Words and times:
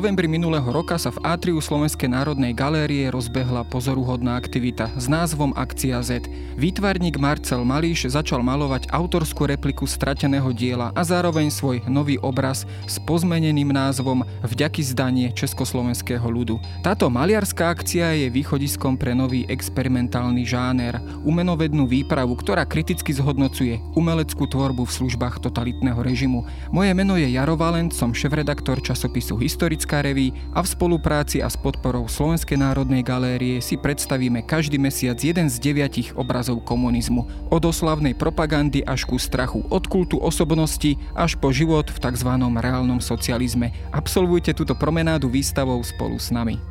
novembri 0.00 0.32
minulého 0.32 0.64
roka 0.72 0.96
sa 0.96 1.12
v 1.12 1.20
atriu 1.20 1.60
Slovenskej 1.60 2.08
národnej 2.08 2.56
galérie 2.56 3.12
rozbehla 3.12 3.68
pozoruhodná 3.68 4.32
aktivita 4.32 4.88
s 4.96 5.12
názvom 5.12 5.52
Akcia 5.52 6.00
Z. 6.00 6.24
Výtvarník 6.56 7.20
Marcel 7.20 7.60
Malíš 7.68 8.08
začal 8.08 8.40
malovať 8.40 8.88
autorskú 8.96 9.44
repliku 9.44 9.84
strateného 9.84 10.56
diela 10.56 10.88
a 10.96 11.04
zároveň 11.04 11.52
svoj 11.52 11.84
nový 11.84 12.16
obraz 12.24 12.64
s 12.88 12.96
pozmeneným 13.04 13.76
názvom 13.76 14.24
Vďaky 14.40 14.80
zdanie 14.88 15.36
československého 15.36 16.24
ľudu. 16.24 16.56
Táto 16.80 17.12
maliarská 17.12 17.68
akcia 17.68 18.24
je 18.24 18.32
východiskom 18.32 18.96
pre 18.96 19.12
nový 19.12 19.44
experimentálny 19.52 20.48
žáner, 20.48 20.96
umenovednú 21.28 21.84
výpravu, 21.84 22.40
ktorá 22.40 22.64
kriticky 22.64 23.12
zhodnocuje 23.12 23.76
umeleckú 23.92 24.48
tvorbu 24.48 24.88
v 24.88 24.96
službách 24.96 25.44
totalitného 25.44 26.00
režimu. 26.00 26.48
Moje 26.72 26.96
meno 26.96 27.20
je 27.20 27.28
Jaro 27.28 27.52
Valent, 27.52 27.92
som 27.92 28.16
šéf-redaktor 28.16 28.80
časopisu 28.80 29.36
Historická 29.36 29.89
reví 29.98 30.30
a 30.54 30.62
v 30.62 30.70
spolupráci 30.70 31.42
a 31.42 31.50
s 31.50 31.58
podporou 31.58 32.06
Slovenskej 32.06 32.54
národnej 32.54 33.02
galérie 33.02 33.58
si 33.58 33.74
predstavíme 33.74 34.46
každý 34.46 34.78
mesiac 34.78 35.18
jeden 35.18 35.50
z 35.50 35.58
deviatich 35.58 36.14
obrazov 36.14 36.62
komunizmu. 36.62 37.50
Od 37.50 37.62
oslavnej 37.66 38.14
propagandy 38.14 38.86
až 38.86 39.10
ku 39.10 39.18
strachu, 39.18 39.66
od 39.66 39.90
kultu 39.90 40.22
osobnosti 40.22 40.94
až 41.18 41.34
po 41.34 41.50
život 41.50 41.90
v 41.90 41.98
tzv. 41.98 42.30
reálnom 42.38 43.02
socializme. 43.02 43.74
Absolvujte 43.90 44.54
túto 44.54 44.78
promenádu 44.78 45.26
výstavou 45.26 45.82
spolu 45.82 46.14
s 46.22 46.30
nami. 46.30 46.69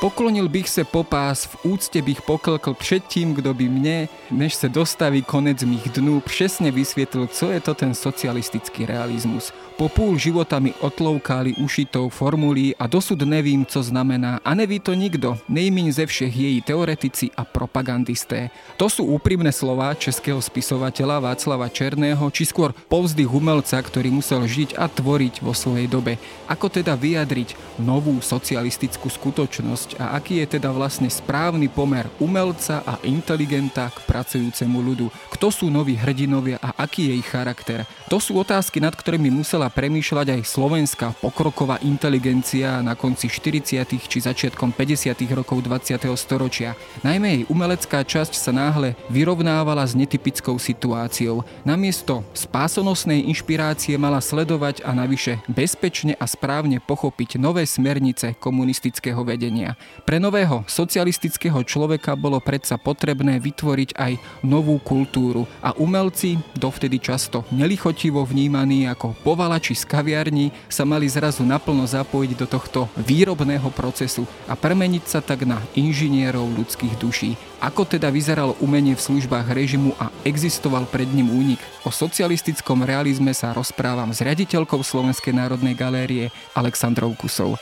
Poklonil 0.00 0.48
bych 0.48 0.68
se 0.68 0.84
popás, 0.84 1.44
v 1.44 1.56
úcte 1.62 2.02
bych 2.02 2.22
poklkl 2.22 2.74
před 2.74 3.04
tím, 3.06 3.34
kdo 3.34 3.54
by 3.54 3.68
mne, 3.68 4.08
než 4.30 4.54
se 4.54 4.68
dostaví 4.68 5.22
konec 5.22 5.62
mých 5.62 5.88
dnů, 5.88 6.20
přesne 6.20 6.70
vysvětlil, 6.70 7.26
co 7.26 7.50
je 7.50 7.60
to 7.60 7.74
ten 7.74 7.94
socialistický 7.94 8.86
realizmus. 8.86 9.52
Po 9.80 9.88
půl 9.88 10.20
života 10.20 10.60
mi 10.60 10.76
otloukali 10.80 11.56
ušitou 11.56 12.12
formulí 12.12 12.76
a 12.76 12.84
dosud 12.86 13.22
nevím, 13.22 13.64
co 13.64 13.82
znamená 13.82 14.40
a 14.44 14.54
neví 14.54 14.76
to 14.76 14.92
nikdo, 14.92 15.38
nejmíň 15.48 15.92
ze 15.92 16.06
všech 16.06 16.36
její 16.36 16.60
teoretici 16.60 17.32
a 17.32 17.48
propagandisté. 17.48 18.52
To 18.76 18.92
sú 18.92 19.08
úprimné 19.08 19.48
slova 19.56 19.96
českého 19.96 20.36
spisovateľa 20.36 21.24
Václava 21.24 21.72
Černého, 21.72 22.28
či 22.28 22.44
skôr 22.44 22.76
povzdych 22.92 23.32
umelca, 23.32 23.80
ktorý 23.80 24.12
musel 24.12 24.44
žiť 24.44 24.76
a 24.76 24.84
tvoriť 24.84 25.40
vo 25.40 25.56
svojej 25.56 25.88
dobe. 25.88 26.20
Ako 26.44 26.68
teda 26.68 26.92
vyjadriť 26.92 27.80
novú 27.80 28.20
socialistickú 28.20 29.08
skutočnosť 29.08 29.96
a 29.96 30.12
aký 30.20 30.44
je 30.44 30.60
teda 30.60 30.76
vlastne 30.76 31.08
správny 31.08 31.72
pomer 31.72 32.04
umelca 32.20 32.84
a 32.84 33.00
inteligenta 33.00 33.88
k 33.88 34.04
pracujúcemu 34.04 34.76
ľudu. 34.76 35.08
Kto 35.32 35.48
sú 35.48 35.72
noví 35.72 35.96
hrdinovia 35.96 36.60
a 36.60 36.76
aký 36.84 37.08
je 37.08 37.14
ich 37.24 37.32
charakter? 37.32 37.88
To 38.12 38.20
sú 38.20 38.36
otázky, 38.36 38.76
nad 38.76 38.92
ktorými 38.92 39.32
musela 39.32 39.69
premýšľať 39.70 40.36
aj 40.36 40.40
slovenská 40.44 41.16
pokroková 41.22 41.78
inteligencia 41.86 42.82
na 42.82 42.98
konci 42.98 43.30
40. 43.30 43.86
či 44.10 44.18
začiatkom 44.18 44.74
50. 44.74 45.14
rokov 45.32 45.62
20. 45.64 45.96
storočia. 46.18 46.74
Najmä 47.06 47.28
jej 47.30 47.44
umelecká 47.46 48.02
časť 48.02 48.34
sa 48.34 48.50
náhle 48.50 48.98
vyrovnávala 49.08 49.86
s 49.86 49.94
netypickou 49.94 50.58
situáciou. 50.58 51.46
Namiesto 51.62 52.26
spásonosnej 52.34 53.30
inšpirácie 53.30 53.94
mala 53.96 54.18
sledovať 54.18 54.82
a 54.82 54.90
navyše 54.92 55.38
bezpečne 55.46 56.18
a 56.18 56.26
správne 56.26 56.82
pochopiť 56.82 57.38
nové 57.38 57.64
smernice 57.64 58.34
komunistického 58.36 59.22
vedenia. 59.22 59.78
Pre 60.02 60.18
nového 60.18 60.66
socialistického 60.66 61.62
človeka 61.62 62.18
bolo 62.18 62.42
predsa 62.42 62.76
potrebné 62.76 63.38
vytvoriť 63.38 63.90
aj 63.94 64.12
novú 64.42 64.82
kultúru 64.82 65.46
a 65.62 65.70
umelci, 65.78 66.36
dovtedy 66.58 66.98
často 66.98 67.46
nelichotivo 67.54 68.26
vnímaní 68.26 68.90
ako 68.90 69.14
povalači 69.60 69.76
z 69.76 69.84
kaviarní, 69.84 70.46
sa 70.72 70.88
mali 70.88 71.04
zrazu 71.04 71.44
naplno 71.44 71.84
zapojiť 71.84 72.32
do 72.32 72.46
tohto 72.48 72.88
výrobného 72.96 73.68
procesu 73.76 74.24
a 74.48 74.56
premeniť 74.56 75.04
sa 75.04 75.20
tak 75.20 75.44
na 75.44 75.60
inžinierov 75.76 76.48
ľudských 76.56 76.96
duší. 76.96 77.36
Ako 77.60 77.84
teda 77.84 78.08
vyzeralo 78.08 78.56
umenie 78.64 78.96
v 78.96 79.04
službách 79.04 79.52
režimu 79.52 79.92
a 80.00 80.08
existoval 80.24 80.88
pred 80.88 81.12
ním 81.12 81.28
únik? 81.28 81.60
O 81.84 81.92
socialistickom 81.92 82.88
realizme 82.88 83.36
sa 83.36 83.52
rozprávam 83.52 84.16
s 84.16 84.24
riaditeľkou 84.24 84.80
Slovenskej 84.80 85.36
národnej 85.36 85.76
galérie 85.76 86.32
Aleksandrou 86.56 87.12
Kusou. 87.12 87.60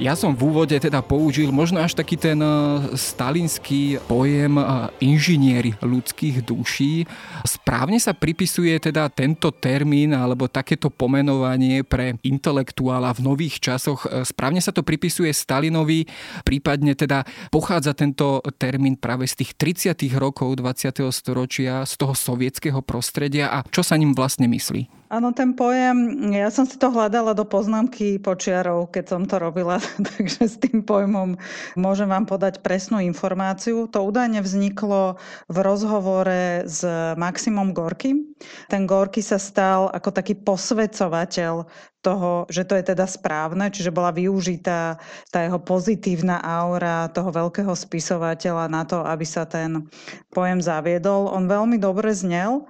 Ja 0.00 0.16
som 0.16 0.32
v 0.32 0.48
úvode 0.48 0.72
teda 0.80 1.04
použil 1.04 1.52
možno 1.52 1.76
až 1.76 1.92
taký 1.92 2.16
ten 2.16 2.40
e, 2.40 2.48
stalinský 2.96 4.00
pojem 4.08 4.56
e, 4.56 4.64
inžinieri 5.04 5.76
ľudských 5.76 6.40
duší. 6.40 7.04
Správne 7.44 8.00
sa 8.00 8.16
pripisuje 8.16 8.72
teda 8.80 9.12
tento 9.12 9.52
termín 9.52 10.16
alebo 10.16 10.48
takéto 10.48 10.88
pomenovanie 10.88 11.84
pre 11.84 12.16
intelektuála 12.24 13.12
v 13.12 13.28
nových 13.28 13.60
časoch. 13.60 14.08
E, 14.08 14.24
správne 14.24 14.64
sa 14.64 14.72
to 14.72 14.80
pripisuje 14.80 15.28
Stalinovi, 15.36 16.08
prípadne 16.48 16.96
teda 16.96 17.28
pochádza 17.52 17.92
tento 17.92 18.40
termín 18.56 18.96
práve 18.96 19.28
z 19.28 19.44
tých 19.44 19.52
30. 19.84 20.16
rokov 20.16 20.56
20. 20.56 21.12
storočia, 21.12 21.84
z 21.84 22.00
toho 22.00 22.16
sovietského 22.16 22.80
prostredia 22.80 23.52
a 23.52 23.68
čo 23.68 23.84
sa 23.84 24.00
ním 24.00 24.16
vlastne 24.16 24.48
myslí? 24.48 24.99
Áno, 25.10 25.34
ten 25.34 25.58
pojem, 25.58 26.30
ja 26.30 26.54
som 26.54 26.62
si 26.62 26.78
to 26.78 26.86
hľadala 26.86 27.34
do 27.34 27.42
poznámky 27.42 28.22
počiarov, 28.22 28.94
keď 28.94 29.04
som 29.10 29.22
to 29.26 29.42
robila, 29.42 29.82
takže 30.06 30.46
s 30.46 30.54
tým 30.62 30.86
pojmom 30.86 31.34
môžem 31.74 32.06
vám 32.06 32.30
podať 32.30 32.62
presnú 32.62 33.02
informáciu. 33.02 33.90
To 33.90 34.06
údajne 34.06 34.38
vzniklo 34.38 35.18
v 35.50 35.56
rozhovore 35.66 36.62
s 36.62 36.86
Maximom 37.18 37.74
Gorkym. 37.74 38.38
Ten 38.70 38.86
Gorky 38.86 39.18
sa 39.18 39.42
stal 39.42 39.90
ako 39.90 40.14
taký 40.14 40.38
posvedcovateľ 40.38 41.66
toho, 42.00 42.48
že 42.48 42.64
to 42.64 42.76
je 42.76 42.84
teda 42.92 43.04
správne, 43.04 43.68
čiže 43.68 43.92
bola 43.92 44.10
využitá 44.10 44.96
tá 45.28 45.38
jeho 45.44 45.60
pozitívna 45.60 46.40
aura 46.40 47.12
toho 47.12 47.28
veľkého 47.28 47.72
spisovateľa 47.72 48.66
na 48.72 48.82
to, 48.88 49.04
aby 49.04 49.24
sa 49.24 49.44
ten 49.44 49.86
pojem 50.32 50.64
zaviedol. 50.64 51.28
On 51.28 51.44
veľmi 51.44 51.76
dobre 51.76 52.12
znel 52.16 52.64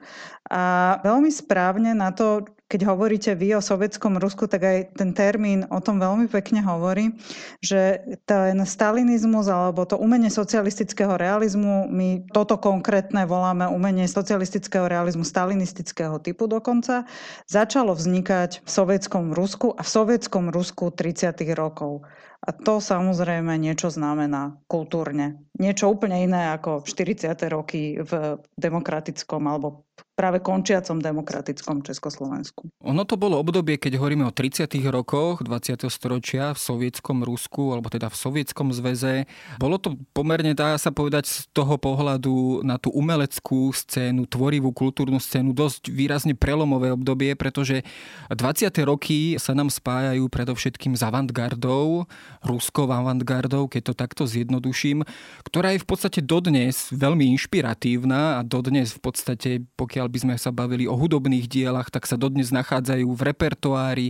a 0.50 0.98
veľmi 1.06 1.30
správne 1.30 1.94
na 1.94 2.10
to, 2.10 2.44
keď 2.70 2.86
hovoríte 2.86 3.34
vy 3.34 3.58
o 3.58 3.60
sovietskom 3.60 4.22
Rusku, 4.22 4.46
tak 4.46 4.62
aj 4.62 4.78
ten 4.94 5.10
termín 5.10 5.66
o 5.74 5.82
tom 5.82 5.98
veľmi 5.98 6.30
pekne 6.30 6.62
hovorí, 6.62 7.18
že 7.58 7.98
ten 8.30 8.62
stalinizmus 8.62 9.50
alebo 9.50 9.82
to 9.82 9.98
umenie 9.98 10.30
socialistického 10.30 11.18
realizmu, 11.18 11.90
my 11.90 12.30
toto 12.30 12.62
konkrétne 12.62 13.26
voláme 13.26 13.66
umenie 13.66 14.06
socialistického 14.06 14.86
realizmu 14.86 15.26
stalinistického 15.26 16.22
typu 16.22 16.46
dokonca, 16.46 17.10
začalo 17.50 17.90
vznikať 17.90 18.62
v 18.62 18.70
sovietskom 18.70 19.34
Rusku 19.34 19.74
a 19.74 19.82
v 19.82 19.90
sovietskom 19.90 20.54
Rusku 20.54 20.94
30. 20.94 21.42
rokov. 21.58 22.06
A 22.40 22.56
to 22.56 22.80
samozrejme 22.80 23.52
niečo 23.60 23.92
znamená 23.92 24.56
kultúrne. 24.64 25.44
Niečo 25.60 25.92
úplne 25.92 26.24
iné 26.24 26.56
ako 26.56 26.88
40. 26.88 27.36
roky 27.52 28.00
v 28.00 28.40
demokratickom 28.56 29.44
alebo 29.44 29.89
práve 30.20 30.44
končiacom 30.44 31.00
demokratickom 31.00 31.80
Československu. 31.80 32.68
Ono 32.84 33.08
to 33.08 33.16
bolo 33.16 33.40
obdobie, 33.40 33.80
keď 33.80 33.96
hovoríme 33.96 34.28
o 34.28 34.36
30. 34.36 34.68
rokoch 34.92 35.40
20. 35.40 35.88
storočia 35.88 36.52
v 36.52 36.60
sovietskom 36.60 37.24
Rusku, 37.24 37.72
alebo 37.72 37.88
teda 37.88 38.12
v 38.12 38.20
sovietskom 38.20 38.68
zväze. 38.76 39.24
Bolo 39.56 39.80
to 39.80 39.96
pomerne, 40.12 40.52
dá 40.52 40.76
sa 40.76 40.92
povedať, 40.92 41.24
z 41.24 41.48
toho 41.56 41.80
pohľadu 41.80 42.60
na 42.68 42.76
tú 42.76 42.92
umeleckú 42.92 43.72
scénu, 43.72 44.28
tvorivú 44.28 44.76
kultúrnu 44.76 45.16
scénu 45.16 45.56
dosť 45.56 45.88
výrazne 45.88 46.36
prelomové 46.36 46.92
obdobie, 46.92 47.32
pretože 47.32 47.80
20. 48.28 48.68
roky 48.84 49.40
sa 49.40 49.56
nám 49.56 49.72
spájajú 49.72 50.28
predovšetkým 50.28 51.00
s 51.00 51.02
avantgardou, 51.06 52.04
ruskou 52.44 52.84
avantgardou, 52.92 53.72
keď 53.72 53.82
to 53.88 53.94
takto 53.96 54.22
zjednoduším, 54.28 55.00
ktorá 55.48 55.72
je 55.72 55.80
v 55.80 55.88
podstate 55.88 56.20
dodnes 56.20 56.92
veľmi 56.92 57.24
inšpiratívna 57.40 58.36
a 58.36 58.40
dodnes 58.44 58.92
v 58.92 59.00
podstate, 59.00 59.50
pokiaľ 59.80 60.09
by 60.10 60.18
sme 60.26 60.34
sa 60.34 60.50
bavili 60.50 60.90
o 60.90 60.98
hudobných 60.98 61.46
dielach, 61.46 61.88
tak 61.88 62.04
sa 62.04 62.18
dodnes 62.18 62.50
nachádzajú 62.50 63.06
v 63.06 63.20
repertoári 63.22 64.08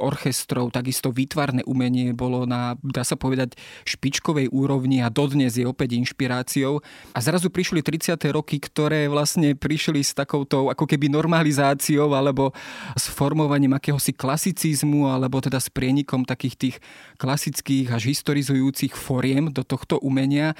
orchestrov, 0.00 0.72
takisto 0.72 1.12
výtvarné 1.12 1.62
umenie 1.68 2.16
bolo 2.16 2.48
na, 2.48 2.80
dá 2.80 3.04
sa 3.04 3.14
povedať, 3.14 3.54
špičkovej 3.84 4.48
úrovni 4.48 5.04
a 5.04 5.12
dodnes 5.12 5.60
je 5.60 5.68
opäť 5.68 6.00
inšpiráciou. 6.00 6.80
A 7.12 7.18
zrazu 7.20 7.52
prišli 7.52 7.84
30. 7.84 8.16
roky, 8.32 8.56
ktoré 8.56 9.06
vlastne 9.12 9.52
prišli 9.52 10.00
s 10.00 10.16
takouto 10.16 10.72
ako 10.72 10.88
keby 10.88 11.12
normalizáciou 11.12 12.16
alebo 12.16 12.56
s 12.96 13.12
formovaním 13.12 13.76
akéhosi 13.76 14.16
klasicizmu 14.16 15.12
alebo 15.12 15.38
teda 15.44 15.60
s 15.60 15.68
prienikom 15.68 16.24
takých 16.24 16.56
tých 16.56 16.76
klasických 17.20 17.92
až 17.92 18.08
historizujúcich 18.08 18.96
foriem 18.96 19.52
do 19.52 19.60
tohto 19.66 20.00
umenia. 20.00 20.56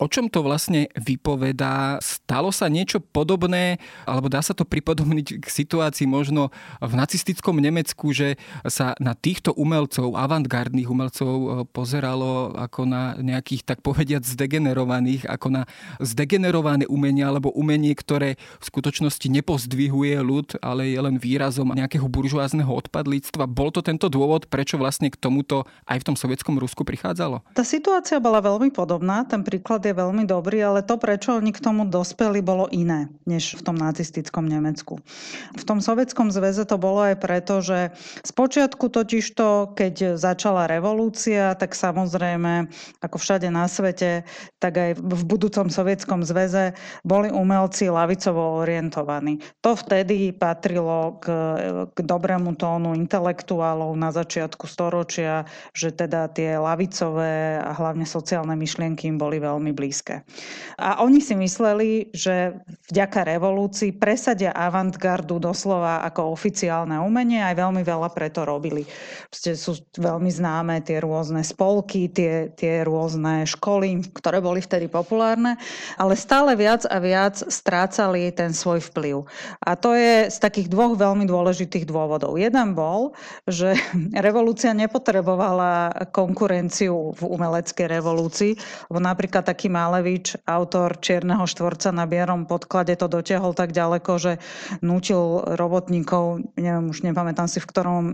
O 0.00 0.08
čom 0.08 0.32
to 0.32 0.40
vlastne 0.40 0.88
vypovedá? 0.96 2.00
Stalo 2.00 2.48
sa 2.48 2.72
niečo 2.72 3.04
podobné, 3.04 3.76
alebo 4.08 4.32
dá 4.32 4.40
sa 4.40 4.56
to 4.56 4.64
pripodobniť 4.64 5.44
k 5.44 5.46
situácii 5.46 6.08
možno 6.08 6.48
v 6.80 6.92
nacistickom 6.96 7.60
Nemecku, 7.60 8.08
že 8.16 8.40
sa 8.64 8.96
na 8.96 9.12
týchto 9.12 9.52
umelcov, 9.52 10.16
avantgardných 10.16 10.88
umelcov 10.88 11.28
e, 11.28 11.46
pozeralo 11.68 12.56
ako 12.56 12.88
na 12.88 13.12
nejakých, 13.20 13.68
tak 13.68 13.84
povediať, 13.84 14.24
zdegenerovaných, 14.24 15.28
ako 15.28 15.52
na 15.52 15.62
zdegenerované 16.00 16.88
umenie 16.88 17.20
alebo 17.20 17.52
umenie, 17.52 17.92
ktoré 17.92 18.40
v 18.56 18.64
skutočnosti 18.64 19.28
nepozdvihuje 19.28 20.16
ľud, 20.24 20.56
ale 20.64 20.96
je 20.96 21.00
len 21.00 21.20
výrazom 21.20 21.76
nejakého 21.76 22.08
buržoázneho 22.08 22.72
odpadlíctva. 22.72 23.44
Bol 23.44 23.68
to 23.68 23.84
tento 23.84 24.08
dôvod, 24.08 24.48
prečo 24.48 24.80
vlastne 24.80 25.12
k 25.12 25.20
tomuto 25.20 25.68
aj 25.84 26.00
v 26.00 26.06
tom 26.08 26.16
sovietskom 26.16 26.56
Rusku 26.56 26.88
prichádzalo? 26.88 27.44
Tá 27.52 27.68
situácia 27.68 28.16
bola 28.16 28.40
veľmi 28.40 28.72
podobná, 28.72 29.28
ten 29.28 29.44
príklad 29.44 29.89
veľmi 29.92 30.24
dobrý, 30.26 30.62
ale 30.62 30.80
to, 30.86 30.96
prečo 30.96 31.36
oni 31.36 31.54
k 31.54 31.62
tomu 31.62 31.86
dospeli, 31.86 32.40
bolo 32.40 32.66
iné 32.70 33.10
než 33.28 33.58
v 33.58 33.62
tom 33.62 33.76
nacistickom 33.78 34.46
Nemecku. 34.46 34.98
V 35.54 35.64
tom 35.64 35.78
sovietskom 35.78 36.32
zväze 36.34 36.66
to 36.66 36.76
bolo 36.80 37.06
aj 37.06 37.16
preto, 37.22 37.62
že 37.62 37.94
spočiatku 38.26 38.90
totižto, 38.90 39.76
keď 39.78 40.16
začala 40.18 40.66
revolúcia, 40.66 41.54
tak 41.54 41.78
samozrejme, 41.78 42.66
ako 43.04 43.16
všade 43.16 43.48
na 43.52 43.70
svete, 43.70 44.26
tak 44.58 44.74
aj 44.76 44.90
v 44.98 45.22
budúcom 45.24 45.70
sovietskom 45.70 46.26
zväze 46.26 46.74
boli 47.06 47.30
umelci 47.30 47.86
lavicovo 47.86 48.60
orientovaní. 48.60 49.38
To 49.62 49.78
vtedy 49.78 50.34
patrilo 50.34 51.20
k, 51.22 51.26
k 51.92 51.98
dobrému 52.02 52.56
tónu 52.58 52.96
intelektuálov 52.96 53.94
na 53.94 54.10
začiatku 54.10 54.66
storočia, 54.66 55.46
že 55.76 55.94
teda 55.94 56.28
tie 56.32 56.58
lavicové 56.58 57.60
a 57.60 57.70
hlavne 57.72 58.04
sociálne 58.04 58.54
myšlienky 58.58 59.06
im 59.08 59.18
boli 59.20 59.38
veľmi 59.38 59.70
blízke. 59.80 60.20
A 60.76 61.00
oni 61.00 61.24
si 61.24 61.32
mysleli, 61.32 62.12
že 62.12 62.60
vďaka 62.92 63.24
revolúcii 63.24 63.96
presadia 63.96 64.52
avantgardu 64.52 65.40
doslova 65.40 66.04
ako 66.04 66.36
oficiálne 66.36 67.00
umenie, 67.00 67.40
aj 67.40 67.56
veľmi 67.56 67.80
veľa 67.80 68.12
preto 68.12 68.44
robili. 68.44 68.84
Proste 69.32 69.56
sú 69.56 69.80
veľmi 69.96 70.28
známe 70.28 70.84
tie 70.84 71.00
rôzne 71.00 71.40
spolky, 71.40 72.12
tie, 72.12 72.52
tie 72.52 72.84
rôzne 72.84 73.48
školy, 73.48 74.12
ktoré 74.12 74.44
boli 74.44 74.60
vtedy 74.60 74.92
populárne, 74.92 75.56
ale 75.96 76.12
stále 76.12 76.52
viac 76.52 76.84
a 76.84 77.00
viac 77.00 77.40
strácali 77.40 78.28
ten 78.36 78.52
svoj 78.52 78.84
vplyv. 78.92 79.24
A 79.64 79.72
to 79.80 79.96
je 79.96 80.28
z 80.28 80.36
takých 80.36 80.68
dvoch 80.68 80.98
veľmi 80.98 81.24
dôležitých 81.24 81.88
dôvodov. 81.88 82.36
Jeden 82.36 82.76
bol, 82.76 83.16
že 83.48 83.78
revolúcia 84.26 84.76
nepotrebovala 84.76 86.10
konkurenciu 86.10 87.16
v 87.16 87.22
umeleckej 87.22 87.86
revolúcii, 87.86 88.52
lebo 88.90 88.98
napríklad 88.98 89.46
taký 89.46 89.69
Malevič, 89.70 90.34
autor 90.44 90.98
Čierneho 90.98 91.46
štvorca 91.46 91.94
na 91.94 92.04
bierom 92.10 92.44
podklade 92.44 92.98
to 92.98 93.06
dotiahol 93.06 93.54
tak 93.54 93.70
ďaleko, 93.70 94.12
že 94.18 94.32
nutil 94.82 95.46
robotníkov, 95.54 96.42
neviem, 96.58 96.90
už 96.90 97.06
nepamätám 97.06 97.46
si 97.46 97.62
v 97.62 97.70
ktorom 97.70 98.04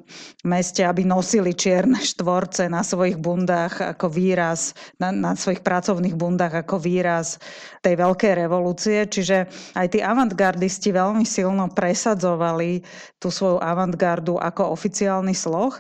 meste, 0.45 0.85
aby 0.85 1.09
nosili 1.09 1.57
čierne 1.57 1.97
štvorce 1.97 2.69
na 2.69 2.85
svojich 2.85 3.17
bundách 3.17 3.97
ako 3.97 4.13
výraz, 4.13 4.77
na, 5.01 5.09
na 5.11 5.33
svojich 5.33 5.65
pracovných 5.65 6.13
bundách 6.13 6.63
ako 6.63 6.77
výraz 6.77 7.41
tej 7.81 7.97
veľkej 7.97 8.33
revolúcie. 8.37 9.09
Čiže 9.09 9.49
aj 9.73 9.87
tí 9.97 10.05
avantgardisti 10.05 10.93
veľmi 10.93 11.25
silno 11.25 11.73
presadzovali 11.73 12.85
tú 13.17 13.33
svoju 13.33 13.59
avantgardu 13.65 14.37
ako 14.37 14.77
oficiálny 14.77 15.33
sloh 15.33 15.73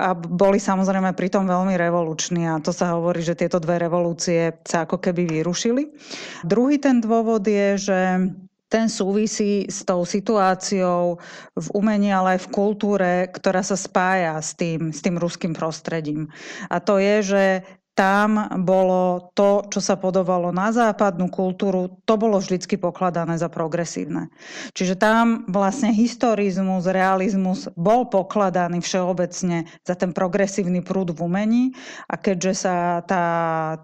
a 0.00 0.12
boli 0.16 0.58
samozrejme 0.58 1.14
pritom 1.14 1.46
veľmi 1.46 1.78
revoluční 1.78 2.50
a 2.50 2.58
to 2.58 2.74
sa 2.74 2.96
hovorí, 2.96 3.22
že 3.22 3.38
tieto 3.38 3.60
dve 3.60 3.78
revolúcie 3.78 4.56
sa 4.64 4.88
ako 4.88 4.98
keby 4.98 5.19
vyrušili. 5.26 5.90
Druhý 6.44 6.78
ten 6.78 7.00
dôvod 7.00 7.44
je, 7.44 7.76
že 7.90 8.00
ten 8.70 8.86
súvisí 8.86 9.66
s 9.66 9.82
tou 9.82 10.06
situáciou 10.06 11.18
v 11.58 11.68
umení, 11.74 12.14
ale 12.14 12.38
aj 12.38 12.46
v 12.46 12.52
kultúre, 12.54 13.12
ktorá 13.34 13.66
sa 13.66 13.74
spája 13.74 14.38
s 14.38 14.54
tým, 14.54 14.94
s 14.94 15.02
tým 15.02 15.18
ruským 15.18 15.50
prostredím. 15.50 16.30
A 16.70 16.78
to 16.78 17.02
je, 17.02 17.16
že 17.34 17.44
tam 18.00 18.48
bolo 18.64 19.28
to, 19.36 19.68
čo 19.68 19.84
sa 19.84 20.00
podobalo 20.00 20.48
na 20.56 20.72
západnú 20.72 21.28
kultúru, 21.28 22.00
to 22.08 22.16
bolo 22.16 22.40
vždycky 22.40 22.80
pokladané 22.80 23.36
za 23.36 23.52
progresívne. 23.52 24.32
Čiže 24.72 24.96
tam 24.96 25.44
vlastne 25.52 25.92
historizmus, 25.92 26.88
realizmus 26.88 27.68
bol 27.76 28.08
pokladaný 28.08 28.80
všeobecne 28.80 29.68
za 29.84 29.92
ten 30.00 30.16
progresívny 30.16 30.80
prúd 30.80 31.12
v 31.12 31.28
umení 31.28 31.64
a 32.08 32.16
keďže 32.16 32.64
sa 32.64 33.04
tá, 33.04 33.24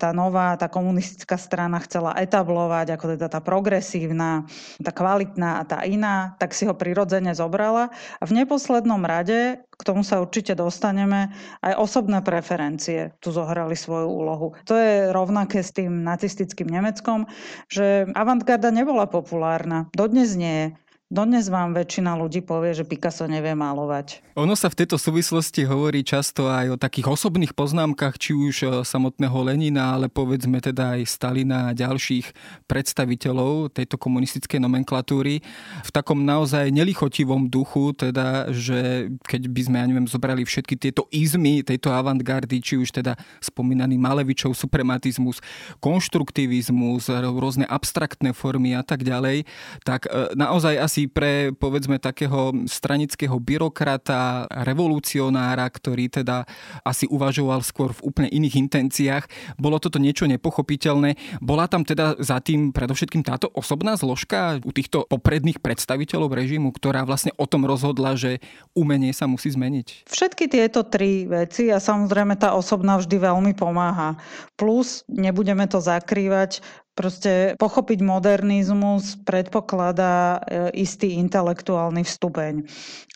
tá 0.01 0.17
nová, 0.17 0.57
tá 0.57 0.73
komunistická 0.73 1.37
strana 1.37 1.77
chcela 1.85 2.17
etablovať 2.17 2.97
ako 2.97 3.21
teda 3.21 3.29
tá 3.29 3.45
progresívna, 3.45 4.49
tá 4.81 4.97
kvalitná 4.97 5.61
a 5.61 5.63
tá 5.69 5.85
iná, 5.85 6.33
tak 6.41 6.57
si 6.57 6.65
ho 6.65 6.73
prirodzene 6.73 7.37
zobrala 7.37 7.93
a 7.93 8.25
v 8.25 8.33
neposlednom 8.33 9.05
rade 9.05 9.61
k 9.77 9.83
tomu 9.85 10.01
sa 10.01 10.25
určite 10.25 10.57
dostaneme, 10.57 11.37
aj 11.61 11.77
osobné 11.77 12.25
preferencie 12.25 13.13
tu 13.21 13.29
zohrali 13.29 13.77
svoju 13.77 14.09
úlohu. 14.09 14.57
To 14.65 14.73
je 14.73 15.13
rovnaké 15.13 15.61
s 15.61 15.77
tým 15.77 16.01
nacistickým 16.01 16.67
Nemeckom, 16.67 17.29
že 17.69 18.09
avantgarda 18.17 18.73
nebola 18.73 19.05
populárna. 19.05 19.93
Dodnes 19.93 20.33
nie 20.33 20.55
je. 20.57 20.67
Dodnes 21.07 21.47
vám 21.47 21.71
väčšina 21.71 22.19
ľudí 22.19 22.43
povie, 22.43 22.75
že 22.75 22.83
Picasso 22.83 23.31
nevie 23.31 23.55
malovať. 23.55 24.27
Ono 24.35 24.59
sa 24.59 24.67
v 24.67 24.83
tejto 24.83 24.99
súvislosti 24.99 25.63
hovorí 25.63 26.03
často 26.03 26.51
aj 26.51 26.75
o 26.75 26.81
takých 26.83 27.15
osobných 27.15 27.55
poznámkach, 27.55 28.19
či 28.19 28.35
už 28.35 28.55
e, 28.67 28.67
samotného 28.83 29.39
Lenina, 29.47 29.95
ale 29.95 30.11
povedzme 30.11 30.59
teda 30.59 30.99
aj 30.99 31.07
Stalina 31.07 31.71
a 31.71 31.79
ďalších 31.79 32.35
predstaviteľov 32.67 33.71
tejto 33.79 33.95
komunistickej 34.03 34.59
nomenklatúry 34.59 35.47
v 35.87 35.91
takom 35.95 36.27
naozaj 36.27 36.75
nelichotivom 36.75 37.47
duchu, 37.47 37.95
teda, 37.95 38.51
že 38.51 39.07
keď 39.31 39.47
by 39.47 39.61
sme, 39.63 39.77
ja 39.79 39.87
neviem, 39.87 40.11
zobrali 40.11 40.43
všetky 40.43 40.75
tieto 40.75 41.07
izmy 41.15 41.63
tejto 41.63 41.95
avantgardy, 41.95 42.59
či 42.59 42.83
už 42.83 42.91
teda 42.91 43.15
spomínaný 43.39 43.95
Malevičov 43.95 44.59
suprematizmus, 44.59 45.39
konštruktivizmus, 45.79 47.15
rôzne 47.31 47.63
abstraktné 47.71 48.35
formy 48.35 48.75
a 48.75 48.83
tak 48.83 49.07
ďalej, 49.07 49.47
tak 49.87 50.11
e, 50.11 50.35
naozaj 50.35 50.83
asi 50.83 50.96
asi 50.97 51.13
pre, 51.13 51.53
povedzme, 51.53 52.01
takého 52.01 52.57
stranického 52.65 53.37
byrokrata, 53.37 54.49
revolucionára, 54.65 55.69
ktorý 55.69 56.09
teda 56.09 56.49
asi 56.89 57.05
uvažoval 57.13 57.61
skôr 57.61 57.93
v 57.93 58.09
úplne 58.09 58.33
iných 58.33 58.57
intenciách. 58.57 59.29
Bolo 59.61 59.77
toto 59.77 60.01
niečo 60.01 60.25
nepochopiteľné. 60.25 61.21
Bola 61.45 61.69
tam 61.69 61.85
teda 61.85 62.17
za 62.17 62.41
tým 62.41 62.73
predovšetkým 62.73 63.21
táto 63.29 63.53
osobná 63.53 63.93
zložka 64.01 64.57
u 64.65 64.73
týchto 64.73 65.05
popredných 65.05 65.61
predstaviteľov 65.61 66.33
režimu, 66.33 66.73
ktorá 66.73 67.05
vlastne 67.05 67.37
o 67.37 67.45
tom 67.45 67.69
rozhodla, 67.69 68.17
že 68.17 68.41
umenie 68.73 69.13
sa 69.13 69.29
musí 69.29 69.53
zmeniť? 69.53 70.09
Všetky 70.09 70.49
tieto 70.49 70.81
tri 70.81 71.29
veci 71.29 71.69
a 71.69 71.77
samozrejme 71.77 72.41
tá 72.41 72.57
osobná 72.57 72.97
vždy 72.97 73.21
veľmi 73.21 73.53
pomáha. 73.53 74.17
Plus, 74.57 75.05
nebudeme 75.13 75.69
to 75.69 75.77
zakrývať, 75.77 76.65
Proste 76.97 77.61
pochopiť 77.61 78.01
modernizmus 78.01 79.21
predpokladá 79.21 80.41
e, 80.41 80.81
istý 80.81 81.21
intelektuálny 81.21 82.01
vstupeň. 82.09 82.65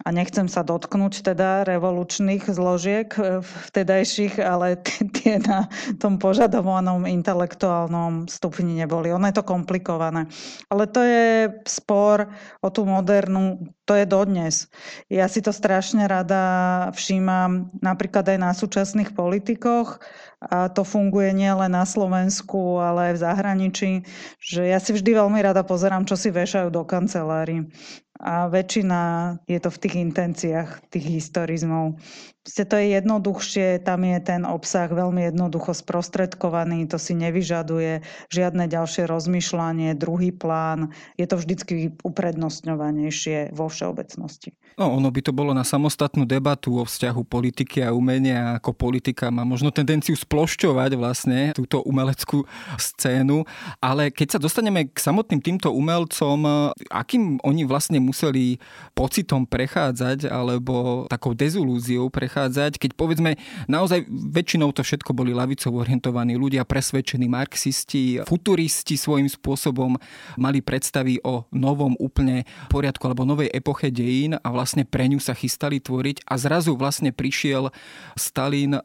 A 0.04 0.08
nechcem 0.12 0.52
sa 0.52 0.60
dotknúť 0.60 1.24
teda 1.24 1.64
revolučných 1.64 2.44
zložiek 2.44 3.08
e, 3.16 3.40
vtedajších, 3.40 4.36
ale 4.36 4.84
tie 5.16 5.40
na 5.40 5.64
tom 5.96 6.20
požadovanom 6.20 7.08
intelektuálnom 7.08 8.28
stupni 8.28 8.84
neboli. 8.84 9.16
Ono 9.16 9.24
je 9.24 9.40
to 9.40 9.48
komplikované. 9.48 10.28
Ale 10.68 10.84
to 10.84 11.00
je 11.00 11.48
spor 11.64 12.28
o 12.60 12.68
tú 12.68 12.84
modernú, 12.84 13.64
to 13.90 13.98
je 13.98 14.06
dodnes. 14.06 14.70
Ja 15.10 15.26
si 15.26 15.42
to 15.42 15.50
strašne 15.50 16.06
rada 16.06 16.86
všímam 16.94 17.74
napríklad 17.82 18.22
aj 18.22 18.38
na 18.38 18.54
súčasných 18.54 19.18
politikoch, 19.18 19.98
a 20.40 20.70
to 20.72 20.86
funguje 20.86 21.34
nielen 21.36 21.74
na 21.74 21.84
Slovensku, 21.84 22.80
ale 22.80 23.12
aj 23.12 23.14
v 23.18 23.22
zahraničí, 23.26 23.90
že 24.38 24.62
ja 24.64 24.78
si 24.78 24.96
vždy 24.96 25.18
veľmi 25.18 25.42
rada 25.42 25.60
pozerám, 25.66 26.08
čo 26.08 26.16
si 26.16 26.32
vešajú 26.32 26.72
do 26.72 26.86
kancelári. 26.86 27.68
A 28.16 28.48
väčšina 28.48 29.36
je 29.44 29.58
to 29.60 29.68
v 29.68 29.80
tých 29.84 29.94
intenciách, 30.00 30.70
tých 30.88 31.20
historizmov. 31.20 32.00
Proste 32.40 32.64
to 32.64 32.80
je 32.80 32.96
jednoduchšie, 32.96 33.84
tam 33.84 34.00
je 34.00 34.16
ten 34.24 34.48
obsah 34.48 34.88
veľmi 34.88 35.28
jednoducho 35.28 35.76
sprostredkovaný, 35.76 36.88
to 36.88 36.96
si 36.96 37.12
nevyžaduje 37.12 38.00
žiadne 38.32 38.64
ďalšie 38.64 39.04
rozmýšľanie, 39.04 39.92
druhý 39.92 40.32
plán, 40.32 40.96
je 41.20 41.28
to 41.28 41.36
vždycky 41.36 41.92
uprednostňovanejšie 42.00 43.52
vo 43.52 43.68
všeobecnosti. 43.68 44.56
No, 44.80 44.88
ono 44.96 45.12
by 45.12 45.20
to 45.20 45.36
bolo 45.36 45.52
na 45.52 45.68
samostatnú 45.68 46.24
debatu 46.24 46.80
o 46.80 46.88
vzťahu 46.88 47.28
politiky 47.28 47.84
a 47.84 47.92
umenia, 47.92 48.56
ako 48.56 48.72
politika 48.72 49.28
má 49.28 49.44
možno 49.44 49.68
tendenciu 49.68 50.16
splošťovať 50.16 50.90
vlastne 50.96 51.52
túto 51.52 51.84
umeleckú 51.84 52.48
scénu, 52.80 53.44
ale 53.84 54.08
keď 54.08 54.36
sa 54.36 54.40
dostaneme 54.40 54.88
k 54.88 54.96
samotným 54.96 55.44
týmto 55.44 55.68
umelcom, 55.76 56.72
akým 56.88 57.36
oni 57.44 57.68
vlastne 57.68 58.00
museli 58.00 58.56
pocitom 58.96 59.44
prechádzať 59.44 60.24
alebo 60.32 61.04
takou 61.12 61.36
dezilúziou 61.36 62.08
prechádzať, 62.08 62.29
prechádzať, 62.30 62.78
keď 62.78 62.90
povedzme, 62.94 63.34
naozaj 63.66 64.06
väčšinou 64.06 64.70
to 64.70 64.86
všetko 64.86 65.10
boli 65.10 65.34
lavicovo 65.34 65.82
orientovaní 65.82 66.38
ľudia, 66.38 66.62
presvedčení 66.62 67.26
marxisti, 67.26 68.22
futuristi 68.22 68.94
svojím 68.94 69.26
spôsobom 69.26 69.98
mali 70.38 70.62
predstavy 70.62 71.18
o 71.26 71.50
novom 71.50 71.98
úplne 71.98 72.46
poriadku 72.70 73.02
alebo 73.02 73.26
novej 73.26 73.50
epoche 73.50 73.90
dejín 73.90 74.38
a 74.38 74.48
vlastne 74.54 74.86
pre 74.86 75.10
ňu 75.10 75.18
sa 75.18 75.34
chystali 75.34 75.82
tvoriť 75.82 76.22
a 76.30 76.38
zrazu 76.38 76.78
vlastne 76.78 77.10
prišiel 77.10 77.74
Stalin, 78.14 78.78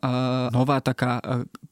nová 0.50 0.82
taká 0.82 1.22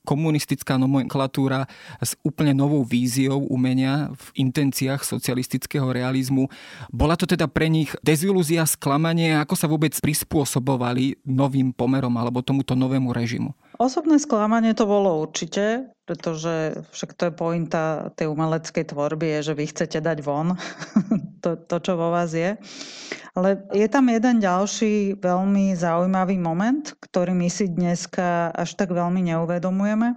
komunistická 0.05 0.77
nomenklatúra 0.77 1.65
s 2.03 2.13
úplne 2.21 2.53
novou 2.53 2.85
víziou 2.85 3.49
umenia 3.49 4.13
v 4.13 4.45
intenciách 4.45 5.01
socialistického 5.01 5.89
realizmu. 5.89 6.51
Bola 6.91 7.15
to 7.15 7.25
teda 7.25 7.47
pre 7.49 7.65
nich 7.71 7.89
dezilúzia, 8.03 8.67
sklamanie, 8.67 9.39
ako 9.39 9.55
sa 9.55 9.65
vôbec 9.71 9.95
prispôsobovali 9.95 11.23
novým 11.23 11.62
pomerom 11.71 12.11
alebo 12.19 12.43
tomuto 12.43 12.75
novému 12.75 13.15
režimu? 13.15 13.55
Osobné 13.79 14.19
sklamanie 14.19 14.75
to 14.75 14.83
bolo 14.83 15.23
určite, 15.23 15.95
pretože 16.03 16.83
však 16.91 17.15
to 17.15 17.23
je 17.29 17.33
pointa 17.33 18.11
tej 18.19 18.27
umeleckej 18.27 18.91
tvorby, 18.91 19.39
je, 19.39 19.53
že 19.53 19.53
vy 19.55 19.65
chcete 19.71 19.99
dať 20.03 20.17
von 20.19 20.59
to, 21.43 21.55
to, 21.55 21.75
čo 21.79 21.95
vo 21.95 22.11
vás 22.11 22.35
je. 22.35 22.59
Ale 23.33 23.65
je 23.73 23.89
tam 23.89 24.13
jeden 24.13 24.37
ďalší 24.37 25.17
veľmi 25.17 25.73
zaujímavý 25.73 26.37
moment, 26.37 26.85
ktorý 27.01 27.33
my 27.33 27.49
si 27.49 27.65
dneska 27.65 28.53
až 28.53 28.77
tak 28.77 28.93
veľmi 28.93 29.25
neuvedomujeme. 29.25 30.13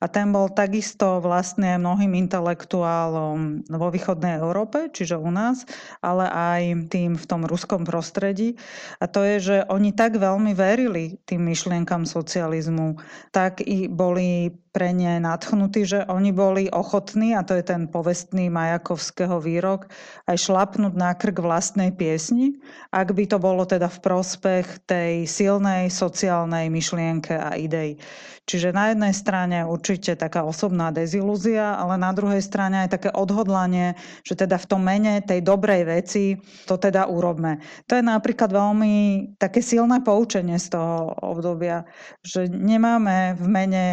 A 0.00 0.06
ten 0.08 0.32
bol 0.32 0.48
takisto 0.48 1.20
vlastne 1.20 1.76
mnohým 1.76 2.16
intelektuálom 2.24 3.68
vo 3.68 3.88
východnej 3.92 4.40
Európe, 4.40 4.88
čiže 4.88 5.20
u 5.20 5.28
nás, 5.28 5.68
ale 6.00 6.24
aj 6.24 6.88
tým 6.88 7.20
v 7.20 7.28
tom 7.28 7.44
ruskom 7.44 7.84
prostredí. 7.84 8.56
A 8.96 9.12
to 9.12 9.20
je, 9.20 9.36
že 9.44 9.56
oni 9.68 9.92
tak 9.92 10.16
veľmi 10.16 10.56
verili 10.56 11.20
tým 11.28 11.44
myšlienkam 11.44 12.08
socializmu, 12.08 12.96
tak 13.28 13.60
i 13.60 13.92
boli 13.92 14.56
pre 14.74 14.90
ne 14.90 15.22
nadchnutí, 15.22 15.86
že 15.86 16.00
oni 16.10 16.34
boli 16.34 16.66
ochotní, 16.66 17.30
a 17.38 17.46
to 17.46 17.54
je 17.54 17.62
ten 17.62 17.86
povestný 17.86 18.50
Majakovského 18.50 19.38
výrok, 19.38 19.86
aj 20.26 20.50
šlapnúť 20.50 20.94
na 20.98 21.14
krk 21.14 21.38
vlastnej 21.38 21.94
piesni, 21.94 22.53
ak 22.94 23.08
by 23.12 23.24
to 23.26 23.38
bolo 23.42 23.66
teda 23.66 23.90
v 23.90 23.98
prospech 24.02 24.86
tej 24.86 25.26
silnej 25.26 25.90
sociálnej 25.90 26.70
myšlienke 26.70 27.34
a 27.34 27.58
idei. 27.58 27.98
Čiže 28.44 28.76
na 28.76 28.92
jednej 28.92 29.16
strane 29.16 29.64
určite 29.64 30.20
taká 30.20 30.44
osobná 30.44 30.92
dezilúzia, 30.92 31.80
ale 31.80 31.96
na 31.96 32.12
druhej 32.12 32.44
strane 32.44 32.84
aj 32.84 33.00
také 33.00 33.08
odhodlanie, 33.08 33.96
že 34.20 34.36
teda 34.36 34.60
v 34.60 34.68
tom 34.68 34.84
mene 34.84 35.24
tej 35.24 35.40
dobrej 35.40 35.88
veci 35.88 36.36
to 36.68 36.76
teda 36.76 37.08
urobme. 37.08 37.64
To 37.88 37.96
je 37.96 38.04
napríklad 38.04 38.52
veľmi 38.52 38.94
také 39.40 39.64
silné 39.64 40.04
poučenie 40.04 40.60
z 40.60 40.76
toho 40.76 41.16
obdobia, 41.24 41.88
že 42.20 42.44
nemáme 42.52 43.40
v 43.40 43.46
mene 43.48 43.84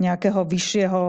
nejakého 0.00 0.48
vyššieho, 0.48 1.02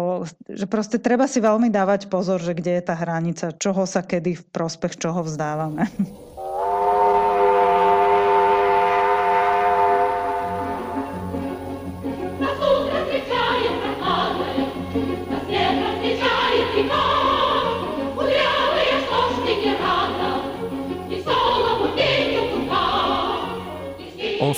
že 0.52 0.68
proste 0.68 1.00
treba 1.00 1.24
si 1.24 1.40
veľmi 1.40 1.72
dávať 1.72 2.12
pozor, 2.12 2.44
že 2.44 2.52
kde 2.52 2.76
je 2.76 2.84
tá 2.84 2.96
hranica, 3.00 3.56
čoho 3.56 3.88
sa 3.88 4.04
kedy 4.04 4.36
v 4.36 4.44
prospech 4.52 5.00
čoho 5.00 5.24
vzdávame. 5.24 5.88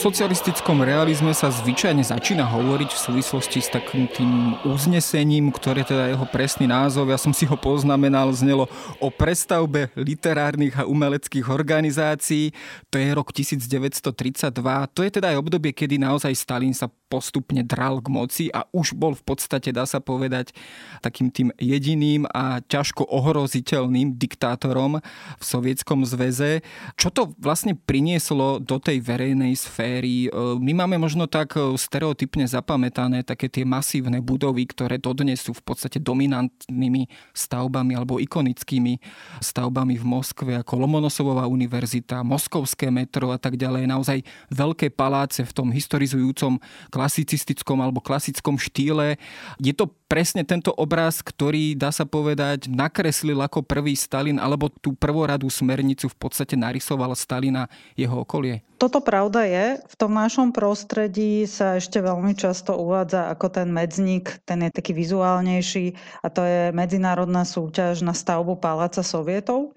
Socialistickom 0.03 0.83
realizme 0.83 1.31
sa 1.31 1.47
zvyčajne 1.47 2.03
začína 2.03 2.43
hovoriť 2.43 2.91
v 2.91 3.03
súvislosti 3.07 3.63
s 3.63 3.71
takým 3.71 4.11
tým 4.11 4.59
uznesením, 4.67 5.47
ktoré 5.47 5.87
teda 5.87 6.11
jeho 6.11 6.27
presný 6.27 6.67
názov, 6.67 7.07
ja 7.07 7.15
som 7.15 7.31
si 7.31 7.47
ho 7.47 7.55
poznamenal, 7.55 8.27
znelo 8.35 8.67
o 8.99 9.07
prestavbe 9.07 9.95
literárnych 9.95 10.75
a 10.75 10.83
umeleckých 10.83 11.47
organizácií. 11.47 12.51
To 12.91 12.99
je 12.99 13.15
rok 13.15 13.31
1932. 13.31 14.51
To 14.91 14.99
je 15.07 15.11
teda 15.15 15.31
aj 15.31 15.39
obdobie, 15.39 15.71
kedy 15.71 15.95
naozaj 15.95 16.35
Stalin 16.35 16.75
sa 16.75 16.91
postupne 17.07 17.63
dral 17.63 18.03
k 18.03 18.11
moci 18.11 18.45
a 18.51 18.67
už 18.75 18.99
bol 18.99 19.15
v 19.15 19.23
podstate, 19.23 19.71
dá 19.71 19.87
sa 19.87 20.03
povedať, 20.03 20.51
takým 20.99 21.31
tým 21.31 21.55
jediným 21.55 22.27
a 22.27 22.59
ťažko 22.59 23.07
ohroziteľným 23.07 24.19
diktátorom 24.19 24.99
v 25.39 25.43
Sovietskom 25.45 26.03
zväze. 26.03 26.59
Čo 26.99 27.07
to 27.13 27.21
vlastne 27.39 27.77
prinieslo 27.77 28.59
do 28.59 28.83
tej 28.83 28.99
verejnej 28.99 29.55
sféry? 29.55 29.92
E, 30.01 30.31
my 30.57 30.73
máme 30.73 30.97
možno 30.97 31.29
tak 31.29 31.53
e, 31.53 31.77
stereotypne 31.77 32.47
zapamätané 32.47 33.21
také 33.21 33.51
tie 33.51 33.61
masívne 33.67 34.23
budovy, 34.23 34.65
ktoré 34.65 34.97
dodnes 34.97 35.43
sú 35.43 35.53
v 35.53 35.61
podstate 35.61 36.01
dominantnými 36.01 37.05
stavbami 37.35 37.93
alebo 37.93 38.17
ikonickými 38.17 38.97
stavbami 39.43 39.99
v 39.99 40.05
Moskve, 40.07 40.51
ako 40.57 40.73
Lomonosovová 40.81 41.45
univerzita, 41.45 42.25
Moskovské 42.25 42.89
metro 42.89 43.29
a 43.29 43.37
tak 43.37 43.59
ďalej. 43.59 43.85
Naozaj 43.85 44.17
veľké 44.49 44.89
paláce 44.95 45.43
v 45.43 45.51
tom 45.53 45.69
historizujúcom 45.69 46.57
klasicistickom 46.89 47.77
alebo 47.83 47.99
klasickom 47.99 48.57
štýle. 48.57 49.19
Je 49.59 49.75
to 49.75 49.91
presne 50.07 50.45
tento 50.45 50.69
obraz, 50.77 51.25
ktorý, 51.25 51.73
dá 51.73 51.89
sa 51.89 52.05
povedať, 52.05 52.69
nakreslil 52.69 53.41
ako 53.41 53.65
prvý 53.65 53.97
Stalin, 53.97 54.37
alebo 54.37 54.69
tú 54.69 54.93
prvoradú 54.93 55.49
smernicu 55.49 56.05
v 56.05 56.17
podstate 56.21 56.53
narysoval 56.53 57.17
Stalina 57.17 57.65
jeho 57.97 58.21
okolie? 58.21 58.61
Toto 58.83 58.99
pravda 58.99 59.47
je. 59.47 59.79
V 59.79 59.95
tom 59.95 60.11
našom 60.11 60.51
prostredí 60.51 61.47
sa 61.47 61.79
ešte 61.79 62.03
veľmi 62.03 62.35
často 62.35 62.75
uvádza 62.75 63.31
ako 63.31 63.47
ten 63.47 63.71
medzník, 63.71 64.43
ten 64.43 64.59
je 64.59 64.75
taký 64.75 64.91
vizuálnejší 64.91 65.95
a 66.19 66.27
to 66.27 66.43
je 66.43 66.75
medzinárodná 66.75 67.47
súťaž 67.47 68.03
na 68.03 68.11
stavbu 68.11 68.59
paláca 68.59 68.99
sovietov. 68.99 69.71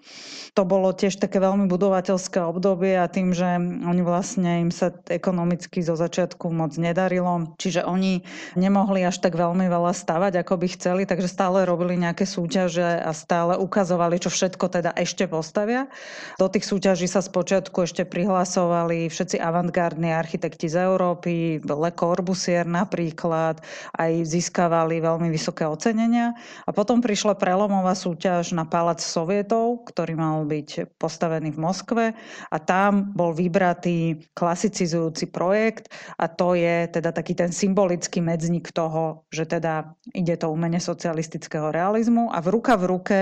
To 0.59 0.67
bolo 0.67 0.91
tiež 0.91 1.23
také 1.23 1.39
veľmi 1.39 1.71
budovateľské 1.71 2.43
obdobie 2.43 2.99
a 2.99 3.07
tým, 3.07 3.31
že 3.31 3.47
oni 3.87 4.03
vlastne 4.03 4.67
im 4.67 4.75
sa 4.75 4.91
ekonomicky 5.07 5.87
zo 5.87 5.95
začiatku 5.95 6.51
moc 6.51 6.75
nedarilo, 6.75 7.55
čiže 7.63 7.87
oni 7.87 8.27
nemohli 8.59 9.07
až 9.07 9.23
tak 9.23 9.39
veľmi 9.39 9.71
veľa 9.71 9.95
stavať, 9.95 10.43
ako 10.43 10.59
by 10.59 10.67
chceli, 10.75 11.03
takže 11.07 11.31
stále 11.31 11.63
robili 11.63 11.95
nejaké 11.95 12.27
súťaže 12.27 13.07
a 13.07 13.15
stále 13.15 13.55
ukazovali, 13.55 14.19
čo 14.19 14.35
všetko 14.35 14.67
teda 14.67 14.91
ešte 14.99 15.31
postavia. 15.31 15.87
Do 16.43 16.51
tých 16.51 16.67
súťaží 16.67 17.07
sa 17.07 17.23
spočiatku 17.23 17.87
ešte 17.87 18.03
prihlasovali 18.03 18.96
boli 18.97 19.13
všetci 19.13 19.37
avantgardní 19.37 20.09
architekti 20.09 20.73
z 20.73 20.89
Európy, 20.89 21.61
Le 21.61 21.93
Corbusier 21.93 22.65
napríklad, 22.65 23.61
aj 23.93 24.25
získavali 24.25 25.05
veľmi 25.05 25.29
vysoké 25.29 25.69
ocenenia. 25.69 26.33
A 26.65 26.73
potom 26.73 27.05
prišla 27.05 27.37
prelomová 27.37 27.93
súťaž 27.93 28.57
na 28.57 28.65
Palác 28.65 29.05
sovietov, 29.05 29.85
ktorý 29.93 30.17
mal 30.17 30.49
byť 30.49 30.97
postavený 30.97 31.53
v 31.53 31.61
Moskve 31.61 32.05
a 32.49 32.57
tam 32.57 33.13
bol 33.13 33.37
vybratý 33.37 34.17
klasicizujúci 34.33 35.29
projekt 35.29 35.93
a 36.17 36.33
to 36.33 36.57
je 36.57 36.89
teda 36.89 37.13
taký 37.13 37.37
ten 37.37 37.53
symbolický 37.53 38.25
medzník 38.25 38.73
toho, 38.73 39.29
že 39.29 39.45
teda 39.45 39.93
ide 40.17 40.41
to 40.41 40.49
umenie 40.49 40.81
socialistického 40.81 41.69
realizmu 41.69 42.33
a 42.33 42.41
v 42.41 42.49
ruka 42.49 42.81
v 42.81 42.85
ruke 42.89 43.19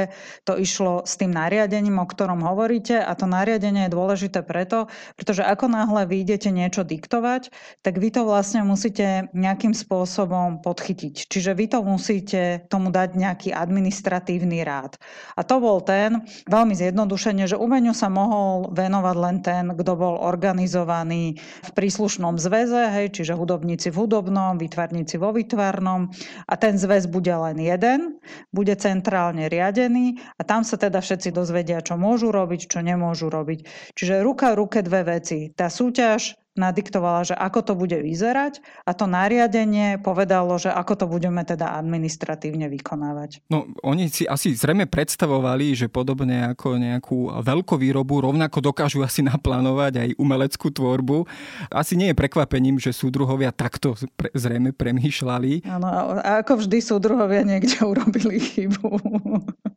to 0.47 0.54
išlo 0.54 1.02
s 1.02 1.19
tým 1.19 1.35
nariadením, 1.35 1.99
o 1.99 2.07
ktorom 2.07 2.47
hovoríte 2.47 2.95
a 2.95 3.11
to 3.19 3.26
nariadenie 3.26 3.90
je 3.90 3.97
dôležité 3.97 4.47
preto, 4.47 4.87
pretože 5.19 5.43
ako 5.43 5.63
ako 5.64 5.73
náhle 5.73 6.04
vy 6.04 6.28
niečo 6.28 6.85
diktovať, 6.85 7.49
tak 7.80 7.97
vy 7.97 8.12
to 8.12 8.28
vlastne 8.28 8.61
musíte 8.68 9.33
nejakým 9.33 9.73
spôsobom 9.73 10.61
podchytiť. 10.61 11.25
Čiže 11.25 11.56
vy 11.56 11.73
to 11.73 11.80
musíte 11.80 12.68
tomu 12.68 12.92
dať 12.92 13.16
nejaký 13.16 13.49
administratívny 13.56 14.61
rád. 14.61 15.00
A 15.33 15.40
to 15.40 15.64
bol 15.64 15.80
ten, 15.80 16.21
veľmi 16.52 16.76
zjednodušene, 16.76 17.49
že 17.49 17.56
umeniu 17.56 17.97
sa 17.97 18.12
mohol 18.12 18.76
venovať 18.76 19.16
len 19.16 19.37
ten, 19.40 19.64
kto 19.73 19.92
bol 19.97 20.21
organizovaný 20.21 21.40
v 21.40 21.71
príslušnom 21.73 22.37
zväze, 22.37 22.92
hej, 22.92 23.16
čiže 23.16 23.33
hudobníci 23.33 23.88
v 23.88 24.04
hudobnom, 24.04 24.61
výtvarníci 24.61 25.16
vo 25.16 25.33
výtvarnom. 25.33 26.12
A 26.44 26.61
ten 26.61 26.76
zväz 26.76 27.09
bude 27.09 27.33
len 27.33 27.56
jeden, 27.56 28.21
bude 28.52 28.76
centrálne 28.76 29.49
riadený 29.49 30.21
a 30.37 30.44
tam 30.44 30.61
sa 30.61 30.76
teda 30.76 31.00
všetci 31.00 31.33
dozvedia, 31.33 31.80
čo 31.80 31.97
môžu 31.97 32.28
robiť, 32.28 32.68
čo 32.68 32.85
nemôžu 32.85 33.33
robiť. 33.33 33.64
Čiže 33.97 34.21
ruka 34.21 34.52
v 34.52 34.61
ruke 34.61 34.85
dve 34.85 35.09
veci 35.09 35.43
tá 35.52 35.68
súťaž 35.68 36.40
nadiktovala, 36.54 37.26
že 37.26 37.34
ako 37.34 37.60
to 37.66 37.72
bude 37.74 37.98
vyzerať 37.98 38.62
a 38.86 38.94
to 38.94 39.10
nariadenie 39.10 39.98
povedalo, 39.98 40.54
že 40.54 40.70
ako 40.70 40.94
to 40.94 41.06
budeme 41.10 41.42
teda 41.42 41.74
administratívne 41.74 42.70
vykonávať. 42.70 43.42
No, 43.50 43.66
oni 43.82 44.06
si 44.06 44.22
asi 44.22 44.54
zrejme 44.54 44.86
predstavovali, 44.86 45.74
že 45.74 45.90
podobne 45.90 46.54
ako 46.54 46.78
nejakú 46.78 47.18
veľkovýrobu 47.42 48.30
rovnako 48.30 48.70
dokážu 48.70 49.02
asi 49.02 49.26
naplánovať 49.26 49.92
aj 49.98 50.10
umeleckú 50.14 50.70
tvorbu. 50.70 51.26
Asi 51.74 51.98
nie 51.98 52.14
je 52.14 52.18
prekvapením, 52.18 52.78
že 52.78 52.94
súdruhovia 52.94 53.50
takto 53.50 53.98
pre, 54.14 54.30
zrejme 54.30 54.70
premýšľali. 54.70 55.66
Áno, 55.66 55.86
a 55.90 56.38
ako 56.46 56.62
vždy 56.62 56.78
súdruhovia 56.78 57.42
niekde 57.42 57.82
urobili 57.82 58.38
chybu. 58.38 59.02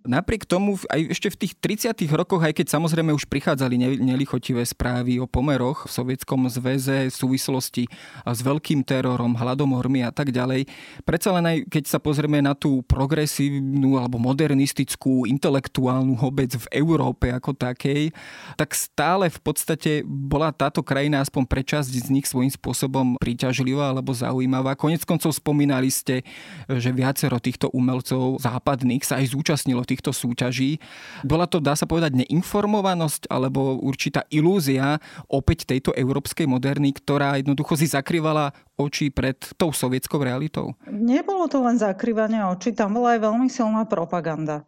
Napriek 0.07 0.47
tomu, 0.47 0.79
aj 0.87 1.11
ešte 1.11 1.27
v 1.27 1.39
tých 1.43 1.53
30. 1.59 2.07
rokoch, 2.15 2.39
aj 2.39 2.55
keď 2.55 2.79
samozrejme 2.79 3.11
už 3.11 3.27
prichádzali 3.27 3.75
nelichotivé 3.99 4.63
správy 4.63 5.19
o 5.19 5.27
pomeroch 5.27 5.83
v 5.83 5.91
Sovietskom 5.91 6.47
zväze 6.47 7.11
v 7.11 7.15
súvislosti 7.15 7.91
s 8.23 8.39
veľkým 8.39 8.87
terorom, 8.87 9.35
hladomormi 9.35 10.07
a 10.07 10.15
tak 10.15 10.31
ďalej, 10.31 10.63
predsa 11.03 11.35
len 11.35 11.43
aj 11.43 11.57
keď 11.67 11.83
sa 11.91 11.99
pozrieme 11.99 12.39
na 12.39 12.55
tú 12.55 12.79
progresívnu 12.87 13.99
alebo 13.99 14.15
modernistickú 14.15 15.27
intelektuálnu 15.27 16.15
obec 16.23 16.55
v 16.55 16.65
Európe 16.71 17.27
ako 17.27 17.51
takej, 17.51 18.15
tak 18.55 18.71
stále 18.79 19.27
v 19.27 19.39
podstate 19.43 20.07
bola 20.07 20.55
táto 20.55 20.79
krajina 20.87 21.19
aspoň 21.19 21.43
pre 21.43 21.67
časť 21.67 21.91
z 21.91 22.07
nich 22.15 22.31
svojím 22.31 22.55
spôsobom 22.55 23.19
príťažlivá 23.19 23.91
alebo 23.91 24.15
zaujímavá. 24.15 24.79
Konec 24.79 25.03
koncov 25.03 25.35
spomínali 25.35 25.91
ste, 25.91 26.23
že 26.71 26.95
viacero 26.95 27.43
týchto 27.43 27.67
umelcov 27.75 28.39
západných 28.39 29.03
sa 29.03 29.19
aj 29.19 29.35
zúčastnilo 29.35 29.83
týchto 29.97 30.13
súťaží. 30.13 30.77
Bola 31.25 31.49
to, 31.49 31.57
dá 31.57 31.73
sa 31.73 31.89
povedať, 31.89 32.21
neinformovanosť 32.21 33.33
alebo 33.33 33.81
určitá 33.81 34.21
ilúzia 34.29 35.01
opäť 35.25 35.65
tejto 35.65 35.97
európskej 35.97 36.45
moderny, 36.45 36.93
ktorá 36.93 37.41
jednoducho 37.41 37.73
si 37.73 37.89
zakrývala 37.89 38.53
oči 38.77 39.09
pred 39.09 39.41
tou 39.57 39.73
sovietskou 39.73 40.21
realitou? 40.21 40.77
Nebolo 40.85 41.49
to 41.49 41.65
len 41.65 41.81
zakrývanie 41.81 42.45
očí, 42.45 42.77
tam 42.77 42.93
bola 42.93 43.17
aj 43.17 43.25
veľmi 43.25 43.49
silná 43.49 43.89
propaganda. 43.89 44.61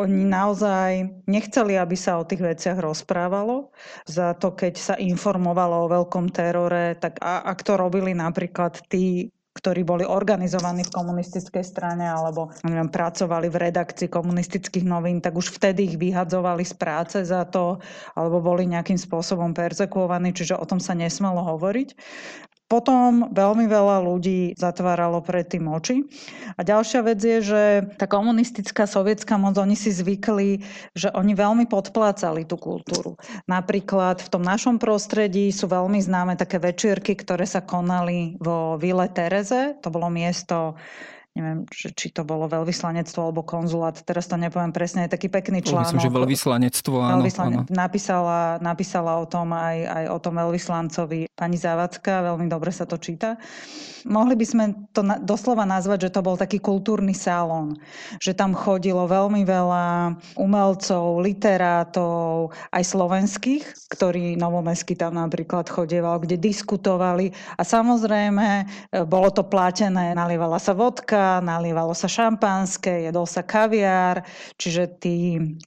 Oni 0.00 0.24
naozaj 0.24 1.22
nechceli, 1.28 1.76
aby 1.76 1.92
sa 2.00 2.16
o 2.16 2.24
tých 2.24 2.40
veciach 2.40 2.80
rozprávalo. 2.80 3.76
Za 4.08 4.32
to, 4.40 4.56
keď 4.56 4.74
sa 4.80 4.94
informovalo 4.96 5.84
o 5.84 5.92
veľkom 5.92 6.32
terore, 6.32 6.96
tak 6.96 7.20
a, 7.20 7.44
ak 7.44 7.60
to 7.60 7.76
robili 7.76 8.16
napríklad 8.16 8.80
tí 8.88 9.28
ktorí 9.52 9.84
boli 9.84 10.04
organizovaní 10.08 10.80
v 10.88 10.94
komunistickej 10.96 11.64
strane 11.64 12.08
alebo 12.08 12.48
neviem, 12.64 12.88
pracovali 12.88 13.52
v 13.52 13.60
redakcii 13.68 14.08
komunistických 14.08 14.88
novín, 14.88 15.20
tak 15.20 15.36
už 15.36 15.52
vtedy 15.52 15.92
ich 15.92 15.96
vyhadzovali 16.00 16.64
z 16.64 16.74
práce 16.74 17.16
za 17.20 17.44
to, 17.44 17.76
alebo 18.16 18.40
boli 18.40 18.64
nejakým 18.64 18.96
spôsobom 18.96 19.52
persekuovaní, 19.52 20.32
čiže 20.32 20.56
o 20.56 20.64
tom 20.64 20.80
sa 20.80 20.96
nesmelo 20.96 21.44
hovoriť. 21.44 21.88
Potom 22.72 23.28
veľmi 23.28 23.68
veľa 23.68 24.00
ľudí 24.00 24.56
zatváralo 24.56 25.20
predtým 25.20 25.68
oči. 25.68 26.08
A 26.56 26.64
ďalšia 26.64 27.04
vec 27.04 27.20
je, 27.20 27.44
že 27.44 27.62
tá 28.00 28.08
komunistická 28.08 28.88
sovietská 28.88 29.36
moc, 29.36 29.60
oni 29.60 29.76
si 29.76 29.92
zvykli, 29.92 30.64
že 30.96 31.12
oni 31.12 31.36
veľmi 31.36 31.68
podplácali 31.68 32.48
tú 32.48 32.56
kultúru. 32.56 33.20
Napríklad 33.44 34.24
v 34.24 34.28
tom 34.32 34.40
našom 34.40 34.80
prostredí 34.80 35.52
sú 35.52 35.68
veľmi 35.68 36.00
známe 36.00 36.32
také 36.40 36.56
večierky, 36.56 37.12
ktoré 37.12 37.44
sa 37.44 37.60
konali 37.60 38.40
vo 38.40 38.80
Vile 38.80 39.04
Tereze. 39.12 39.76
To 39.84 39.92
bolo 39.92 40.08
miesto 40.08 40.72
neviem, 41.32 41.64
či, 41.72 41.88
či 41.96 42.12
to 42.12 42.28
bolo 42.28 42.44
veľvyslanectvo 42.44 43.32
alebo 43.32 43.40
konzulát, 43.40 43.96
teraz 44.04 44.28
to 44.28 44.36
nepoviem 44.36 44.68
presne, 44.68 45.08
je 45.08 45.16
taký 45.16 45.32
pekný 45.32 45.64
článok. 45.64 45.96
Myslím, 45.96 46.04
že 46.04 46.12
veľvyslanectvo, 46.12 46.96
áno. 47.00 47.24
Veľvyslane... 47.24 47.56
áno. 47.56 47.68
Napísala, 47.72 48.60
napísala 48.60 49.12
o 49.16 49.24
tom 49.24 49.56
aj, 49.56 49.76
aj 49.88 50.04
o 50.12 50.18
tom 50.20 50.34
veľvyslancovi 50.36 51.32
pani 51.32 51.56
Závacka, 51.56 52.20
veľmi 52.28 52.52
dobre 52.52 52.68
sa 52.68 52.84
to 52.84 53.00
číta. 53.00 53.40
Mohli 54.04 54.34
by 54.34 54.46
sme 54.46 54.64
to 54.92 55.00
na, 55.00 55.16
doslova 55.16 55.64
nazvať, 55.64 56.10
že 56.10 56.14
to 56.18 56.26
bol 56.26 56.36
taký 56.36 56.60
kultúrny 56.60 57.16
salón, 57.16 57.80
že 58.20 58.36
tam 58.36 58.52
chodilo 58.52 59.08
veľmi 59.08 59.46
veľa 59.46 60.18
umelcov, 60.36 61.22
literátov, 61.22 62.52
aj 62.74 62.82
slovenských, 62.82 63.64
ktorí 63.88 64.36
novomesky 64.36 64.98
tam 64.98 65.16
napríklad 65.16 65.70
chodieval, 65.70 66.20
kde 66.20 66.36
diskutovali 66.36 67.30
a 67.56 67.62
samozrejme 67.62 68.46
e, 68.58 68.64
bolo 69.06 69.30
to 69.30 69.46
platené, 69.46 70.12
nalievala 70.18 70.58
sa 70.58 70.74
vodka, 70.74 71.21
nalievalo 71.44 71.94
sa 71.94 72.10
šampanské, 72.10 73.06
jedol 73.08 73.28
sa 73.28 73.46
kaviár, 73.46 74.26
čiže 74.58 74.88
tí 74.98 75.16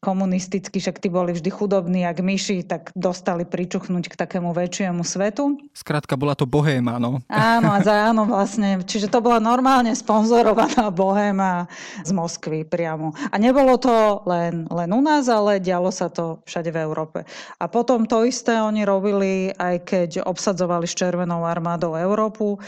komunistickí, 0.04 0.82
však 0.82 1.00
tí 1.00 1.08
boli 1.08 1.32
vždy 1.32 1.50
chudobní, 1.50 2.04
jak 2.04 2.20
myši, 2.20 2.68
tak 2.68 2.92
dostali 2.98 3.48
pričuchnúť 3.48 4.12
k 4.12 4.16
takému 4.20 4.52
väčšiemu 4.52 5.02
svetu. 5.06 5.56
Skrátka 5.72 6.20
bola 6.20 6.36
to 6.36 6.44
bohéma, 6.44 7.00
no. 7.00 7.24
Áno, 7.32 7.70
a 7.72 7.80
za, 7.82 7.96
áno, 8.12 8.28
vlastne. 8.28 8.84
Čiže 8.84 9.08
to 9.08 9.24
bola 9.24 9.40
normálne 9.40 9.96
sponzorovaná 9.96 10.92
bohéma 10.92 11.72
z 12.04 12.12
Moskvy 12.12 12.68
priamo. 12.68 13.16
A 13.32 13.36
nebolo 13.40 13.80
to 13.80 14.26
len, 14.28 14.68
len 14.68 14.90
u 14.92 15.02
nás, 15.02 15.32
ale 15.32 15.64
dialo 15.64 15.90
sa 15.90 16.12
to 16.12 16.44
všade 16.44 16.70
v 16.74 16.82
Európe. 16.84 17.24
A 17.62 17.66
potom 17.72 18.04
to 18.10 18.28
isté 18.28 18.60
oni 18.60 18.84
robili, 18.84 19.54
aj 19.56 19.76
keď 19.88 20.10
obsadzovali 20.26 20.90
s 20.90 20.98
Červenou 20.98 21.46
armádou 21.46 21.96
Európu, 21.96 22.60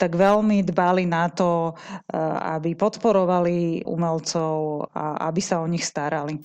tak 0.00 0.12
veľmi 0.12 0.60
dbali 0.60 1.08
na 1.08 1.32
to, 1.32 1.72
eh, 1.72 2.16
aby 2.58 2.76
podporovali 2.76 3.88
umelcov 3.88 4.88
a 4.92 5.28
aby 5.32 5.40
sa 5.40 5.64
o 5.64 5.66
nich 5.66 5.84
starali. 5.84 6.36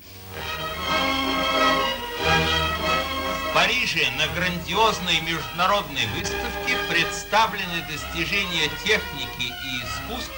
Париже 3.51 4.07
на 4.15 4.31
грандиозной 4.31 5.19
международной 5.27 6.07
выставке 6.15 6.79
представлены 6.87 7.83
достижения 7.91 8.71
техники 8.87 9.51
и 9.51 9.71
искусств 9.83 10.31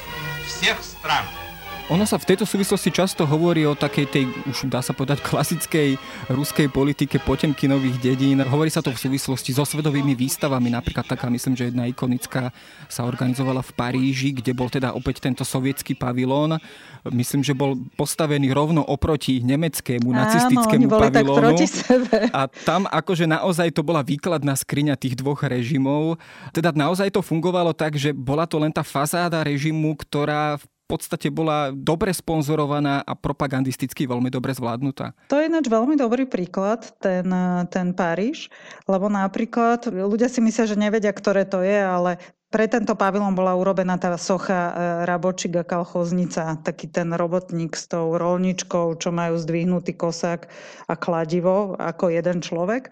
всех 0.49 0.81
стран – 0.81 1.46
ono 1.88 2.05
sa 2.05 2.20
v 2.20 2.29
tejto 2.29 2.44
súvislosti 2.44 2.92
často 2.92 3.24
hovorí 3.24 3.64
o 3.64 3.72
takej 3.72 4.07
tej, 4.12 4.24
už 4.44 4.68
dá 4.68 4.85
sa 4.85 4.92
povedať, 4.92 5.24
klasickej 5.24 5.96
ruskej 6.29 6.68
politike 6.68 7.16
Potemkinových 7.16 7.96
dedín. 8.05 8.44
Hovorí 8.44 8.68
sa 8.68 8.85
to 8.85 8.92
v 8.92 9.01
súvislosti 9.01 9.57
so 9.57 9.64
svetovými 9.64 10.12
výstavami. 10.12 10.68
Napríklad 10.68 11.09
taká, 11.09 11.33
myslím, 11.33 11.57
že 11.57 11.72
jedna 11.72 11.88
ikonická 11.88 12.53
sa 12.92 13.09
organizovala 13.09 13.64
v 13.64 13.72
Paríži, 13.72 14.37
kde 14.37 14.53
bol 14.53 14.68
teda 14.68 14.92
opäť 14.92 15.24
tento 15.24 15.48
sovietský 15.48 15.96
pavilón. 15.96 16.61
Myslím, 17.09 17.40
že 17.40 17.57
bol 17.57 17.81
postavený 17.96 18.53
rovno 18.53 18.85
oproti 18.85 19.40
nemeckému 19.40 20.12
Áno, 20.12 20.20
nacistickému 20.29 20.92
pavilónu. 20.92 21.57
A 22.37 22.53
tam 22.68 22.85
akože 22.85 23.24
naozaj 23.24 23.72
to 23.72 23.81
bola 23.81 24.05
výkladná 24.05 24.53
skriňa 24.53 25.01
tých 25.01 25.16
dvoch 25.16 25.40
režimov. 25.40 26.20
Teda 26.53 26.68
naozaj 26.68 27.16
to 27.16 27.24
fungovalo 27.24 27.72
tak, 27.72 27.96
že 27.96 28.12
bola 28.12 28.44
to 28.44 28.61
len 28.61 28.68
tá 28.68 28.85
fazáda 28.85 29.40
režimu, 29.40 29.96
ktorá 29.96 30.61
v 30.61 30.64
podstate 30.88 31.29
bola 31.29 31.68
dobre 31.77 32.16
sponzorovaná 32.16 33.05
a 33.05 33.12
propagandisticky 33.12 34.09
veľmi 34.09 34.33
dobre 34.33 34.57
zvládnutá. 34.57 35.12
To 35.29 35.37
je 35.37 35.53
ináč 35.53 35.68
veľmi 35.68 36.01
dobrý 36.01 36.24
príklad, 36.24 36.88
ten, 36.96 37.29
ten 37.68 37.92
Paríž, 37.92 38.48
lebo 38.88 39.12
napríklad 39.12 39.85
ľudia 39.92 40.33
si 40.33 40.40
myslia, 40.40 40.64
že 40.64 40.81
nevedia, 40.81 41.12
ktoré 41.12 41.44
to 41.44 41.61
je, 41.61 41.77
ale 41.77 42.16
pre 42.48 42.64
tento 42.64 42.96
pavilon 42.96 43.37
bola 43.37 43.52
urobená 43.52 44.00
tá 44.00 44.16
socha 44.16 44.72
e, 44.72 44.72
Rabočiga 45.04 45.68
Kalchoznica, 45.68 46.56
taký 46.64 46.88
ten 46.88 47.12
robotník 47.12 47.76
s 47.76 47.92
tou 47.92 48.16
rolničkou, 48.16 48.96
čo 48.96 49.12
majú 49.12 49.37
zdvihnutý 49.37 49.92
kosák 49.92 50.48
a 50.88 50.94
kladivo 50.96 51.76
ako 51.76 52.08
jeden 52.08 52.40
človek. 52.40 52.88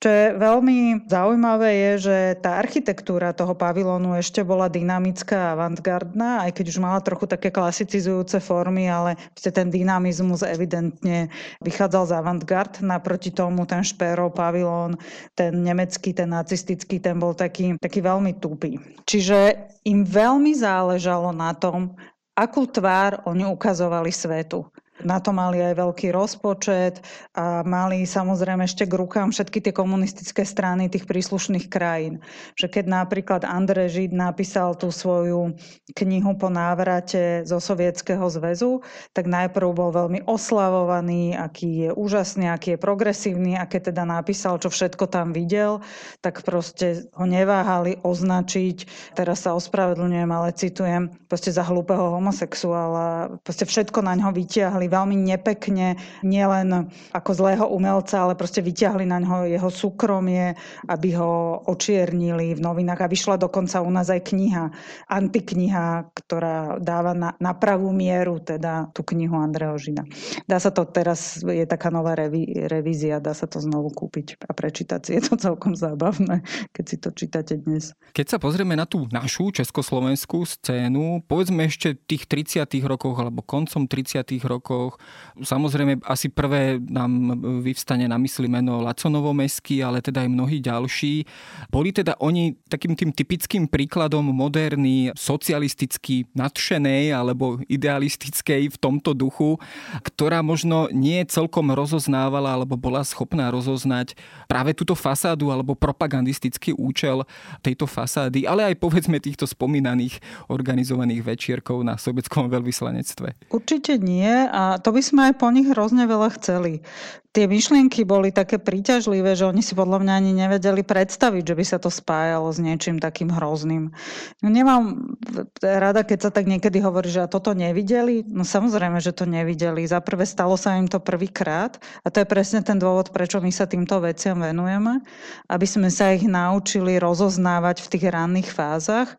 Čo 0.00 0.08
je 0.08 0.26
veľmi 0.32 1.08
zaujímavé 1.12 1.68
je, 1.76 1.92
že 2.08 2.16
tá 2.40 2.56
architektúra 2.56 3.36
toho 3.36 3.52
pavilónu 3.52 4.16
ešte 4.16 4.40
bola 4.40 4.72
dynamická 4.72 5.52
a 5.52 5.52
avantgardná, 5.52 6.48
aj 6.48 6.56
keď 6.56 6.64
už 6.72 6.78
mala 6.80 7.04
trochu 7.04 7.28
také 7.28 7.52
klasicizujúce 7.52 8.40
formy, 8.40 8.88
ale 8.88 9.20
ten 9.36 9.68
dynamizmus 9.68 10.40
evidentne 10.40 11.28
vychádzal 11.60 12.04
z 12.08 12.12
avantgard. 12.16 12.72
Naproti 12.80 13.28
tomu 13.28 13.68
ten 13.68 13.84
Šperov 13.84 14.32
pavilón, 14.32 14.96
ten 15.36 15.52
nemecký, 15.60 16.16
ten 16.16 16.32
nacistický, 16.32 16.96
ten 16.96 17.20
bol 17.20 17.36
taký, 17.36 17.76
taký 17.76 18.00
veľmi 18.00 18.40
tupý. 18.40 18.80
Čiže 19.08 19.56
im 19.88 20.06
veľmi 20.06 20.54
záležalo 20.54 21.32
na 21.34 21.56
tom, 21.56 21.96
akú 22.36 22.68
tvár 22.68 23.24
oni 23.26 23.48
ukazovali 23.48 24.12
svetu. 24.12 24.66
Na 25.06 25.22
to 25.22 25.32
mali 25.32 25.64
aj 25.64 25.74
veľký 25.80 26.12
rozpočet 26.12 27.00
a 27.32 27.64
mali 27.64 28.04
samozrejme 28.04 28.68
ešte 28.68 28.84
k 28.84 28.92
rukám 28.98 29.32
všetky 29.32 29.64
tie 29.64 29.72
komunistické 29.72 30.44
strany 30.44 30.92
tých 30.92 31.08
príslušných 31.08 31.72
krajín. 31.72 32.20
Že 32.60 32.66
keď 32.68 32.84
napríklad 32.90 33.42
Andrej 33.48 33.96
Žid 33.96 34.12
napísal 34.12 34.76
tú 34.76 34.92
svoju 34.92 35.56
knihu 35.96 36.32
po 36.36 36.52
návrate 36.52 37.48
zo 37.48 37.62
Sovietskeho 37.62 38.28
zväzu, 38.28 38.84
tak 39.16 39.30
najprv 39.30 39.72
bol 39.72 39.90
veľmi 39.94 40.28
oslavovaný, 40.28 41.32
aký 41.38 41.88
je 41.88 41.90
úžasný, 41.94 42.52
aký 42.52 42.76
je 42.76 42.82
progresívny 42.82 43.56
a 43.56 43.64
keď 43.64 43.94
teda 43.94 44.04
napísal, 44.04 44.58
čo 44.58 44.68
všetko 44.68 45.08
tam 45.08 45.32
videl, 45.32 45.80
tak 46.20 46.42
proste 46.44 47.08
ho 47.14 47.24
neváhali 47.24 48.02
označiť, 48.02 48.76
teraz 49.14 49.46
sa 49.46 49.54
ospravedlňujem, 49.54 50.30
ale 50.30 50.52
citujem, 50.52 51.08
proste 51.30 51.54
za 51.54 51.62
hlúpeho 51.62 52.18
homosexuála. 52.18 53.38
Proste 53.46 53.64
všetko 53.64 54.02
na 54.02 54.18
ňo 54.18 54.34
vytiahli 54.34 54.89
veľmi 54.90 55.14
nepekne, 55.14 55.94
nielen 56.26 56.90
ako 57.14 57.30
zlého 57.30 57.66
umelca, 57.70 58.26
ale 58.26 58.34
proste 58.34 58.58
vyťahli 58.58 59.06
na 59.06 59.22
ňo 59.22 59.46
jeho 59.46 59.70
súkromie, 59.70 60.58
aby 60.90 61.14
ho 61.14 61.62
očiernili 61.70 62.58
v 62.58 62.60
novinách. 62.60 63.06
A 63.06 63.12
vyšla 63.12 63.38
dokonca 63.38 63.78
u 63.80 63.90
nás 63.94 64.10
aj 64.10 64.26
kniha, 64.34 64.74
antikniha, 65.06 66.10
ktorá 66.12 66.82
dáva 66.82 67.14
na, 67.14 67.30
na 67.38 67.54
pravú 67.54 67.94
mieru 67.94 68.42
teda 68.42 68.90
tú 68.90 69.06
knihu 69.14 69.38
Andreho 69.38 69.78
Žina. 69.78 70.02
Dá 70.50 70.58
sa 70.58 70.74
to 70.74 70.82
teraz, 70.88 71.38
je 71.46 71.62
taká 71.68 71.94
nová 71.94 72.18
reví, 72.18 72.50
revízia, 72.66 73.22
dá 73.22 73.36
sa 73.36 73.46
to 73.46 73.62
znovu 73.62 73.94
kúpiť 73.94 74.42
a 74.48 74.52
prečítať 74.56 75.00
si. 75.06 75.10
Je 75.20 75.22
to 75.22 75.38
celkom 75.38 75.78
zábavné, 75.78 76.42
keď 76.74 76.84
si 76.84 76.96
to 76.98 77.08
čítate 77.14 77.54
dnes. 77.60 77.94
Keď 78.16 78.26
sa 78.26 78.38
pozrieme 78.42 78.74
na 78.74 78.88
tú 78.88 79.06
našu 79.12 79.52
československú 79.54 80.42
scénu, 80.48 81.22
povedzme 81.28 81.68
ešte 81.68 81.94
tých 81.94 82.26
30. 82.26 82.64
rokoch 82.88 83.20
alebo 83.20 83.44
koncom 83.44 83.84
30. 83.84 84.24
rokov 84.48 84.79
rokoch. 84.80 84.96
Samozrejme, 85.40 86.00
asi 86.04 86.28
prvé 86.28 86.80
nám 86.80 87.36
vyvstane 87.60 88.08
na 88.08 88.16
mysli 88.20 88.48
meno 88.48 88.80
Laco 88.80 89.08
Novomesky, 89.08 89.84
ale 89.84 90.00
teda 90.00 90.24
aj 90.24 90.30
mnohí 90.32 90.58
ďalší. 90.60 91.24
Boli 91.68 91.92
teda 91.92 92.16
oni 92.20 92.56
takým 92.68 92.96
tým 92.96 93.12
typickým 93.12 93.68
príkladom 93.68 94.24
moderný, 94.24 95.12
socialisticky 95.16 96.28
nadšenej 96.36 97.12
alebo 97.12 97.60
idealistickej 97.68 98.72
v 98.72 98.76
tomto 98.76 99.16
duchu, 99.16 99.56
ktorá 100.04 100.40
možno 100.44 100.88
nie 100.92 101.24
celkom 101.28 101.72
rozoznávala 101.72 102.56
alebo 102.56 102.76
bola 102.76 103.04
schopná 103.04 103.48
rozoznať 103.48 104.16
práve 104.44 104.76
túto 104.76 104.92
fasádu 104.92 105.48
alebo 105.48 105.72
propagandistický 105.76 106.76
účel 106.76 107.24
tejto 107.64 107.88
fasády, 107.88 108.44
ale 108.44 108.72
aj 108.72 108.74
povedzme 108.76 109.16
týchto 109.22 109.48
spomínaných 109.48 110.20
organizovaných 110.52 111.22
večierkov 111.24 111.80
na 111.80 111.96
sobeckom 111.96 112.52
veľvyslanectve. 112.52 113.50
Určite 113.50 113.96
nie 113.96 114.30
a 114.50 114.69
to 114.78 114.94
by 114.94 115.02
sme 115.02 115.20
aj 115.32 115.34
po 115.40 115.50
nich 115.50 115.66
hrozne 115.66 116.06
veľa 116.06 116.28
chceli 116.38 116.84
tie 117.30 117.46
myšlienky 117.46 118.02
boli 118.02 118.34
také 118.34 118.58
príťažlivé, 118.58 119.38
že 119.38 119.46
oni 119.46 119.62
si 119.62 119.78
podľa 119.78 120.02
mňa 120.02 120.12
ani 120.18 120.32
nevedeli 120.34 120.82
predstaviť, 120.82 121.42
že 121.46 121.54
by 121.54 121.64
sa 121.64 121.78
to 121.78 121.86
spájalo 121.86 122.50
s 122.50 122.58
niečím 122.58 122.98
takým 122.98 123.30
hrozným. 123.30 123.94
No 124.42 124.48
nemám 124.50 125.14
rada, 125.62 126.02
keď 126.02 126.18
sa 126.26 126.30
tak 126.34 126.50
niekedy 126.50 126.82
hovorí, 126.82 127.06
že 127.06 127.22
a 127.22 127.30
toto 127.30 127.54
nevideli. 127.54 128.26
No 128.26 128.42
samozrejme, 128.42 128.98
že 128.98 129.14
to 129.14 129.30
nevideli. 129.30 129.86
Za 129.86 130.02
prvé 130.02 130.26
stalo 130.26 130.58
sa 130.58 130.74
im 130.74 130.90
to 130.90 130.98
prvýkrát 130.98 131.78
a 132.02 132.10
to 132.10 132.18
je 132.22 132.26
presne 132.26 132.66
ten 132.66 132.82
dôvod, 132.82 133.14
prečo 133.14 133.38
my 133.38 133.54
sa 133.54 133.70
týmto 133.70 134.02
veciam 134.02 134.42
venujeme, 134.42 134.98
aby 135.46 135.66
sme 135.70 135.86
sa 135.86 136.10
ich 136.10 136.26
naučili 136.26 136.98
rozoznávať 136.98 137.86
v 137.86 137.90
tých 137.94 138.04
ranných 138.10 138.50
fázach. 138.50 139.14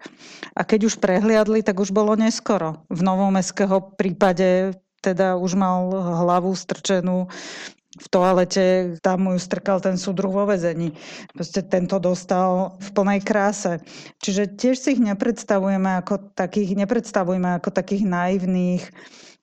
A 0.52 0.68
keď 0.68 0.92
už 0.92 1.00
prehliadli, 1.00 1.64
tak 1.64 1.80
už 1.80 1.96
bolo 1.96 2.20
neskoro. 2.20 2.84
V 2.92 3.00
novomestského 3.00 3.96
prípade 3.96 4.76
teda 5.02 5.36
už 5.36 5.58
mal 5.58 5.90
hlavu 6.22 6.54
strčenú 6.54 7.28
v 7.92 8.08
toalete, 8.08 8.96
tam 9.04 9.28
mu 9.28 9.30
ju 9.36 9.40
strkal 9.44 9.84
ten 9.84 10.00
súdruh 10.00 10.32
vo 10.32 10.48
vezení. 10.48 10.96
Proste 11.36 11.60
tento 11.60 12.00
dostal 12.00 12.80
v 12.80 12.90
plnej 12.96 13.20
kráse. 13.20 13.84
Čiže 14.24 14.56
tiež 14.56 14.76
si 14.80 14.96
ich 14.96 15.02
nepredstavujeme 15.04 16.00
ako 16.00 16.32
takých, 16.32 16.80
nepredstavujeme 16.80 17.60
ako 17.60 17.70
takých 17.76 18.08
naivných, 18.08 18.84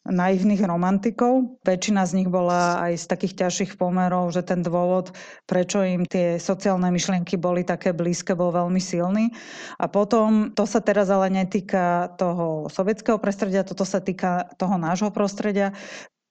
naivných 0.09 0.64
romantikov. 0.64 1.61
Väčšina 1.62 2.09
z 2.09 2.12
nich 2.21 2.29
bola 2.33 2.81
aj 2.88 2.92
z 2.99 3.07
takých 3.07 3.35
ťažších 3.44 3.73
pomerov, 3.77 4.33
že 4.33 4.42
ten 4.42 4.64
dôvod, 4.64 5.12
prečo 5.44 5.85
im 5.85 6.09
tie 6.09 6.40
sociálne 6.40 6.88
myšlienky 6.88 7.37
boli 7.37 7.62
také 7.62 7.92
blízke, 7.92 8.33
bol 8.33 8.51
veľmi 8.51 8.81
silný. 8.81 9.31
A 9.77 9.87
potom, 9.87 10.51
to 10.57 10.64
sa 10.64 10.81
teraz 10.81 11.12
ale 11.12 11.29
netýka 11.29 12.16
toho 12.16 12.66
sovietského 12.73 13.21
prostredia, 13.21 13.68
toto 13.68 13.85
sa 13.85 14.01
týka 14.01 14.49
toho 14.57 14.81
nášho 14.81 15.12
prostredia 15.12 15.77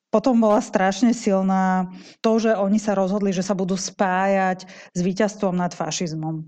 potom 0.08 0.40
bola 0.40 0.64
strašne 0.64 1.12
silná 1.12 1.92
to, 2.24 2.40
že 2.40 2.56
oni 2.56 2.80
sa 2.80 2.96
rozhodli, 2.96 3.36
že 3.36 3.44
sa 3.44 3.52
budú 3.52 3.76
spájať 3.76 4.64
s 4.96 5.00
víťazstvom 5.04 5.52
nad 5.52 5.76
fašizmom. 5.76 6.48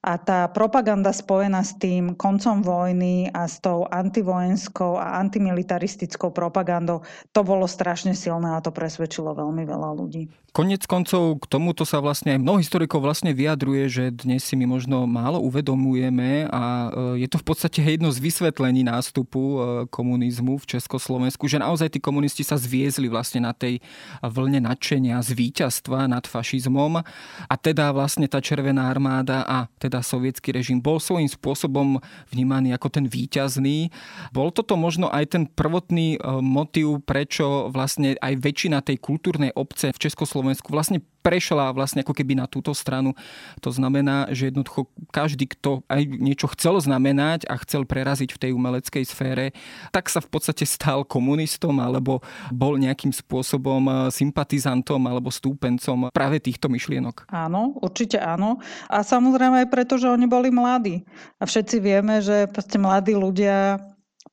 A 0.00 0.16
tá 0.16 0.48
propaganda 0.48 1.12
spojená 1.12 1.60
s 1.60 1.76
tým 1.76 2.16
koncom 2.16 2.64
vojny 2.64 3.28
a 3.32 3.44
s 3.44 3.60
tou 3.60 3.84
antivojenskou 3.84 4.96
a 4.96 5.20
antimilitaristickou 5.20 6.32
propagandou, 6.32 7.04
to 7.34 7.40
bolo 7.44 7.68
strašne 7.68 8.16
silné 8.16 8.56
a 8.56 8.64
to 8.64 8.72
presvedčilo 8.72 9.36
veľmi 9.36 9.68
veľa 9.68 9.90
ľudí. 9.96 10.28
Konec 10.56 10.88
koncov 10.88 11.44
k 11.44 11.52
tomuto 11.52 11.84
sa 11.84 12.00
vlastne 12.00 12.32
aj 12.32 12.40
mnoho 12.40 12.64
historikov 12.64 13.04
vlastne 13.04 13.36
vyjadruje, 13.36 13.92
že 13.92 14.04
dnes 14.08 14.40
si 14.40 14.56
my 14.56 14.64
možno 14.64 15.04
málo 15.04 15.36
uvedomujeme 15.44 16.48
a 16.48 16.88
e, 17.12 17.20
je 17.20 17.28
to 17.28 17.36
v 17.36 17.52
podstate 17.52 17.84
jedno 17.84 18.08
z 18.08 18.24
vysvetlení 18.24 18.80
nástupu 18.80 19.36
e, 19.36 19.56
komunizmu 19.92 20.56
v 20.56 20.64
Československu, 20.64 21.44
že 21.44 21.60
naozaj 21.60 21.92
tí 21.92 22.00
komunisti 22.00 22.40
sa 22.40 22.56
zviezli 22.56 23.04
vlastne 23.12 23.44
na 23.44 23.52
tej 23.52 23.84
vlne 24.24 24.64
nadšenia 24.64 25.20
z 25.20 25.36
víťazstva 25.36 26.08
nad 26.08 26.24
fašizmom 26.24 27.04
a 27.04 27.54
teda 27.60 27.92
vlastne 27.92 28.24
tá 28.24 28.40
Červená 28.40 28.88
armáda 28.88 29.44
a 29.44 29.68
teda 29.76 30.00
sovietský 30.00 30.56
režim 30.56 30.80
bol 30.80 30.96
svojím 30.96 31.28
spôsobom 31.28 32.00
vnímaný 32.32 32.72
ako 32.72 32.96
ten 32.96 33.04
víťazný. 33.04 33.92
Bol 34.32 34.48
toto 34.56 34.72
možno 34.80 35.12
aj 35.12 35.36
ten 35.36 35.44
prvotný 35.44 36.16
e, 36.16 36.18
motív, 36.40 37.04
prečo 37.04 37.68
vlastne 37.68 38.16
aj 38.24 38.40
väčšina 38.40 38.80
tej 38.80 38.96
kultúrnej 39.04 39.52
obce 39.52 39.92
v 39.92 40.00
Československu 40.00 40.45
Slovensku 40.46 40.70
vlastne 40.70 41.02
prešla 41.26 41.74
vlastne 41.74 42.06
ako 42.06 42.14
keby 42.14 42.38
na 42.38 42.46
túto 42.46 42.70
stranu. 42.70 43.18
To 43.58 43.74
znamená, 43.74 44.30
že 44.30 44.54
jednoducho 44.54 44.86
každý, 45.10 45.50
kto 45.50 45.82
aj 45.90 46.06
niečo 46.06 46.46
chcel 46.54 46.78
znamenať 46.78 47.50
a 47.50 47.58
chcel 47.66 47.82
preraziť 47.82 48.30
v 48.30 48.40
tej 48.46 48.50
umeleckej 48.54 49.02
sfére, 49.02 49.50
tak 49.90 50.06
sa 50.06 50.22
v 50.22 50.30
podstate 50.30 50.62
stal 50.62 51.02
komunistom 51.02 51.82
alebo 51.82 52.22
bol 52.54 52.78
nejakým 52.78 53.10
spôsobom 53.10 53.82
eh, 53.90 53.94
sympatizantom 54.14 55.02
alebo 55.02 55.34
stúpencom 55.34 56.14
práve 56.14 56.38
týchto 56.38 56.70
myšlienok. 56.70 57.26
Áno, 57.34 57.74
určite 57.82 58.22
áno. 58.22 58.62
A 58.86 59.02
samozrejme 59.02 59.66
aj 59.66 59.68
preto, 59.74 59.98
že 59.98 60.06
oni 60.06 60.30
boli 60.30 60.54
mladí. 60.54 61.02
A 61.42 61.50
všetci 61.50 61.82
vieme, 61.82 62.22
že 62.22 62.46
mladí 62.78 63.18
ľudia 63.18 63.82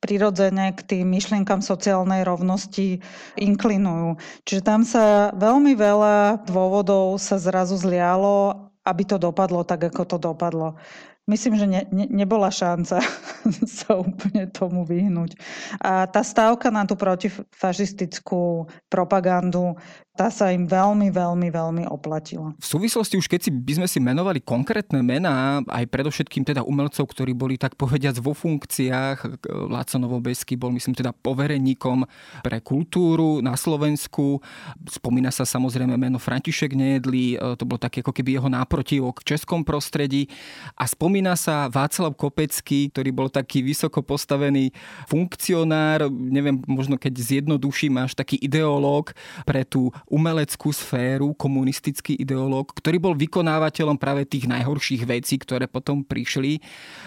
prirodzene 0.02 0.74
k 0.74 0.80
tým 0.82 1.06
myšlienkam 1.10 1.62
sociálnej 1.62 2.26
rovnosti 2.26 2.98
inklinujú. 3.38 4.18
Čiže 4.46 4.62
tam 4.62 4.82
sa 4.82 5.30
veľmi 5.34 5.74
veľa 5.74 6.44
dôvodov 6.46 7.18
sa 7.18 7.38
zrazu 7.40 7.78
zlialo, 7.78 8.70
aby 8.84 9.02
to 9.08 9.16
dopadlo 9.16 9.64
tak, 9.64 9.88
ako 9.88 10.02
to 10.04 10.16
dopadlo. 10.20 10.76
Myslím, 11.24 11.56
že 11.56 11.64
ne, 11.64 11.88
ne, 11.88 12.04
nebola 12.12 12.52
šanca 12.52 13.00
sa 13.80 13.90
úplne 13.96 14.44
tomu 14.52 14.84
vyhnúť. 14.84 15.40
A 15.80 16.04
tá 16.04 16.20
stávka 16.20 16.68
na 16.68 16.84
tú 16.84 17.00
protifašistickú 17.00 18.68
propagandu 18.92 19.80
tá 20.14 20.30
sa 20.30 20.54
im 20.54 20.62
veľmi, 20.70 21.10
veľmi, 21.10 21.50
veľmi 21.50 21.84
oplatila. 21.90 22.54
V 22.62 22.66
súvislosti 22.66 23.18
už 23.18 23.26
keď 23.26 23.40
si 23.42 23.50
by 23.50 23.82
sme 23.82 23.88
si 23.90 23.98
menovali 23.98 24.38
konkrétne 24.38 25.02
mená, 25.02 25.58
aj 25.66 25.90
predovšetkým 25.90 26.46
teda 26.46 26.62
umelcov, 26.62 27.10
ktorí 27.10 27.34
boli 27.34 27.58
tak 27.58 27.74
povediac 27.74 28.14
vo 28.22 28.30
funkciách, 28.30 29.42
Láco 29.66 29.98
Novobesky 29.98 30.54
bol 30.54 30.70
myslím 30.70 30.94
teda 30.94 31.10
povereníkom 31.10 32.06
pre 32.46 32.62
kultúru 32.62 33.42
na 33.42 33.58
Slovensku. 33.58 34.38
Spomína 34.86 35.34
sa 35.34 35.42
samozrejme 35.42 35.98
meno 35.98 36.22
František 36.22 36.78
Nejedlý, 36.78 37.34
e, 37.34 37.58
to 37.58 37.66
bol 37.66 37.82
taký 37.82 38.06
ako 38.06 38.14
keby 38.14 38.38
jeho 38.38 38.46
náprotivok 38.46 39.18
v 39.18 39.34
českom 39.34 39.66
prostredí. 39.66 40.30
A 40.78 40.86
spomína 40.86 41.34
sa 41.34 41.66
Václav 41.66 42.14
Kopecký, 42.14 42.94
ktorý 42.94 43.10
bol 43.10 43.26
taký 43.34 43.66
vysoko 43.66 43.98
postavený 43.98 44.70
funkcionár, 45.10 46.06
neviem, 46.06 46.62
možno 46.70 46.94
keď 46.94 47.18
zjednoduším, 47.18 47.98
až 47.98 48.14
taký 48.14 48.38
ideológ 48.38 49.10
pre 49.42 49.66
tú 49.66 49.90
umeleckú 50.08 50.70
sféru, 50.70 51.32
komunistický 51.36 52.16
ideológ, 52.18 52.72
ktorý 52.76 53.00
bol 53.00 53.14
vykonávateľom 53.16 53.96
práve 53.96 54.28
tých 54.28 54.44
najhorších 54.48 55.02
vecí, 55.08 55.40
ktoré 55.40 55.64
potom 55.64 56.04
prišli. 56.04 56.60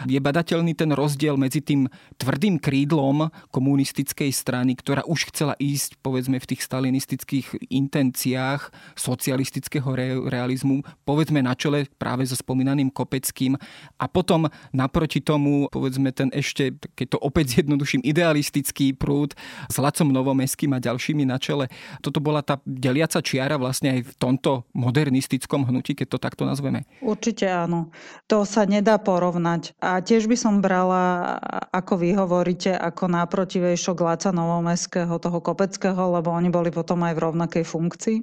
Je 0.09 0.19
badateľný 0.19 0.73
ten 0.73 0.89
rozdiel 0.93 1.37
medzi 1.37 1.61
tým 1.61 1.85
tvrdým 2.17 2.57
krídlom 2.57 3.29
komunistickej 3.53 4.33
strany, 4.33 4.73
ktorá 4.77 5.05
už 5.05 5.29
chcela 5.29 5.53
ísť, 5.61 6.01
povedzme, 6.01 6.41
v 6.41 6.49
tých 6.53 6.61
stalinistických 6.65 7.69
intenciách 7.69 8.73
socialistického 8.97 9.87
realizmu, 10.27 10.81
povedzme 11.05 11.41
na 11.41 11.53
čele 11.53 11.89
práve 12.01 12.25
so 12.25 12.35
spomínaným 12.35 12.89
Kopeckým 12.89 13.55
a 13.97 14.05
potom 14.09 14.49
naproti 14.73 15.21
tomu, 15.21 15.69
povedzme, 15.69 16.09
ten 16.11 16.33
ešte, 16.33 16.73
keď 16.97 17.17
to 17.17 17.19
opäť 17.21 17.59
zjednoduším, 17.59 18.01
idealistický 18.03 18.93
prúd 18.97 19.37
s 19.69 19.75
Lacom 19.77 20.09
Novomeským 20.09 20.73
a 20.73 20.83
ďalšími 20.83 21.23
na 21.27 21.37
čele. 21.37 21.69
Toto 22.01 22.19
bola 22.23 22.41
tá 22.41 22.59
deliaca 22.87 23.19
čiara 23.19 23.59
vlastne 23.59 23.99
aj 23.99 24.01
v 24.07 24.11
tomto 24.15 24.63
modernistickom 24.71 25.67
hnutí, 25.67 25.91
keď 25.91 26.07
to 26.15 26.19
takto 26.23 26.43
nazveme? 26.47 26.87
Určite 27.03 27.51
áno. 27.51 27.91
To 28.31 28.47
sa 28.47 28.63
nedá 28.63 28.95
porovnať. 28.95 29.75
A 29.83 29.99
tiež 29.99 30.31
by 30.31 30.37
som 30.39 30.63
brala, 30.63 31.35
ako 31.75 31.99
vy 31.99 32.15
hovoríte, 32.15 32.71
ako 32.71 33.11
náprotivejšok 33.11 33.97
Láca 33.99 34.29
Novomestského, 34.31 35.19
toho 35.19 35.43
Kopeckého, 35.43 36.15
lebo 36.15 36.31
oni 36.31 36.47
boli 36.47 36.71
potom 36.71 37.03
aj 37.03 37.13
v 37.19 37.23
rovnakej 37.27 37.63
funkcii. 37.67 38.17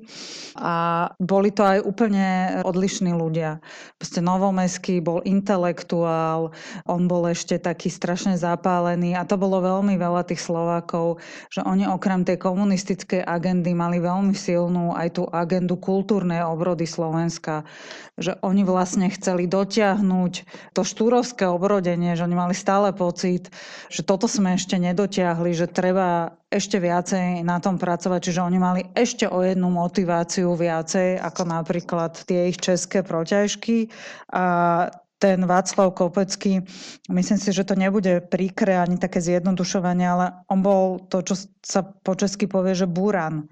A 0.64 1.06
boli 1.20 1.52
to 1.52 1.60
aj 1.60 1.84
úplne 1.84 2.60
odlišní 2.64 3.12
ľudia. 3.12 3.60
Proste 4.00 4.24
Novomestský 4.24 5.04
bol 5.04 5.20
intelektuál, 5.28 6.56
on 6.88 7.04
bol 7.04 7.28
ešte 7.28 7.60
taký 7.60 7.92
strašne 7.92 8.40
zapálený 8.40 9.12
a 9.18 9.28
to 9.28 9.36
bolo 9.36 9.60
veľmi 9.60 10.00
veľa 10.00 10.24
tých 10.24 10.40
Slovákov, 10.40 11.20
že 11.52 11.60
oni 11.66 11.84
okrem 11.84 12.24
tej 12.24 12.40
komunistickej 12.40 13.26
agendy 13.26 13.76
mali 13.76 13.98
veľmi 14.00 14.32
silnú 14.54 14.94
aj 14.94 15.18
tú 15.18 15.22
agendu 15.26 15.74
kultúrnej 15.74 16.46
obrody 16.46 16.86
Slovenska, 16.86 17.66
že 18.14 18.38
oni 18.46 18.62
vlastne 18.62 19.10
chceli 19.10 19.50
dotiahnuť 19.50 20.32
to 20.70 20.86
štúrovské 20.86 21.50
obrodenie, 21.50 22.14
že 22.14 22.22
oni 22.22 22.38
mali 22.38 22.54
stále 22.54 22.94
pocit, 22.94 23.50
že 23.90 24.06
toto 24.06 24.30
sme 24.30 24.54
ešte 24.54 24.78
nedotiahli, 24.78 25.50
že 25.50 25.66
treba 25.66 26.38
ešte 26.54 26.78
viacej 26.78 27.42
na 27.42 27.58
tom 27.58 27.82
pracovať. 27.82 28.30
Čiže 28.30 28.46
oni 28.46 28.58
mali 28.62 28.80
ešte 28.94 29.26
o 29.26 29.42
jednu 29.42 29.74
motiváciu 29.74 30.54
viacej, 30.54 31.18
ako 31.18 31.42
napríklad 31.50 32.14
tie 32.22 32.54
ich 32.54 32.62
české 32.62 33.02
proťažky. 33.02 33.90
A 34.30 34.86
ten 35.18 35.42
Václav 35.42 35.96
Kopecký, 35.96 36.62
myslím 37.10 37.38
si, 37.40 37.50
že 37.50 37.66
to 37.66 37.74
nebude 37.74 38.22
príkre 38.28 38.76
ani 38.76 39.00
také 39.00 39.18
zjednodušovanie, 39.24 40.06
ale 40.06 40.26
on 40.46 40.60
bol 40.60 41.00
to, 41.10 41.24
čo 41.24 41.34
sa 41.64 41.80
po 41.82 42.12
česky 42.14 42.46
povie, 42.46 42.76
že 42.76 42.84
buran 42.84 43.48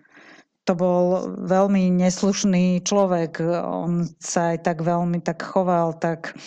to 0.65 0.73
bol 0.79 1.35
veľmi 1.43 1.91
neslušný 1.91 2.87
človek. 2.87 3.43
On 3.63 4.07
sa 4.23 4.55
aj 4.55 4.59
tak 4.63 4.79
veľmi 4.87 5.19
tak 5.19 5.43
choval, 5.43 5.99
tak, 5.99 6.39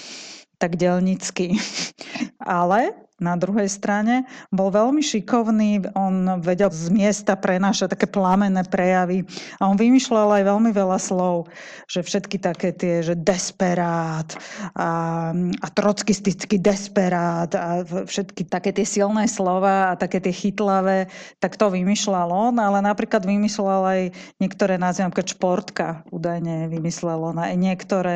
tak 0.57 0.79
delnicky. 0.79 1.59
Ale 2.39 3.04
na 3.21 3.39
druhej 3.39 3.71
strane. 3.71 4.27
Bol 4.51 4.73
veľmi 4.75 4.99
šikovný, 4.99 5.95
on 5.95 6.43
vedel 6.43 6.67
z 6.71 6.91
miesta 6.91 7.39
prenášať 7.39 7.95
také 7.95 8.07
plamené 8.11 8.67
prejavy 8.67 9.23
a 9.59 9.71
on 9.71 9.79
vymýšľal 9.79 10.41
aj 10.41 10.43
veľmi 10.51 10.71
veľa 10.75 10.99
slov, 10.99 11.47
že 11.87 12.03
všetky 12.03 12.41
také 12.43 12.75
tie, 12.75 12.99
že 12.99 13.15
desperát 13.15 14.35
a, 14.75 15.31
a 15.35 15.67
trockistický 15.71 16.59
desperát 16.59 17.51
a 17.55 17.83
všetky 17.85 18.51
také 18.51 18.75
tie 18.75 18.83
silné 18.83 19.31
slova 19.31 19.95
a 19.95 19.97
také 19.99 20.19
tie 20.19 20.35
chytlavé, 20.35 21.07
tak 21.39 21.55
to 21.55 21.71
vymýšľal 21.71 22.29
on, 22.31 22.55
ale 22.59 22.83
napríklad 22.83 23.23
vymýšľal 23.23 23.81
aj 23.85 24.01
niektoré 24.43 24.75
názvy, 24.75 25.07
napríklad 25.07 25.29
športka 25.31 25.87
údajne 26.11 26.67
vymyslel 26.67 27.31
on 27.31 27.37
aj 27.39 27.55
niektoré 27.55 28.15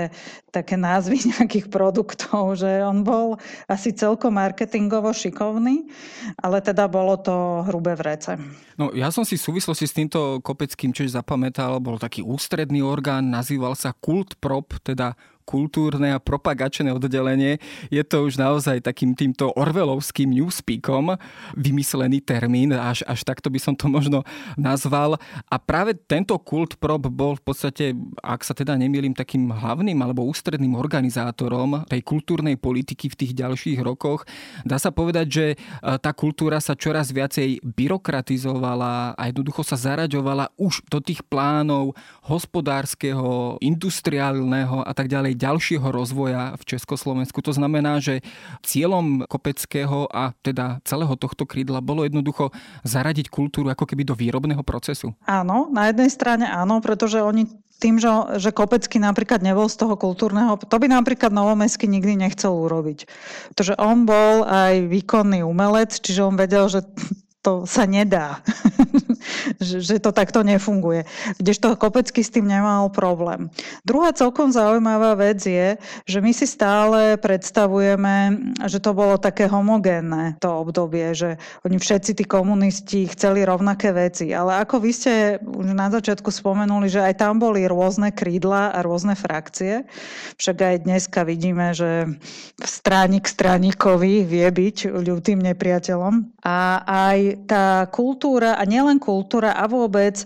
také 0.51 0.75
názvy 0.75 1.23
nejakých 1.37 1.71
produktov, 1.71 2.59
že 2.59 2.83
on 2.83 3.05
bol 3.05 3.39
asi 3.69 3.95
celkom 3.95 4.35
marketing 4.35 4.88
marketingovo 4.89 5.13
šikovný, 5.13 5.85
ale 6.41 6.57
teda 6.65 6.89
bolo 6.89 7.21
to 7.21 7.61
hrubé 7.69 7.93
vrece. 7.93 8.41
No 8.73 8.89
ja 8.97 9.13
som 9.13 9.21
si 9.21 9.37
v 9.37 9.45
súvislosti 9.45 9.85
s 9.85 9.93
týmto 9.93 10.41
Kopeckým 10.41 10.89
čiže 10.89 11.13
zapamätal, 11.13 11.77
bol 11.77 12.01
taký 12.01 12.25
ústredný 12.25 12.81
orgán, 12.81 13.29
nazýval 13.29 13.77
sa 13.77 13.93
Kult 13.93 14.41
Prop, 14.41 14.73
teda 14.81 15.13
kultúrne 15.49 16.13
a 16.13 16.21
propagačné 16.21 16.93
oddelenie. 16.93 17.57
Je 17.89 18.05
to 18.05 18.29
už 18.29 18.37
naozaj 18.37 18.85
takým 18.85 19.17
týmto 19.17 19.49
orvelovským 19.57 20.29
newspeakom 20.29 21.17
vymyslený 21.57 22.21
termín, 22.21 22.69
až, 22.77 23.01
až 23.09 23.25
takto 23.25 23.49
by 23.49 23.57
som 23.57 23.73
to 23.73 23.89
možno 23.89 24.21
nazval. 24.53 25.17
A 25.49 25.57
práve 25.57 25.97
tento 25.97 26.37
kult 26.37 26.77
prop 26.77 27.09
bol 27.09 27.33
v 27.33 27.43
podstate, 27.49 27.97
ak 28.21 28.45
sa 28.45 28.53
teda 28.53 28.77
nemýlim, 28.77 29.17
takým 29.17 29.49
hlavným 29.49 29.97
alebo 29.97 30.29
ústredným 30.29 30.77
organizátorom 30.77 31.89
tej 31.89 32.05
kultúrnej 32.05 32.61
politiky 32.61 33.09
v 33.09 33.17
tých 33.17 33.31
ďalších 33.33 33.79
rokoch. 33.81 34.29
Dá 34.61 34.77
sa 34.77 34.93
povedať, 34.93 35.27
že 35.31 35.45
e, 35.49 35.55
tá 35.81 36.11
kultúra 36.13 36.61
sa 36.61 36.77
čoraz 36.77 37.09
viacej 37.09 37.63
byrokratizovala 37.63 39.17
a 39.17 39.21
jednoducho 39.31 39.63
sa 39.63 39.79
zaraďovala 39.79 40.51
už 40.59 40.85
do 40.91 40.99
tých 40.99 41.23
plánov 41.25 41.95
hospodárskeho, 42.27 43.57
industriálneho 43.63 44.83
a 44.83 44.91
tak 44.91 45.07
ďalej 45.07 45.38
ďalšieho 45.39 45.87
rozvoja 45.87 46.59
v 46.59 46.63
Československu. 46.75 47.39
To 47.39 47.55
znamená, 47.55 48.03
že 48.03 48.19
cieľom 48.59 49.23
Kopeckého 49.23 50.11
a 50.11 50.35
teda 50.43 50.83
celého 50.83 51.15
tohto 51.15 51.47
krídla 51.47 51.79
bolo 51.79 52.03
jednoducho 52.03 52.51
zaradiť 52.83 53.31
kultúru 53.31 53.71
ako 53.71 53.87
keby 53.87 54.03
do 54.03 54.13
výrobného 54.19 54.61
procesu. 54.67 55.15
Áno, 55.23 55.71
na 55.71 55.87
jednej 55.87 56.11
strane 56.11 56.45
áno, 56.45 56.83
pretože 56.83 57.23
oni 57.23 57.47
tým, 57.79 57.95
že, 57.95 58.11
že 58.43 58.51
Kopecký 58.51 58.99
napríklad 58.99 59.39
nebol 59.39 59.71
z 59.71 59.79
toho 59.79 59.95
kultúrneho, 59.95 60.59
to 60.59 60.75
by 60.75 60.91
napríklad 60.91 61.31
Novomestský 61.31 61.87
nikdy 61.87 62.19
nechcel 62.19 62.51
urobiť. 62.51 63.07
Pretože 63.55 63.73
on 63.79 64.03
bol 64.03 64.43
aj 64.43 64.91
výkonný 64.91 65.47
umelec, 65.47 65.95
čiže 65.95 66.27
on 66.27 66.35
vedel, 66.35 66.67
že 66.67 66.83
to 67.39 67.63
sa 67.63 67.87
nedá. 67.87 68.43
že, 69.59 69.99
to 69.99 70.11
takto 70.11 70.43
nefunguje. 70.43 71.05
Kdežto 71.39 71.75
Kopecký 71.75 72.23
s 72.23 72.33
tým 72.33 72.47
nemal 72.47 72.89
problém. 72.91 73.51
Druhá 73.83 74.11
celkom 74.15 74.51
zaujímavá 74.51 75.15
vec 75.15 75.39
je, 75.43 75.75
že 76.07 76.19
my 76.19 76.31
si 76.31 76.45
stále 76.47 77.15
predstavujeme, 77.19 78.51
že 78.67 78.79
to 78.79 78.91
bolo 78.95 79.19
také 79.19 79.47
homogénne 79.47 80.39
to 80.39 80.49
obdobie, 80.49 81.11
že 81.15 81.39
oni 81.63 81.77
všetci 81.79 82.11
tí 82.19 82.23
komunisti 82.25 83.07
chceli 83.11 83.43
rovnaké 83.43 83.91
veci. 83.91 84.31
Ale 84.31 84.59
ako 84.63 84.83
vy 84.83 84.91
ste 84.91 85.13
už 85.43 85.75
na 85.75 85.91
začiatku 85.91 86.31
spomenuli, 86.31 86.87
že 86.91 87.03
aj 87.03 87.19
tam 87.19 87.39
boli 87.39 87.65
rôzne 87.67 88.11
krídla 88.11 88.71
a 88.75 88.79
rôzne 88.83 89.15
frakcie. 89.15 89.87
Však 90.39 90.57
aj 90.59 90.75
dneska 90.87 91.23
vidíme, 91.27 91.71
že 91.75 92.19
stránik 92.63 93.27
stráníkovi 93.27 94.23
vie 94.27 94.47
byť 94.47 94.77
ľutým 94.91 95.39
nepriateľom. 95.43 96.39
A 96.43 96.81
aj 96.87 97.17
tá 97.35 97.85
kultúra, 97.91 98.55
a 98.55 98.63
nielen 98.63 98.97
kultúra, 98.97 99.51
a 99.51 99.65
vôbec 99.67 100.21
e, 100.21 100.25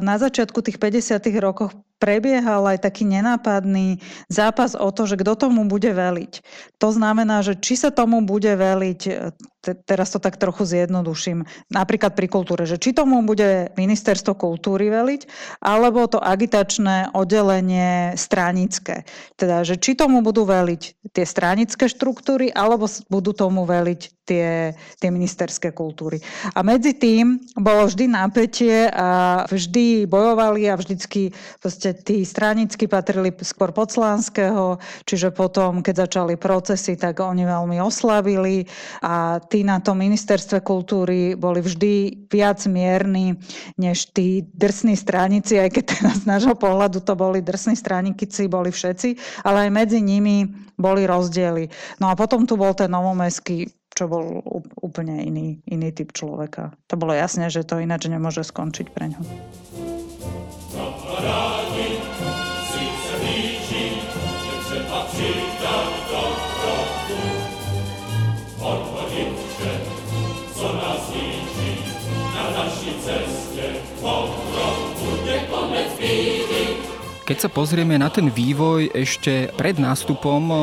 na 0.00 0.14
začiatku 0.16 0.60
tých 0.62 0.78
50. 0.80 1.24
rokoch 1.42 1.72
prebiehal 1.98 2.64
aj 2.64 2.86
taký 2.86 3.04
nenápadný 3.04 3.98
zápas 4.30 4.78
o 4.78 4.88
to, 4.94 5.04
že 5.04 5.18
kto 5.18 5.34
tomu 5.34 5.66
bude 5.66 5.90
veliť. 5.90 6.42
To 6.78 6.88
znamená, 6.94 7.42
že 7.42 7.58
či 7.58 7.74
sa 7.74 7.90
tomu 7.90 8.22
bude 8.22 8.54
veliť 8.54 9.00
teraz 9.74 10.14
to 10.14 10.22
tak 10.22 10.38
trochu 10.38 10.64
zjednoduším, 10.64 11.44
napríklad 11.68 12.14
pri 12.14 12.30
kultúre, 12.30 12.64
že 12.64 12.78
či 12.80 12.94
tomu 12.94 13.20
bude 13.26 13.74
ministerstvo 13.74 14.38
kultúry 14.38 14.88
veliť, 14.88 15.26
alebo 15.60 16.06
to 16.06 16.22
agitačné 16.22 17.12
oddelenie 17.12 18.14
stranické. 18.14 19.04
Teda, 19.34 19.66
že 19.66 19.76
či 19.76 19.98
tomu 19.98 20.22
budú 20.22 20.46
veliť 20.46 21.10
tie 21.12 21.24
stranické 21.26 21.90
štruktúry, 21.90 22.54
alebo 22.54 22.86
budú 23.10 23.34
tomu 23.34 23.66
veliť 23.66 24.00
tie, 24.28 24.76
tie 25.00 25.08
ministerské 25.08 25.72
kultúry. 25.72 26.20
A 26.52 26.60
medzi 26.60 26.92
tým 26.92 27.40
bolo 27.56 27.88
vždy 27.88 28.04
napätie 28.12 28.92
a 28.92 29.42
vždy 29.48 30.04
bojovali 30.04 30.68
a 30.68 30.76
vždycky 30.76 31.32
proste 31.64 31.87
tí 31.94 32.24
stranicky 32.24 32.88
patrili 32.90 33.30
skôr 33.44 33.70
Poclánskeho, 33.72 34.80
čiže 35.04 35.30
potom, 35.30 35.80
keď 35.84 36.08
začali 36.08 36.34
procesy, 36.40 36.96
tak 36.96 37.20
oni 37.20 37.44
veľmi 37.44 37.78
oslavili 37.80 38.66
a 39.04 39.38
tí 39.40 39.62
na 39.62 39.78
tom 39.78 40.00
ministerstve 40.00 40.60
kultúry 40.64 41.36
boli 41.38 41.60
vždy 41.60 42.26
viac 42.28 42.60
mierni 42.68 43.36
než 43.76 44.10
tí 44.12 44.44
drsní 44.54 44.96
stranici, 44.96 45.56
aj 45.56 45.70
keď 45.74 45.84
teraz 45.88 46.16
z 46.24 46.28
nášho 46.28 46.54
pohľadu 46.58 47.00
to 47.04 47.14
boli 47.14 47.44
drsní 47.44 47.76
stranici, 47.78 48.50
boli 48.50 48.72
všetci, 48.72 49.42
ale 49.44 49.68
aj 49.68 49.70
medzi 49.70 49.98
nimi 50.00 50.48
boli 50.78 51.04
rozdiely. 51.04 51.68
No 51.98 52.08
a 52.10 52.14
potom 52.14 52.46
tu 52.46 52.54
bol 52.54 52.72
ten 52.72 52.90
novomestský 52.90 53.78
čo 53.98 54.06
bol 54.06 54.46
úplne 54.78 55.26
iný, 55.26 55.58
iný 55.66 55.90
typ 55.90 56.14
človeka. 56.14 56.70
To 56.86 56.94
bolo 56.94 57.18
jasné, 57.18 57.50
že 57.50 57.66
to 57.66 57.82
ináč 57.82 58.06
nemôže 58.06 58.46
skončiť 58.46 58.94
pre 58.94 59.10
ňo. 59.10 59.20
Keď 77.28 77.44
sa 77.44 77.52
pozrieme 77.52 78.00
na 78.00 78.08
ten 78.08 78.32
vývoj 78.32 78.88
ešte 78.96 79.52
pred 79.52 79.76
nástupom 79.76 80.48
e, 80.48 80.56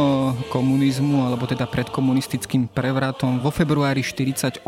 komunizmu, 0.50 1.22
alebo 1.22 1.46
teda 1.46 1.70
pred 1.70 1.86
komunistickým 1.94 2.66
prevratom 2.66 3.38
vo 3.38 3.54
februári 3.54 4.02
48,5, 4.02 4.66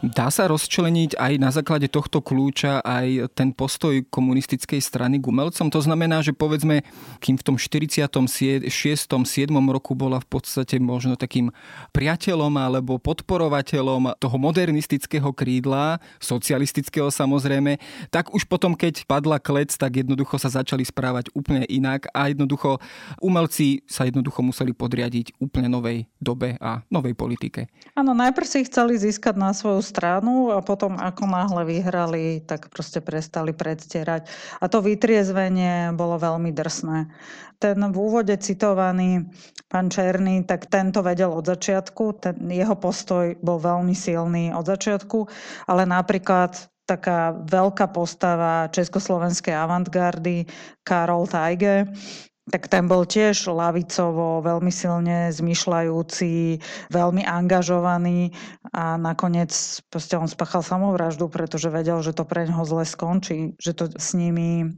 dá 0.00 0.32
sa 0.32 0.48
rozčleniť 0.48 1.20
aj 1.20 1.32
na 1.36 1.52
základe 1.52 1.84
tohto 1.92 2.24
kľúča 2.24 2.80
aj 2.80 3.36
ten 3.36 3.52
postoj 3.52 4.00
komunistickej 4.08 4.80
strany 4.80 5.20
k 5.20 5.28
umelcom. 5.28 5.68
To 5.68 5.80
znamená, 5.80 6.24
že 6.24 6.32
povedzme, 6.32 6.80
kým 7.20 7.36
v 7.36 7.44
tom 7.44 7.56
46. 7.60 8.64
7. 8.64 9.52
roku 9.68 9.92
bola 9.92 10.16
v 10.24 10.28
podstate 10.28 10.80
možno 10.80 11.20
takým 11.20 11.52
priateľom 11.92 12.52
alebo 12.56 12.96
podporovateľom 12.96 14.16
toho 14.16 14.36
modernistického 14.40 15.28
krídla, 15.36 16.00
socialistického 16.16 17.12
samozrejme, 17.12 17.76
tak 18.08 18.32
už 18.32 18.48
potom, 18.48 18.72
keď 18.72 19.04
padla 19.04 19.36
klec, 19.36 19.76
tak 19.76 20.00
jednoducho 20.00 20.40
sa 20.40 20.48
začali 20.48 20.82
správať 20.82 21.28
úplne 21.36 21.68
inak 21.68 22.08
a 22.16 22.32
jednoducho 22.32 22.80
umelci 23.20 23.84
sa 23.84 24.08
jednoducho 24.08 24.40
museli 24.40 24.72
podriadiť 24.72 25.36
úplne 25.36 25.68
novej 25.68 26.08
dobe 26.16 26.56
a 26.56 26.80
novej 26.88 27.12
politike. 27.12 27.68
Áno, 27.92 28.16
najprv 28.16 28.46
si 28.48 28.64
chceli 28.64 28.96
získať 28.96 29.36
na 29.36 29.52
svoju 29.52 29.89
stranu 29.90 30.54
a 30.54 30.62
potom 30.62 30.94
ako 30.94 31.26
náhle 31.26 31.66
vyhrali, 31.66 32.46
tak 32.46 32.70
proste 32.70 33.02
prestali 33.02 33.50
predstierať. 33.50 34.30
A 34.62 34.70
to 34.70 34.78
vytriezvenie 34.78 35.90
bolo 35.98 36.14
veľmi 36.14 36.54
drsné. 36.54 37.10
Ten 37.58 37.76
v 37.90 37.96
úvode 37.98 38.32
citovaný 38.38 39.26
pán 39.66 39.90
Černý, 39.90 40.46
tak 40.46 40.70
tento 40.70 41.02
vedel 41.02 41.34
od 41.34 41.44
začiatku, 41.44 42.22
ten 42.22 42.38
jeho 42.46 42.78
postoj 42.78 43.34
bol 43.42 43.58
veľmi 43.58 43.92
silný 43.92 44.54
od 44.54 44.64
začiatku, 44.64 45.26
ale 45.66 45.82
napríklad 45.84 46.70
taká 46.90 47.30
veľká 47.46 47.94
postava 47.94 48.66
československej 48.74 49.54
avantgardy 49.54 50.50
Karol 50.82 51.30
Tajge, 51.30 51.86
tak 52.48 52.72
ten 52.72 52.88
bol 52.88 53.04
tiež 53.04 53.52
lavicovo, 53.52 54.40
veľmi 54.40 54.72
silne 54.72 55.28
zmyšľajúci, 55.30 56.58
veľmi 56.88 57.22
angažovaný 57.22 58.32
a 58.72 58.96
nakoniec 58.96 59.52
proste 59.92 60.16
on 60.16 60.26
spáchal 60.26 60.64
samovraždu, 60.64 61.28
pretože 61.28 61.68
vedel, 61.68 62.00
že 62.00 62.16
to 62.16 62.24
pre 62.24 62.48
ňoho 62.48 62.64
zle 62.64 62.84
skončí, 62.88 63.54
že 63.60 63.76
to 63.76 63.92
s 63.92 64.16
nimi 64.16 64.72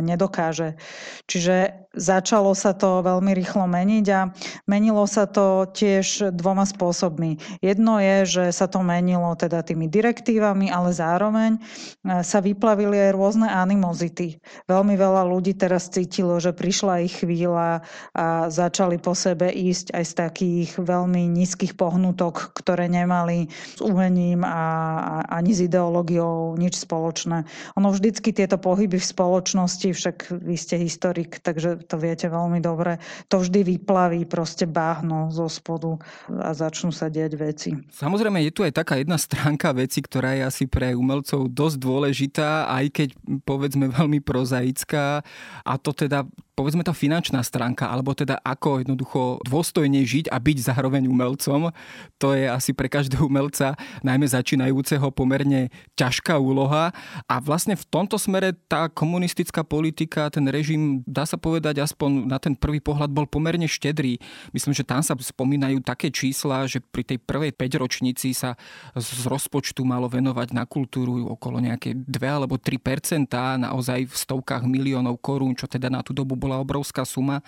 nedokáže. 0.00 0.80
Čiže 1.28 1.88
začalo 1.98 2.54
sa 2.54 2.72
to 2.72 3.02
veľmi 3.02 3.34
rýchlo 3.34 3.66
meniť 3.66 4.06
a 4.14 4.30
menilo 4.70 5.02
sa 5.04 5.26
to 5.26 5.66
tiež 5.68 6.30
dvoma 6.32 6.62
spôsobmi. 6.64 7.60
Jedno 7.60 7.98
je, 7.98 8.16
že 8.24 8.44
sa 8.54 8.70
to 8.70 8.80
menilo 8.80 9.34
teda 9.34 9.66
tými 9.66 9.90
direktívami, 9.90 10.70
ale 10.70 10.94
zároveň 10.94 11.58
sa 12.04 12.38
vyplavili 12.38 12.96
aj 13.08 13.16
rôzne 13.18 13.48
animozity. 13.50 14.38
Veľmi 14.70 14.94
veľa 14.94 15.26
ľudí 15.26 15.58
teraz 15.58 15.90
cítilo, 15.90 16.38
že 16.38 16.54
prišla 16.54 17.02
ich 17.02 17.18
chvíľa 17.18 17.82
a 18.14 18.46
začali 18.46 19.02
po 19.02 19.18
sebe 19.18 19.50
ísť 19.50 19.90
aj 19.96 20.04
z 20.06 20.12
takých 20.14 20.70
veľmi 20.78 21.26
nízkych 21.26 21.74
pohnutok, 21.74 22.54
ktoré 22.54 22.86
nemali 22.86 23.50
s 23.50 23.80
umením 23.82 24.46
a, 24.46 24.54
a 25.02 25.14
ani 25.42 25.50
s 25.50 25.66
ideológiou 25.66 26.54
nič 26.54 26.78
spoločné. 26.78 27.42
Ono 27.74 27.90
vždycky 27.90 28.30
tieto 28.30 28.54
pohyby 28.54 29.02
v 29.02 29.10
spoločnosti, 29.10 29.57
však 29.66 30.30
vy 30.44 30.54
ste 30.54 30.76
historik, 30.78 31.40
takže 31.42 31.82
to 31.88 31.96
viete 31.98 32.28
veľmi 32.28 32.60
dobre, 32.62 33.00
to 33.26 33.40
vždy 33.42 33.64
vyplaví 33.64 34.28
proste 34.28 34.68
báhno 34.68 35.32
zo 35.32 35.48
spodu 35.50 35.96
a 36.28 36.54
začnú 36.54 36.92
sa 36.92 37.08
diať 37.08 37.32
veci. 37.34 37.70
Samozrejme 37.90 38.44
je 38.44 38.52
tu 38.54 38.62
aj 38.62 38.76
taká 38.76 39.00
jedna 39.00 39.16
stránka 39.16 39.72
veci, 39.72 40.04
ktorá 40.04 40.36
je 40.36 40.42
asi 40.44 40.64
pre 40.68 40.92
umelcov 40.92 41.48
dosť 41.48 41.76
dôležitá, 41.80 42.68
aj 42.68 42.86
keď 42.92 43.08
povedzme 43.42 43.88
veľmi 43.88 44.20
prozaická 44.20 45.24
a 45.64 45.72
to 45.80 45.90
teda 45.96 46.28
povedzme 46.58 46.82
tá 46.82 46.90
finančná 46.90 47.38
stránka, 47.46 47.86
alebo 47.86 48.10
teda 48.18 48.42
ako 48.42 48.82
jednoducho 48.82 49.38
dôstojne 49.46 50.02
žiť 50.02 50.26
a 50.34 50.42
byť 50.42 50.58
zároveň 50.74 51.06
umelcom, 51.06 51.70
to 52.18 52.34
je 52.34 52.50
asi 52.50 52.74
pre 52.74 52.90
každého 52.90 53.30
umelca, 53.30 53.78
najmä 54.02 54.26
začínajúceho, 54.26 55.14
pomerne 55.14 55.70
ťažká 55.94 56.34
úloha. 56.34 56.90
A 57.30 57.38
vlastne 57.38 57.78
v 57.78 57.86
tomto 57.86 58.18
smere 58.18 58.58
tá 58.66 58.90
komunistická 59.38 59.62
politika, 59.62 60.26
ten 60.34 60.50
režim, 60.50 61.06
dá 61.06 61.22
sa 61.22 61.38
povedať 61.38 61.78
aspoň 61.78 62.26
na 62.26 62.42
ten 62.42 62.58
prvý 62.58 62.82
pohľad, 62.82 63.14
bol 63.14 63.22
pomerne 63.30 63.70
štedrý. 63.70 64.18
Myslím, 64.50 64.74
že 64.74 64.82
tam 64.82 64.98
sa 64.98 65.14
spomínajú 65.14 65.78
také 65.86 66.10
čísla, 66.10 66.66
že 66.66 66.82
pri 66.82 67.06
tej 67.06 67.22
prvej 67.22 67.54
5 67.54 67.78
ročnici 67.78 68.34
sa 68.34 68.58
z 68.98 69.30
rozpočtu 69.30 69.86
malo 69.86 70.10
venovať 70.10 70.50
na 70.50 70.66
kultúru 70.66 71.30
okolo 71.30 71.62
nejaké 71.62 71.94
2 71.94 72.18
alebo 72.26 72.58
3% 72.58 73.30
naozaj 73.62 74.10
v 74.10 74.14
stovkách 74.18 74.66
miliónov 74.66 75.22
korún, 75.22 75.54
čo 75.54 75.70
teda 75.70 75.86
na 75.86 76.02
tú 76.02 76.10
dobu 76.10 76.34
bol 76.34 76.48
bola 76.48 76.64
obrovská 76.64 77.04
suma 77.04 77.44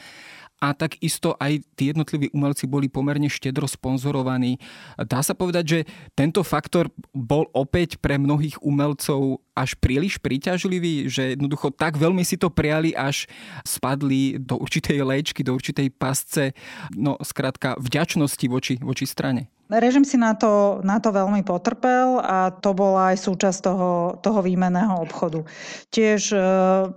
a 0.61 0.77
takisto 0.77 1.35
aj 1.41 1.65
tí 1.73 1.89
jednotliví 1.89 2.29
umelci 2.37 2.69
boli 2.69 2.93
pomerne 2.93 3.33
štedro 3.33 3.65
sponzorovaní. 3.65 4.61
Dá 5.01 5.25
sa 5.25 5.33
povedať, 5.33 5.65
že 5.65 5.79
tento 6.13 6.45
faktor 6.45 6.93
bol 7.17 7.49
opäť 7.57 7.97
pre 7.97 8.21
mnohých 8.21 8.61
umelcov 8.61 9.41
až 9.57 9.75
príliš 9.81 10.21
príťažlivý, 10.21 11.09
že 11.09 11.35
jednoducho 11.35 11.73
tak 11.73 11.97
veľmi 11.97 12.21
si 12.23 12.37
to 12.37 12.53
priali, 12.53 12.93
až 12.93 13.25
spadli 13.65 14.37
do 14.37 14.61
určitej 14.61 15.01
léčky, 15.01 15.41
do 15.41 15.57
určitej 15.57 15.89
pasce, 15.97 16.53
no 16.93 17.17
skrátka 17.25 17.81
vďačnosti 17.81 18.47
voči, 18.47 18.77
voči 18.81 19.09
strane. 19.09 19.49
Režim 19.71 20.03
si 20.03 20.19
na 20.19 20.35
to, 20.35 20.83
na 20.83 20.99
to 20.99 21.15
veľmi 21.15 21.47
potrpel 21.47 22.19
a 22.19 22.51
to 22.51 22.75
bola 22.75 23.15
aj 23.15 23.23
súčasť 23.23 23.59
toho, 23.63 24.19
toho 24.19 24.43
výmenného 24.43 24.99
obchodu. 24.99 25.47
Tiež 25.95 26.35
e, 26.35 26.39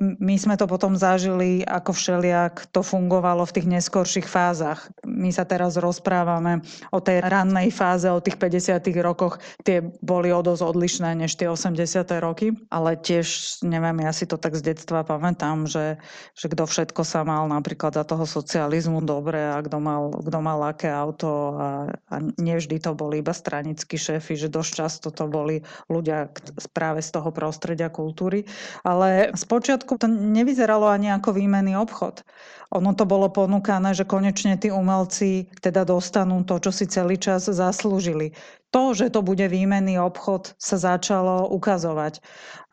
my 0.01 0.35
sme 0.41 0.57
to 0.57 0.65
potom 0.65 0.97
zažili, 0.97 1.61
ako 1.61 1.93
všeliak 1.93 2.73
to 2.73 2.81
fungovalo 2.81 3.45
v 3.45 3.53
tých 3.53 3.67
neskorších 3.69 4.25
fázach. 4.25 4.89
My 5.05 5.29
sa 5.29 5.45
teraz 5.45 5.77
rozprávame 5.77 6.65
o 6.89 6.97
tej 6.97 7.21
rannej 7.21 7.69
fáze, 7.69 8.09
o 8.09 8.17
tých 8.17 8.41
50. 8.41 8.89
rokoch. 9.05 9.37
Tie 9.61 9.85
boli 10.01 10.33
o 10.33 10.41
dosť 10.41 10.65
odlišné 10.65 11.13
než 11.13 11.37
tie 11.37 11.45
80. 11.45 11.77
roky, 12.25 12.57
ale 12.73 12.97
tiež, 12.97 13.61
neviem, 13.61 14.01
ja 14.01 14.09
si 14.09 14.25
to 14.25 14.41
tak 14.41 14.57
z 14.57 14.73
detstva 14.73 15.05
pamätám, 15.05 15.69
že, 15.69 16.01
že 16.33 16.49
kto 16.49 16.65
všetko 16.65 17.05
sa 17.05 17.21
mal 17.21 17.45
napríklad 17.45 17.93
za 17.93 18.01
toho 18.01 18.25
socializmu 18.25 19.05
dobre 19.05 19.37
a 19.37 19.61
kto 19.61 19.77
mal, 19.77 20.09
kto 20.09 20.37
mal 20.41 20.57
aké 20.65 20.89
auto 20.89 21.53
a, 21.53 21.69
a 22.09 22.15
nie 22.41 22.62
vždy 22.63 22.79
to 22.79 22.95
boli 22.95 23.19
iba 23.19 23.35
stranickí 23.35 23.99
šéfy, 23.99 24.39
že 24.39 24.47
dosť 24.47 24.71
často 24.71 25.07
to 25.11 25.27
boli 25.27 25.59
ľudia 25.91 26.31
práve 26.71 27.03
z 27.03 27.11
toho 27.11 27.29
prostredia 27.35 27.91
kultúry. 27.91 28.47
Ale 28.87 29.35
spočiatku 29.35 29.99
to 29.99 30.07
nevyzeralo 30.07 30.87
ani 30.87 31.11
ako 31.11 31.35
výmenný 31.35 31.75
obchod. 31.75 32.23
Ono 32.73 32.95
to 32.97 33.05
bolo 33.05 33.29
ponúkané, 33.29 33.93
že 33.93 34.07
konečne 34.07 34.57
tí 34.57 34.73
umelci 34.73 35.51
teda 35.61 35.85
dostanú 35.85 36.41
to, 36.47 36.57
čo 36.57 36.71
si 36.73 36.89
celý 36.89 37.21
čas 37.21 37.45
zaslúžili 37.45 38.33
to, 38.73 38.97
že 38.97 39.13
to 39.13 39.21
bude 39.21 39.45
výmenný 39.45 40.01
obchod, 40.01 40.57
sa 40.57 40.81
začalo 40.81 41.45
ukazovať. 41.53 42.17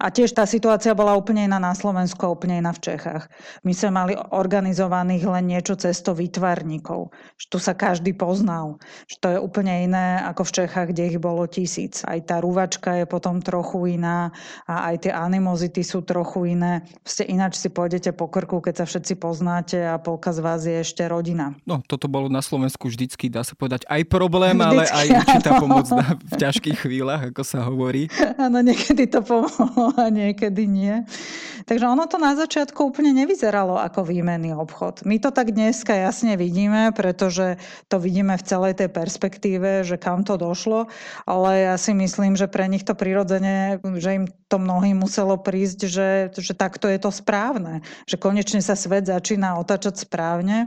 A 0.01 0.09
tiež 0.09 0.33
tá 0.33 0.49
situácia 0.49 0.97
bola 0.97 1.13
úplne 1.13 1.45
iná 1.45 1.61
na 1.61 1.77
Slovensku 1.77 2.25
a 2.25 2.33
úplne 2.33 2.57
iná 2.57 2.73
v 2.73 2.81
Čechách. 2.81 3.29
My 3.69 3.77
sme 3.77 3.91
mali 3.93 4.13
organizovaných 4.17 5.29
len 5.29 5.45
niečo 5.53 5.77
cesto 5.77 6.17
výtvarníkov. 6.17 7.13
Že 7.37 7.47
tu 7.53 7.59
sa 7.61 7.77
každý 7.77 8.17
poznal. 8.17 8.81
Že 9.13 9.17
to 9.21 9.29
je 9.29 9.39
úplne 9.45 9.85
iné 9.85 10.25
ako 10.25 10.49
v 10.49 10.55
Čechách, 10.65 10.97
kde 10.97 11.13
ich 11.13 11.19
bolo 11.21 11.45
tisíc. 11.45 12.01
Aj 12.09 12.17
tá 12.25 12.41
rúvačka 12.41 12.97
je 12.97 13.05
potom 13.05 13.45
trochu 13.45 14.01
iná 14.01 14.33
a 14.65 14.89
aj 14.89 15.05
tie 15.05 15.13
animozity 15.13 15.85
sú 15.85 16.01
trochu 16.01 16.57
iné. 16.57 16.81
Ste 17.05 17.29
ináč 17.29 17.61
si 17.61 17.69
pôjdete 17.69 18.17
po 18.17 18.33
krku, 18.33 18.65
keď 18.65 18.81
sa 18.81 18.85
všetci 18.89 19.21
poznáte 19.21 19.85
a 19.85 20.01
polka 20.01 20.33
z 20.33 20.41
vás 20.41 20.65
je 20.65 20.81
ešte 20.81 21.05
rodina. 21.05 21.53
No, 21.69 21.85
toto 21.85 22.09
bolo 22.09 22.33
na 22.33 22.41
Slovensku 22.41 22.89
vždycky, 22.89 23.29
dá 23.29 23.45
sa 23.45 23.53
povedať, 23.53 23.85
aj 23.85 24.01
problém, 24.09 24.57
vždycky, 24.57 24.81
ale 24.81 24.85
aj 24.89 25.07
určitá 25.29 25.51
pomoc 25.61 25.90
v 25.99 26.35
ťažkých 26.39 26.87
chvíľach, 26.87 27.35
ako 27.35 27.43
sa 27.43 27.67
hovorí. 27.67 28.07
Áno, 28.45 28.63
niekedy 28.63 29.11
to 29.11 29.25
pomohlo 29.25 29.91
a 29.99 30.07
niekedy 30.07 30.71
nie. 30.71 31.03
Takže 31.67 31.87
ono 31.87 32.07
to 32.11 32.19
na 32.19 32.35
začiatku 32.35 32.91
úplne 32.91 33.15
nevyzeralo 33.15 33.79
ako 33.79 34.03
výmenný 34.03 34.57
obchod. 34.57 35.07
My 35.07 35.23
to 35.23 35.31
tak 35.31 35.55
dneska 35.55 35.95
jasne 35.95 36.35
vidíme, 36.35 36.91
pretože 36.91 37.61
to 37.87 38.03
vidíme 38.03 38.35
v 38.35 38.47
celej 38.47 38.75
tej 38.81 38.91
perspektíve, 38.91 39.87
že 39.87 40.01
kam 40.01 40.27
to 40.27 40.35
došlo, 40.35 40.91
ale 41.29 41.71
ja 41.71 41.77
si 41.79 41.95
myslím, 41.95 42.35
že 42.35 42.51
pre 42.51 42.67
nich 42.67 42.83
to 42.83 42.97
prirodzene, 42.97 43.79
že 44.03 44.11
im 44.19 44.27
to 44.51 44.59
mnohým 44.59 44.99
muselo 44.99 45.39
prísť, 45.39 45.87
že, 45.87 46.11
že 46.35 46.53
takto 46.59 46.91
je 46.91 46.99
to 46.99 47.15
správne. 47.15 47.87
Že 48.11 48.17
konečne 48.19 48.61
sa 48.61 48.75
svet 48.75 49.07
začína 49.07 49.55
otačať 49.63 49.95
správne. 50.03 50.67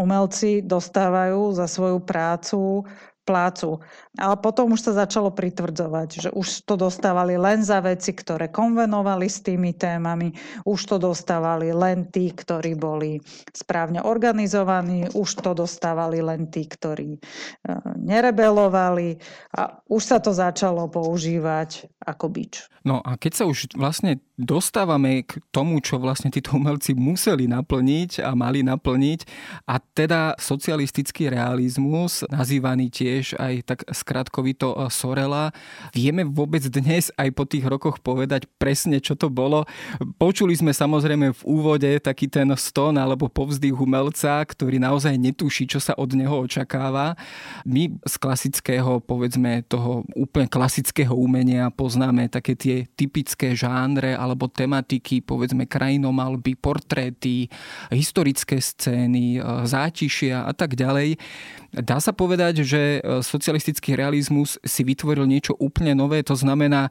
Umelci 0.00 0.64
dostávajú 0.64 1.52
za 1.52 1.68
svoju 1.68 2.00
prácu 2.00 2.88
plácu. 3.28 3.76
Ale 4.16 4.40
potom 4.40 4.72
už 4.72 4.88
sa 4.88 5.04
začalo 5.04 5.28
pritvrdzovať, 5.36 6.08
že 6.24 6.30
už 6.32 6.64
to 6.64 6.80
dostávali 6.80 7.36
len 7.36 7.60
za 7.60 7.84
veci, 7.84 8.16
ktoré 8.16 8.48
konvenovali 8.48 9.28
s 9.28 9.44
tými 9.44 9.76
témami, 9.76 10.32
už 10.64 10.80
to 10.88 10.96
dostávali 10.96 11.68
len 11.76 12.08
tí, 12.08 12.32
ktorí 12.32 12.72
boli 12.72 13.20
správne 13.52 14.00
organizovaní, 14.00 15.12
už 15.12 15.44
to 15.44 15.52
dostávali 15.52 16.24
len 16.24 16.48
tí, 16.48 16.64
ktorí 16.64 17.14
e, 17.14 17.20
nerebelovali 18.00 19.20
a 19.52 19.76
už 19.92 20.02
sa 20.02 20.18
to 20.24 20.32
začalo 20.32 20.88
používať 20.88 21.84
ako 22.00 22.26
bič. 22.32 22.64
No 22.88 23.04
a 23.04 23.20
keď 23.20 23.32
sa 23.36 23.44
už 23.44 23.76
vlastne 23.76 24.24
dostávame 24.38 25.26
k 25.26 25.42
tomu, 25.50 25.82
čo 25.82 25.98
vlastne 25.98 26.30
títo 26.30 26.54
umelci 26.54 26.94
museli 26.94 27.50
naplniť 27.50 28.22
a 28.22 28.38
mali 28.38 28.62
naplniť. 28.62 29.20
A 29.66 29.82
teda 29.82 30.38
socialistický 30.38 31.26
realizmus, 31.26 32.22
nazývaný 32.30 32.88
tiež 32.88 33.17
aj 33.36 33.54
tak 33.66 33.80
skratkovito 33.90 34.74
e, 34.74 34.86
Sorela. 34.92 35.50
Vieme 35.92 36.22
vôbec 36.26 36.62
dnes 36.68 37.10
aj 37.18 37.28
po 37.34 37.44
tých 37.44 37.66
rokoch 37.66 37.98
povedať 37.98 38.46
presne, 38.58 39.02
čo 39.02 39.18
to 39.18 39.26
bolo. 39.32 39.66
Počuli 40.16 40.54
sme 40.54 40.70
samozrejme 40.70 41.34
v 41.34 41.42
úvode 41.42 41.90
taký 41.98 42.30
ten 42.30 42.48
ston 42.54 42.96
alebo 42.96 43.26
povzdych 43.26 43.74
umelca, 43.74 44.42
ktorý 44.44 44.78
naozaj 44.78 45.14
netuší, 45.18 45.66
čo 45.66 45.82
sa 45.82 45.96
od 45.98 46.14
neho 46.14 46.38
očakáva. 46.38 47.18
My 47.66 47.90
z 48.06 48.14
klasického, 48.16 49.02
povedzme 49.02 49.66
toho 49.66 50.06
úplne 50.14 50.46
klasického 50.46 51.14
umenia 51.14 51.70
poznáme 51.74 52.30
také 52.30 52.54
tie 52.54 52.76
typické 52.94 53.52
žánre 53.58 54.14
alebo 54.14 54.46
tematiky, 54.46 55.22
povedzme 55.22 55.66
krajinomalby, 55.66 56.54
portréty, 56.58 57.50
historické 57.90 58.62
scény, 58.62 59.38
e, 59.38 59.40
zátišia 59.66 60.46
a 60.46 60.52
tak 60.54 60.78
ďalej. 60.78 61.18
Dá 61.68 62.00
sa 62.00 62.16
povedať, 62.16 62.64
že 62.64 63.04
e, 63.04 63.20
socialistický 63.20 63.92
realizmus 63.92 64.56
si 64.64 64.80
vytvoril 64.88 65.28
niečo 65.28 65.52
úplne 65.60 65.92
nové, 65.92 66.24
to 66.24 66.32
znamená 66.32 66.88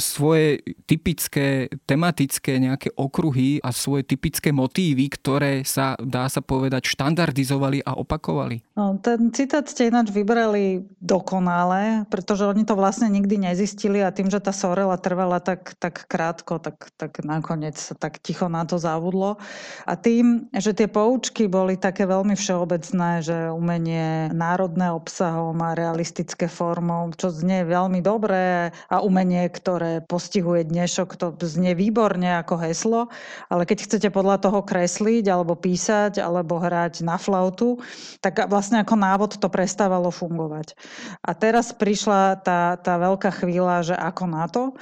svoje 0.00 0.64
typické 0.88 1.68
tematické 1.84 2.56
nejaké 2.56 2.88
okruhy 2.96 3.60
a 3.60 3.68
svoje 3.68 4.08
typické 4.08 4.48
motívy, 4.48 5.12
ktoré 5.12 5.60
sa, 5.68 5.92
dá 6.00 6.24
sa 6.32 6.40
povedať, 6.40 6.88
štandardizovali 6.88 7.84
a 7.84 8.00
opakovali. 8.00 8.64
No, 8.80 8.96
ten 8.96 9.28
citát 9.36 9.68
ste 9.68 9.92
ináč 9.92 10.08
vybrali 10.08 10.88
dokonale, 11.04 12.08
pretože 12.08 12.48
oni 12.48 12.64
to 12.64 12.80
vlastne 12.80 13.12
nikdy 13.12 13.36
nezistili 13.36 14.00
a 14.00 14.08
tým, 14.08 14.32
že 14.32 14.40
tá 14.40 14.56
Sorela 14.56 14.96
trvala 14.96 15.36
tak, 15.44 15.76
tak 15.76 16.08
krátko, 16.08 16.56
tak, 16.64 16.88
tak 16.96 17.20
nakoniec 17.20 17.76
sa 17.76 17.92
tak 17.92 18.24
ticho 18.24 18.48
na 18.48 18.64
to 18.64 18.80
zavudlo. 18.80 19.36
A 19.84 20.00
tým, 20.00 20.48
že 20.56 20.72
tie 20.72 20.88
poučky 20.88 21.44
boli 21.44 21.76
také 21.76 22.08
veľmi 22.08 22.32
všeobecné, 22.32 23.20
že 23.20 23.36
umenie 23.52 24.13
národné 24.30 24.94
obsahom, 24.94 25.58
a 25.58 25.74
realistické 25.74 26.46
formou, 26.46 27.10
čo 27.18 27.34
znie 27.34 27.66
veľmi 27.66 27.98
dobré 27.98 28.70
a 28.86 29.02
umenie, 29.02 29.50
ktoré 29.50 30.06
postihuje 30.06 30.70
dnešok, 30.70 31.18
to 31.18 31.34
znie 31.42 31.74
výborne 31.74 32.38
ako 32.38 32.54
heslo, 32.62 33.10
ale 33.50 33.66
keď 33.66 33.90
chcete 33.90 34.08
podľa 34.14 34.46
toho 34.46 34.62
kresliť 34.62 35.26
alebo 35.26 35.58
písať 35.58 36.22
alebo 36.22 36.62
hrať 36.62 37.02
na 37.02 37.18
flautu, 37.18 37.82
tak 38.22 38.38
vlastne 38.46 38.86
ako 38.86 38.94
návod 38.94 39.30
to 39.42 39.48
prestávalo 39.50 40.14
fungovať. 40.14 40.78
A 41.26 41.34
teraz 41.34 41.74
prišla 41.74 42.38
tá, 42.46 42.78
tá 42.78 42.94
veľká 43.02 43.34
chvíľa, 43.42 43.82
že 43.82 43.96
ako 43.98 44.24
na 44.30 44.46
to. 44.46 44.78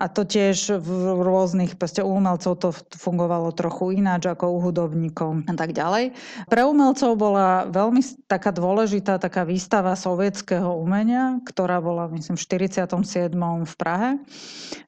A 0.00 0.08
to 0.08 0.24
tiež 0.24 0.80
v 0.80 0.88
rôznych, 1.20 1.76
proste 1.76 2.00
u 2.00 2.22
umelcov 2.22 2.54
to 2.62 2.70
fungovalo 2.94 3.50
trochu 3.50 3.98
ináč 3.98 4.30
ako 4.30 4.54
u 4.54 4.58
hudobníkov 4.62 5.42
a 5.50 5.54
tak 5.58 5.74
ďalej. 5.74 6.14
Pre 6.46 6.62
umelcov 6.62 7.18
bola 7.18 7.66
veľmi 7.66 7.98
taká 8.30 8.54
dôležitá 8.62 9.18
taká 9.18 9.42
výstava 9.42 9.98
sovietského 9.98 10.78
umenia, 10.78 11.42
ktorá 11.42 11.82
bola, 11.82 12.06
myslím, 12.14 12.38
v 12.38 12.46
47. 12.46 13.34
v 13.66 13.74
Prahe, 13.74 14.10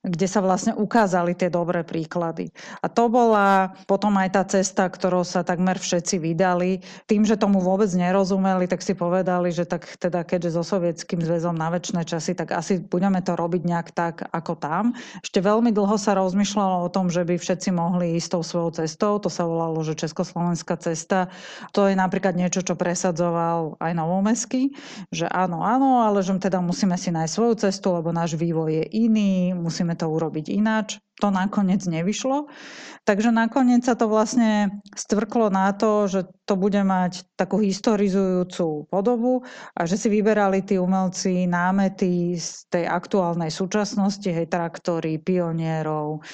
kde 0.06 0.26
sa 0.30 0.38
vlastne 0.38 0.78
ukázali 0.78 1.34
tie 1.34 1.50
dobré 1.50 1.82
príklady. 1.82 2.54
A 2.78 2.86
to 2.86 3.10
bola 3.10 3.74
potom 3.90 4.14
aj 4.14 4.28
tá 4.30 4.42
cesta, 4.46 4.86
ktorou 4.86 5.26
sa 5.26 5.42
takmer 5.42 5.82
všetci 5.82 6.22
vydali. 6.22 6.78
Tým, 7.10 7.26
že 7.26 7.34
tomu 7.34 7.58
vôbec 7.58 7.90
nerozumeli, 7.90 8.70
tak 8.70 8.86
si 8.86 8.94
povedali, 8.94 9.50
že 9.50 9.66
tak 9.66 9.90
teda 9.98 10.22
keďže 10.22 10.54
so 10.54 10.62
Sovietským 10.62 11.18
zväzom 11.18 11.58
na 11.58 11.74
väčšie 11.74 12.04
časy, 12.04 12.32
tak 12.36 12.54
asi 12.54 12.78
budeme 12.78 13.18
to 13.24 13.34
robiť 13.34 13.62
nejak 13.64 13.88
tak, 13.90 14.28
ako 14.30 14.54
tam. 14.60 14.94
Ešte 15.24 15.40
veľmi 15.40 15.72
dlho 15.72 15.96
sa 15.96 16.14
rozmýšľalo 16.14 16.86
o 16.86 16.92
tom, 16.92 17.08
že 17.08 17.24
by 17.24 17.40
všetci 17.40 17.72
mohli 17.72 18.20
ísť 18.20 18.28
tou 18.38 18.42
svojou 18.44 18.70
cestou. 18.84 19.16
To 19.18 19.32
sa 19.32 19.48
volalo, 19.48 19.80
že 19.80 19.96
Československá 19.96 20.76
cesta. 20.76 21.32
To 21.72 21.88
je 21.88 21.96
napríklad 21.96 22.36
niečo, 22.36 22.60
čo 22.60 22.76
presadzoval 22.76 23.63
aj 23.80 23.92
Novomesky, 23.96 24.76
že 25.08 25.24
áno, 25.30 25.64
áno, 25.64 26.04
ale 26.04 26.20
že 26.20 26.36
teda 26.36 26.60
musíme 26.60 27.00
si 27.00 27.08
nájsť 27.08 27.32
svoju 27.32 27.54
cestu, 27.64 27.96
lebo 27.96 28.12
náš 28.12 28.36
vývoj 28.36 28.70
je 28.82 28.84
iný, 29.08 29.56
musíme 29.56 29.96
to 29.96 30.06
urobiť 30.10 30.46
ináč 30.52 31.00
to 31.22 31.30
nakoniec 31.30 31.80
nevyšlo. 31.86 32.50
Takže 33.04 33.30
nakoniec 33.30 33.84
sa 33.86 33.94
to 33.94 34.10
vlastne 34.10 34.82
stvrklo 34.96 35.52
na 35.52 35.70
to, 35.76 36.10
že 36.10 36.20
to 36.48 36.56
bude 36.56 36.80
mať 36.80 37.24
takú 37.38 37.60
historizujúcu 37.60 38.88
podobu 38.88 39.46
a 39.76 39.84
že 39.84 40.00
si 40.00 40.08
vyberali 40.10 40.64
tí 40.64 40.80
umelci 40.80 41.46
námety 41.46 42.34
z 42.34 42.66
tej 42.72 42.84
aktuálnej 42.88 43.52
súčasnosti, 43.52 44.26
hej, 44.26 44.48
traktory, 44.48 45.20
pionierov 45.20 46.24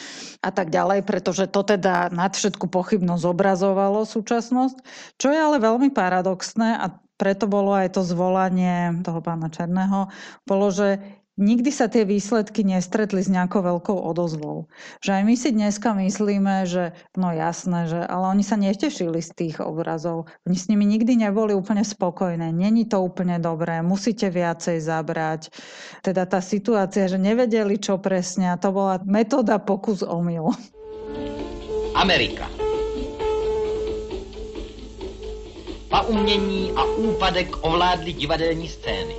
a 0.40 0.50
tak 0.50 0.72
ďalej, 0.72 1.04
pretože 1.04 1.50
to 1.50 1.60
teda 1.66 2.08
nad 2.14 2.32
všetku 2.32 2.70
pochybnosť 2.70 3.22
zobrazovalo 3.22 4.06
súčasnosť, 4.06 4.76
čo 5.20 5.28
je 5.28 5.38
ale 5.38 5.58
veľmi 5.60 5.92
paradoxné 5.92 6.78
a 6.80 6.94
preto 7.20 7.44
bolo 7.44 7.76
aj 7.76 7.92
to 7.92 8.00
zvolanie 8.00 9.04
toho 9.04 9.20
pána 9.20 9.52
Černého, 9.52 10.08
bolo, 10.48 10.72
že 10.72 10.96
nikdy 11.40 11.72
sa 11.72 11.88
tie 11.88 12.04
výsledky 12.04 12.60
nestretli 12.64 13.24
s 13.24 13.32
nejakou 13.32 13.64
veľkou 13.64 13.96
odozvou. 13.96 14.68
Že 15.00 15.10
aj 15.16 15.22
my 15.24 15.34
si 15.34 15.48
dneska 15.56 15.96
myslíme, 15.96 16.68
že 16.68 16.92
no 17.16 17.32
jasné, 17.32 17.88
že, 17.88 18.00
ale 18.04 18.36
oni 18.36 18.44
sa 18.44 18.60
netešili 18.60 19.24
z 19.24 19.30
tých 19.32 19.56
obrazov. 19.64 20.28
Oni 20.44 20.56
s 20.56 20.68
nimi 20.68 20.84
nikdy 20.84 21.16
neboli 21.16 21.56
úplne 21.56 21.80
spokojné. 21.80 22.52
Není 22.52 22.92
to 22.92 23.00
úplne 23.00 23.40
dobré, 23.40 23.80
musíte 23.80 24.28
viacej 24.28 24.84
zabrať. 24.84 25.48
Teda 26.04 26.28
tá 26.28 26.44
situácia, 26.44 27.08
že 27.08 27.16
nevedeli, 27.16 27.80
čo 27.80 27.96
presne 27.96 28.52
a 28.52 28.60
to 28.60 28.68
bola 28.70 29.00
metóda 29.08 29.56
pokus 29.56 30.04
omyl. 30.04 30.52
Amerika. 31.96 32.59
Pa 35.90 36.00
umění 36.00 36.72
a 36.76 36.84
úpadek 36.84 37.56
ovládli 37.60 38.12
divadelní 38.12 38.68
scény. 38.68 39.14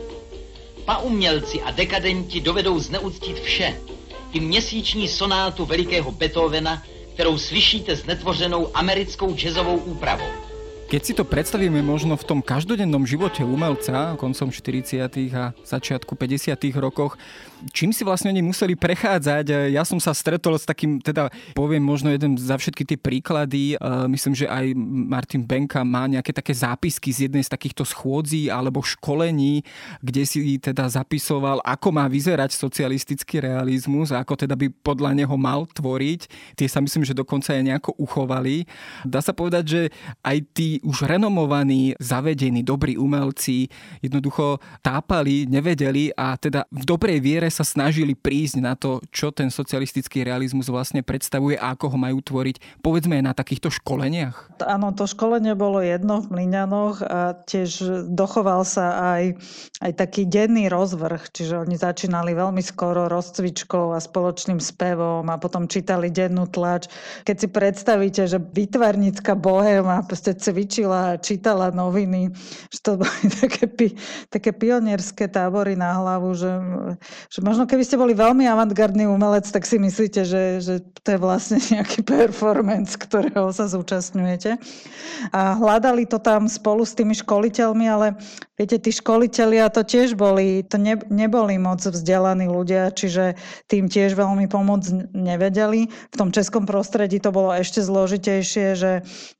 Pa 0.86 0.98
umělci 0.98 1.62
a 1.62 1.72
dekadenti 1.72 2.40
dovedou 2.40 2.80
zneuctit 2.80 3.40
vše, 3.40 3.82
i 4.34 4.40
měsíční 4.40 5.08
sonátu 5.08 5.66
velikého 5.66 6.12
Beethovena, 6.12 6.84
kterou 7.14 7.38
slyšíte 7.38 7.96
s 7.96 8.06
netvořenou 8.06 8.68
americkou 8.74 9.34
jazzovou 9.36 9.76
úpravou. 9.78 10.51
Keď 10.92 11.04
si 11.08 11.16
to 11.16 11.24
predstavíme 11.24 11.80
možno 11.80 12.20
v 12.20 12.28
tom 12.28 12.39
každodennom 12.44 13.08
živote 13.08 13.48
umelca 13.48 14.20
koncom 14.20 14.52
40. 14.52 15.08
a 15.32 15.56
začiatku 15.64 16.20
50. 16.20 16.52
rokoch, 16.76 17.16
čím 17.72 17.96
si 17.96 18.04
vlastne 18.04 18.28
oni 18.28 18.44
museli 18.44 18.76
prechádzať. 18.76 19.72
Ja 19.72 19.88
som 19.88 20.04
sa 20.04 20.12
stretol 20.12 20.60
s 20.60 20.68
takým, 20.68 21.00
teda 21.00 21.32
poviem 21.56 21.80
možno 21.80 22.12
jeden 22.12 22.36
za 22.36 22.60
všetky 22.60 22.84
tie 22.84 23.00
príklady. 23.00 23.80
Myslím, 24.12 24.36
že 24.36 24.52
aj 24.52 24.76
Martin 24.84 25.48
Benka 25.48 25.80
má 25.88 26.12
nejaké 26.12 26.36
také 26.36 26.52
zápisky 26.52 27.16
z 27.16 27.32
jednej 27.32 27.48
z 27.48 27.56
takýchto 27.56 27.88
schôdzí 27.88 28.52
alebo 28.52 28.84
školení, 28.84 29.64
kde 30.04 30.28
si 30.28 30.60
teda 30.60 30.92
zapisoval, 30.92 31.64
ako 31.64 31.88
má 31.96 32.12
vyzerať 32.12 32.52
socialistický 32.52 33.39
realizmus 33.39 34.12
a 34.12 34.20
ako 34.20 34.44
teda 34.44 34.60
by 34.60 34.68
podľa 34.84 35.16
neho 35.16 35.39
mal 35.39 35.64
tvoriť. 35.72 36.28
Tie 36.60 36.68
sa 36.68 36.84
myslím, 36.84 37.08
že 37.08 37.16
dokonca 37.16 37.56
aj 37.56 37.64
nejako 37.64 37.96
uchovali. 37.96 38.68
Dá 39.08 39.24
sa 39.24 39.32
povedať, 39.32 39.64
že 39.64 39.82
aj 40.20 40.38
tí 40.52 40.81
už 40.82 41.06
renomovaní, 41.06 41.94
zavedení, 42.02 42.66
dobrí 42.66 42.98
umelci 42.98 43.70
jednoducho 44.02 44.58
tápali, 44.82 45.46
nevedeli 45.46 46.10
a 46.18 46.34
teda 46.36 46.66
v 46.74 46.84
dobrej 46.84 47.22
viere 47.22 47.50
sa 47.54 47.62
snažili 47.62 48.18
prísť 48.18 48.56
na 48.58 48.74
to, 48.74 48.98
čo 49.14 49.30
ten 49.30 49.54
socialistický 49.54 50.26
realizmus 50.26 50.68
vlastne 50.68 51.06
predstavuje 51.06 51.56
a 51.58 51.78
ako 51.78 51.94
ho 51.94 51.98
majú 52.02 52.18
tvoriť, 52.26 52.82
povedzme 52.82 53.22
aj 53.22 53.26
na 53.30 53.34
takýchto 53.38 53.70
školeniach? 53.70 54.62
Áno, 54.66 54.90
to 54.98 55.06
školenie 55.06 55.54
bolo 55.54 55.84
jedno 55.86 56.26
v 56.26 56.34
Mliňanoch 56.34 57.06
a 57.06 57.38
tiež 57.46 58.10
dochoval 58.10 58.66
sa 58.66 59.18
aj, 59.18 59.38
aj 59.86 59.92
taký 59.94 60.26
denný 60.26 60.66
rozvrh, 60.72 61.30
čiže 61.30 61.62
oni 61.62 61.78
začínali 61.78 62.34
veľmi 62.34 62.64
skoro 62.66 63.06
rozcvičkou 63.06 63.94
a 63.94 64.00
spoločným 64.02 64.58
spevom 64.58 65.28
a 65.30 65.38
potom 65.38 65.70
čítali 65.70 66.10
dennú 66.10 66.50
tlač. 66.50 66.90
Keď 67.28 67.36
si 67.38 67.48
predstavíte, 67.48 68.24
že 68.26 68.42
vytvarnícka 68.42 69.38
bohéma 69.38 70.02
proste 70.08 70.34
cvič 70.34 70.71
cvičila 70.72 71.00
a 71.12 71.20
čítala 71.20 71.68
noviny, 71.76 72.32
že 72.72 72.80
to 72.80 72.96
boli 72.96 73.28
také, 73.44 73.68
také 74.32 74.52
pionierské 74.56 75.28
tábory 75.28 75.76
na 75.76 76.00
hlavu, 76.00 76.32
že, 76.32 76.48
že 77.28 77.44
možno 77.44 77.68
keby 77.68 77.84
ste 77.84 78.00
boli 78.00 78.16
veľmi 78.16 78.48
avantgardný 78.48 79.04
umelec, 79.04 79.44
tak 79.52 79.68
si 79.68 79.76
myslíte, 79.76 80.24
že, 80.24 80.64
že 80.64 80.80
to 81.04 81.08
je 81.12 81.20
vlastne 81.20 81.60
nejaký 81.76 82.08
performance, 82.08 82.96
ktorého 82.96 83.52
sa 83.52 83.68
zúčastňujete. 83.68 84.56
A 85.36 85.60
hľadali 85.60 86.08
to 86.08 86.24
tam 86.24 86.48
spolu 86.48 86.88
s 86.88 86.96
tými 86.96 87.20
školiteľmi, 87.20 87.86
ale 87.92 88.16
viete, 88.56 88.80
tí 88.80 88.96
školitelia 88.96 89.68
to 89.68 89.84
tiež 89.84 90.16
boli, 90.16 90.64
to 90.64 90.80
ne, 90.80 90.96
neboli 91.12 91.60
moc 91.60 91.84
vzdelaní 91.84 92.48
ľudia, 92.48 92.96
čiže 92.96 93.36
tým 93.68 93.92
tiež 93.92 94.16
veľmi 94.16 94.48
pomôcť 94.48 95.12
nevedeli. 95.12 95.92
V 95.92 96.16
tom 96.16 96.32
českom 96.32 96.64
prostredí 96.64 97.20
to 97.20 97.36
bolo 97.36 97.52
ešte 97.52 97.84
zložitejšie, 97.84 98.68
že 98.80 98.92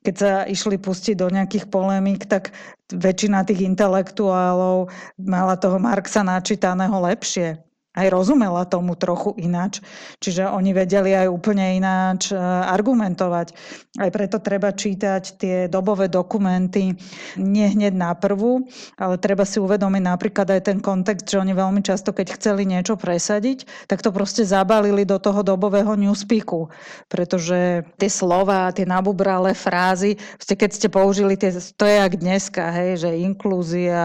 keď 0.04 0.14
sa 0.18 0.32
išli 0.44 0.76
pustiť 0.76 1.11
do 1.16 1.32
nejakých 1.32 1.68
polémik, 1.68 2.28
tak 2.28 2.52
väčšina 2.92 3.44
tých 3.48 3.64
intelektuálov 3.64 4.92
mala 5.20 5.56
toho 5.56 5.80
Marxa 5.80 6.20
načítaného 6.20 6.94
lepšie 7.08 7.71
aj 7.92 8.06
rozumela 8.08 8.64
tomu 8.64 8.96
trochu 8.96 9.36
ináč. 9.36 9.84
Čiže 10.16 10.48
oni 10.48 10.72
vedeli 10.72 11.12
aj 11.12 11.28
úplne 11.28 11.76
ináč 11.76 12.32
e, 12.32 12.36
argumentovať. 12.40 13.52
Aj 14.00 14.08
preto 14.08 14.40
treba 14.40 14.72
čítať 14.72 15.22
tie 15.36 15.56
dobové 15.68 16.08
dokumenty 16.08 16.96
nie 17.36 17.66
hneď 17.68 17.92
na 17.92 18.16
prvú, 18.16 18.64
ale 18.96 19.20
treba 19.20 19.44
si 19.44 19.60
uvedomiť 19.60 20.02
napríklad 20.08 20.48
aj 20.48 20.72
ten 20.72 20.78
kontext, 20.80 21.28
že 21.28 21.36
oni 21.36 21.52
veľmi 21.52 21.84
často, 21.84 22.16
keď 22.16 22.40
chceli 22.40 22.64
niečo 22.64 22.96
presadiť, 22.96 23.68
tak 23.84 24.00
to 24.00 24.08
proste 24.08 24.48
zabalili 24.48 25.04
do 25.04 25.20
toho 25.20 25.44
dobového 25.44 25.92
newspeaku. 25.92 26.72
Pretože 27.12 27.84
tie 28.00 28.08
slova, 28.08 28.72
tie 28.72 28.88
nabubralé 28.88 29.52
frázy, 29.52 30.16
keď 30.40 30.70
ste 30.72 30.88
použili 30.88 31.36
tie, 31.36 31.52
to 31.76 31.84
je 31.84 32.00
jak 32.00 32.16
dneska, 32.16 32.72
hej, 32.72 33.04
že 33.04 33.20
inklúzia, 33.20 34.00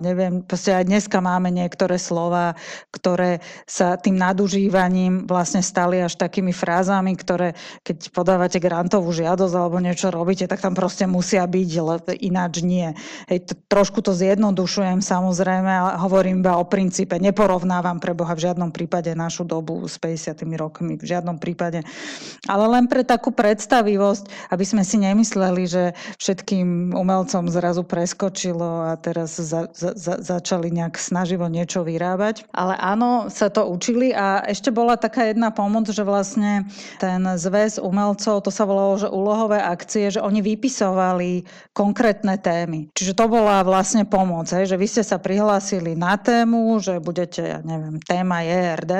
neviem, 0.00 0.40
proste 0.40 0.72
aj 0.72 0.88
dneska 0.88 1.20
máme 1.20 1.52
niektoré 1.52 2.00
slova, 2.00 2.56
ktoré 2.88 3.25
ktoré 3.26 3.42
sa 3.66 3.98
tým 3.98 4.14
nadužívaním 4.14 5.26
vlastne 5.26 5.58
stali 5.58 5.98
až 5.98 6.14
takými 6.14 6.54
frázami, 6.54 7.18
ktoré 7.18 7.58
keď 7.82 8.14
podávate 8.14 8.62
grantovú 8.62 9.10
žiadosť 9.10 9.54
alebo 9.58 9.82
niečo 9.82 10.14
robíte, 10.14 10.46
tak 10.46 10.62
tam 10.62 10.78
proste 10.78 11.10
musia 11.10 11.42
byť, 11.42 11.68
ináč 12.22 12.62
nie. 12.62 12.94
Hej, 13.26 13.50
to, 13.50 13.54
trošku 13.66 13.98
to 14.06 14.14
zjednodušujem 14.14 15.02
samozrejme, 15.02 15.66
ale 15.66 15.92
hovorím 15.98 16.46
iba 16.46 16.54
o 16.54 16.64
princípe. 16.68 17.18
Neporovnávam 17.18 17.98
pre 17.98 18.14
Boha 18.14 18.30
v 18.38 18.46
žiadnom 18.46 18.70
prípade 18.70 19.10
našu 19.18 19.42
dobu 19.42 19.82
s 19.90 19.98
50 19.98 20.46
rokmi, 20.54 20.94
v 20.94 21.06
žiadnom 21.06 21.42
prípade. 21.42 21.82
Ale 22.46 22.64
len 22.70 22.86
pre 22.86 23.02
takú 23.02 23.34
predstavivosť, 23.34 24.54
aby 24.54 24.64
sme 24.64 24.86
si 24.86 25.02
nemysleli, 25.02 25.64
že 25.66 25.82
všetkým 26.22 26.94
umelcom 26.94 27.50
zrazu 27.50 27.82
preskočilo 27.82 28.92
a 28.92 28.94
teraz 29.00 29.34
za, 29.34 29.66
za, 29.74 29.96
za, 29.98 30.14
začali 30.22 30.70
nejak 30.70 30.94
snaživo 31.00 31.50
niečo 31.50 31.82
vyrábať. 31.82 32.46
Ale 32.52 32.76
áno, 32.76 33.15
Sa 33.32 33.48
to 33.48 33.64
učili 33.64 34.12
a 34.12 34.44
ešte 34.44 34.68
bola 34.68 35.00
taká 35.00 35.32
jedna 35.32 35.48
pomoc, 35.48 35.88
že 35.88 36.04
vlastne 36.04 36.68
ten 37.00 37.24
zväz 37.24 37.80
umelcov, 37.80 38.44
to 38.44 38.52
sa 38.52 38.68
volalo, 38.68 39.00
že 39.00 39.08
úlohové 39.08 39.56
akcie, 39.56 40.12
že 40.12 40.20
oni 40.20 40.44
vypisovali 40.44 41.48
konkrétne 41.72 42.36
témy. 42.36 42.92
Čiže 42.92 43.16
to 43.16 43.26
bola 43.32 43.64
vlastne 43.64 44.04
pomoc, 44.04 44.52
hej, 44.52 44.68
že 44.68 44.76
vy 44.76 44.86
ste 44.86 45.02
sa 45.02 45.16
prihlásili 45.16 45.96
na 45.96 46.20
tému, 46.20 46.76
že 46.84 47.00
budete, 47.00 47.40
ja 47.40 47.60
neviem, 47.64 47.96
téma 48.04 48.44
je 48.44 48.58
RD 48.84 48.94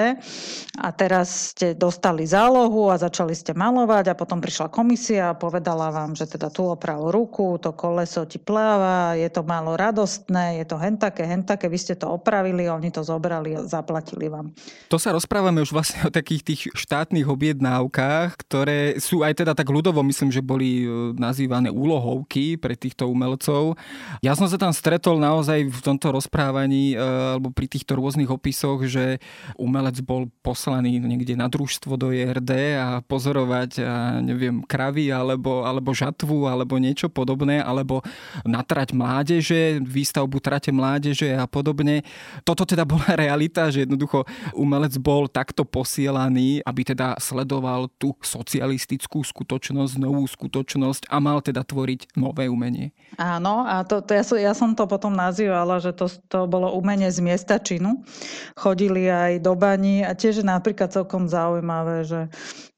a 0.81 0.89
teraz 0.97 1.53
ste 1.53 1.77
dostali 1.77 2.25
zálohu 2.25 2.89
a 2.89 2.97
začali 2.97 3.37
ste 3.37 3.53
malovať 3.53 4.13
a 4.13 4.19
potom 4.19 4.41
prišla 4.41 4.73
komisia 4.73 5.33
a 5.33 5.39
povedala 5.39 5.93
vám, 5.93 6.17
že 6.17 6.25
teda 6.25 6.49
tu 6.49 6.65
opravil 6.73 7.13
ruku, 7.13 7.61
to 7.61 7.77
koleso 7.77 8.25
ti 8.25 8.41
pláva, 8.41 9.13
je 9.19 9.29
to 9.29 9.45
málo 9.45 9.77
radostné, 9.77 10.63
je 10.63 10.65
to 10.65 10.81
hentaké, 10.81 11.29
hentaké, 11.29 11.69
vy 11.69 11.77
ste 11.77 11.95
to 11.99 12.09
opravili, 12.09 12.73
oni 12.73 12.89
to 12.89 13.05
zobrali 13.05 13.59
zaplatili 13.67 14.06
vám. 14.15 14.55
To 14.93 15.01
sa 15.01 15.11
rozprávame 15.11 15.65
už 15.65 15.75
vlastne 15.75 16.07
o 16.07 16.15
takých 16.15 16.43
tých 16.47 16.61
štátnych 16.77 17.27
objednávkach, 17.27 18.39
ktoré 18.47 19.01
sú 19.03 19.27
aj 19.27 19.43
teda 19.43 19.53
tak 19.57 19.67
ľudovo, 19.67 20.05
myslím, 20.07 20.31
že 20.31 20.45
boli 20.45 20.85
e, 20.85 21.17
nazývané 21.17 21.73
úlohovky 21.73 22.61
pre 22.61 22.79
týchto 22.79 23.11
umelcov. 23.11 23.75
Ja 24.23 24.39
som 24.39 24.47
sa 24.47 24.61
tam 24.61 24.71
stretol 24.71 25.19
naozaj 25.19 25.67
v 25.67 25.81
tomto 25.81 26.15
rozprávaní 26.15 26.95
e, 26.95 26.97
alebo 27.37 27.51
pri 27.51 27.67
týchto 27.67 27.97
rôznych 27.97 28.29
opisoch, 28.29 28.85
že 28.87 29.19
umelec 29.57 29.99
bol 30.05 30.29
poslaný 30.45 31.01
niekde 31.01 31.35
na 31.35 31.49
družstvo 31.49 31.97
do 31.97 32.13
JRD 32.13 32.53
a 32.77 32.89
pozorovať, 33.01 33.71
ja 33.81 34.21
neviem, 34.21 34.61
kravy 34.63 35.09
alebo, 35.09 35.65
alebo 35.65 35.97
žatvu 35.97 36.51
alebo 36.51 36.77
niečo 36.77 37.09
podobné, 37.09 37.65
alebo 37.65 38.05
natrať 38.45 38.93
mládeže, 38.93 39.81
výstavbu 39.81 40.39
trate 40.43 40.69
mládeže 40.75 41.33
a 41.33 41.49
podobne. 41.49 42.05
Toto 42.45 42.69
teda 42.69 42.85
bola 42.85 43.17
realita, 43.23 43.73
že 43.73 43.89
jednoducho 43.97 44.29
umelec 44.53 44.93
bol 45.01 45.25
takto 45.27 45.65
posielaný, 45.65 46.61
aby 46.69 46.85
teda 46.85 47.17
sledoval 47.17 47.89
tú 47.97 48.13
socialistickú 48.21 49.25
skutočnosť, 49.25 49.97
novú 49.97 50.29
skutočnosť 50.29 51.09
a 51.09 51.17
mal 51.17 51.41
teda 51.41 51.65
tvoriť 51.65 52.21
nové 52.21 52.53
umenie. 52.53 52.93
Áno, 53.17 53.65
a 53.65 53.81
to, 53.89 54.05
to 54.05 54.13
ja, 54.13 54.23
som, 54.23 54.37
ja 54.37 54.53
som 54.53 54.77
to 54.77 54.85
potom 54.85 55.17
nazývala, 55.17 55.81
že 55.81 55.97
to, 55.97 56.13
to 56.29 56.45
bolo 56.45 56.77
umenie 56.77 57.09
z 57.09 57.25
miesta 57.25 57.57
činu. 57.57 58.05
Chodili 58.53 59.09
aj 59.09 59.41
do 59.41 59.57
baní 59.57 60.05
a 60.05 60.13
tiež 60.13 60.45
napríklad 60.45 60.93
celkom 60.93 61.25
zaujímavé, 61.25 62.05
že 62.05 62.29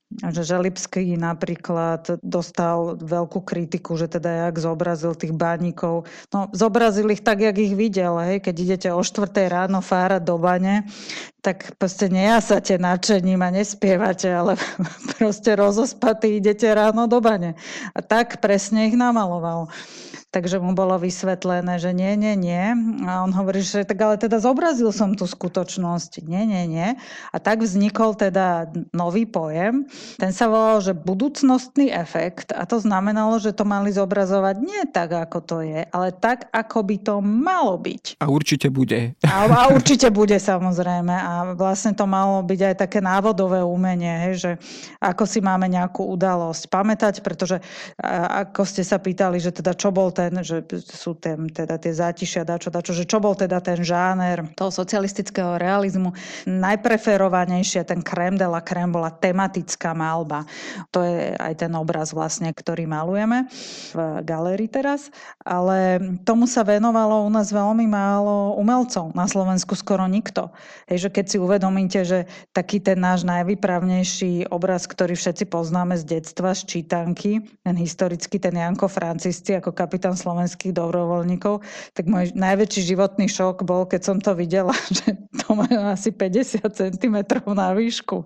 že 0.08 0.40
Želibský 0.40 1.20
napríklad 1.20 2.24
dostal 2.24 2.96
veľkú 2.96 3.44
kritiku, 3.44 3.92
že 4.00 4.08
teda 4.08 4.48
jak 4.48 4.56
zobrazil 4.56 5.12
tých 5.12 5.36
bánikov. 5.36 6.08
No, 6.32 6.48
zobrazil 6.56 7.12
ich 7.12 7.20
tak, 7.20 7.44
jak 7.44 7.56
ich 7.60 7.76
videl. 7.76 8.16
Hej. 8.16 8.40
Keď 8.48 8.54
idete 8.56 8.88
o 8.88 9.04
4 9.04 9.28
ráno 9.52 9.84
fárať 9.84 10.24
do 10.24 10.40
bane, 10.40 10.88
tak 11.44 11.76
proste 11.76 12.08
nejasate 12.08 12.80
nadšením 12.80 13.40
a 13.44 13.52
nespievate, 13.52 14.32
ale 14.32 14.56
proste 15.20 15.52
rozospatý 15.52 16.40
idete 16.40 16.72
ráno 16.72 17.04
do 17.04 17.20
bane. 17.20 17.52
A 17.92 18.00
tak 18.00 18.40
presne 18.40 18.88
ich 18.88 18.96
namaloval. 18.96 19.68
Takže 20.28 20.60
mu 20.60 20.76
bolo 20.76 21.00
vysvetlené, 21.00 21.80
že 21.80 21.96
nie, 21.96 22.12
nie, 22.12 22.36
nie. 22.36 22.76
A 23.08 23.24
on 23.24 23.32
hovorí, 23.32 23.64
že 23.64 23.88
tak 23.88 23.96
ale 23.96 24.20
teda 24.20 24.36
zobrazil 24.44 24.92
som 24.92 25.16
tú 25.16 25.24
skutočnosť. 25.24 26.28
Nie, 26.28 26.44
nie, 26.44 26.68
nie. 26.68 26.88
A 27.32 27.36
tak 27.40 27.64
vznikol 27.64 28.12
teda 28.12 28.68
nový 28.92 29.24
pojem. 29.24 29.88
Ten 30.20 30.36
sa 30.36 30.52
volal, 30.52 30.84
že 30.84 30.92
budúcnostný 30.92 31.88
efekt. 31.88 32.52
A 32.52 32.68
to 32.68 32.76
znamenalo, 32.76 33.40
že 33.40 33.56
to 33.56 33.64
mali 33.64 33.88
zobrazovať 33.88 34.60
nie 34.60 34.84
tak, 34.92 35.16
ako 35.16 35.38
to 35.40 35.56
je, 35.64 35.88
ale 35.88 36.12
tak, 36.12 36.52
ako 36.52 36.84
by 36.84 36.96
to 37.00 37.14
malo 37.24 37.80
byť. 37.80 38.20
A 38.20 38.28
určite 38.28 38.68
bude. 38.68 39.16
A, 39.24 39.48
a 39.48 39.72
určite 39.72 40.12
bude 40.12 40.36
samozrejme. 40.36 41.08
A 41.08 41.56
vlastne 41.56 41.96
to 41.96 42.04
malo 42.04 42.44
byť 42.44 42.60
aj 42.68 42.74
také 42.84 43.00
návodové 43.00 43.64
umenie, 43.64 44.28
hej, 44.28 44.34
že 44.44 44.50
ako 45.00 45.24
si 45.24 45.40
máme 45.40 45.72
nejakú 45.72 46.04
udalosť 46.04 46.68
pamätať, 46.68 47.24
pretože 47.24 47.64
ako 48.44 48.68
ste 48.68 48.84
sa 48.84 49.00
pýtali, 49.00 49.40
že 49.40 49.56
teda 49.56 49.72
čo 49.72 49.88
bol 49.88 50.17
ten, 50.18 50.34
že 50.42 50.66
sú 50.82 51.14
ten, 51.14 51.46
teda 51.46 51.78
tie 51.78 51.94
zátišia, 51.94 52.42
dačo, 52.42 52.74
dačo, 52.74 52.90
že 52.90 53.06
čo 53.06 53.22
bol 53.22 53.38
teda 53.38 53.62
ten 53.62 53.78
žáner 53.86 54.50
toho 54.58 54.74
socialistického 54.74 55.54
realizmu. 55.62 56.10
Najpreferovanejšie, 56.50 57.86
ten 57.86 58.02
krem 58.02 58.34
de 58.34 58.42
la 58.50 58.58
krem 58.58 58.90
bola 58.90 59.14
tematická 59.14 59.94
malba. 59.94 60.42
To 60.90 61.06
je 61.06 61.38
aj 61.38 61.62
ten 61.62 61.70
obraz 61.78 62.10
vlastne, 62.10 62.50
ktorý 62.50 62.90
malujeme 62.90 63.46
v 63.94 63.98
galérii 64.26 64.66
teraz. 64.66 65.14
Ale 65.46 66.02
tomu 66.26 66.50
sa 66.50 66.66
venovalo 66.66 67.22
u 67.22 67.30
nás 67.30 67.54
veľmi 67.54 67.86
málo 67.86 68.58
umelcov. 68.58 69.14
Na 69.14 69.30
Slovensku 69.30 69.78
skoro 69.78 70.10
nikto. 70.10 70.50
Hej, 70.90 71.06
že 71.06 71.10
keď 71.14 71.24
si 71.30 71.36
uvedomíte, 71.38 72.00
že 72.02 72.26
taký 72.50 72.82
ten 72.82 72.98
náš 72.98 73.22
najvypravnejší 73.22 74.50
obraz, 74.50 74.90
ktorý 74.90 75.14
všetci 75.14 75.46
poznáme 75.46 75.94
z 75.94 76.18
detstva, 76.18 76.56
z 76.56 76.66
čítanky, 76.66 77.44
ten 77.62 77.76
historický, 77.76 78.40
ten 78.40 78.56
Janko 78.56 78.88
Francisci 78.88 79.54
ako 79.60 79.76
kapitán 79.76 80.07
kapitán 80.08 80.16
slovenských 80.16 80.72
dobrovoľníkov, 80.72 81.60
tak 81.92 82.08
môj 82.08 82.32
najväčší 82.32 82.96
životný 82.96 83.28
šok 83.28 83.60
bol, 83.68 83.84
keď 83.84 84.00
som 84.08 84.16
to 84.16 84.32
videla, 84.32 84.72
že 84.96 85.20
to 85.44 85.52
má 85.52 85.68
asi 85.92 86.08
50 86.08 86.64
cm 86.64 87.16
na 87.52 87.76
výšku. 87.76 88.24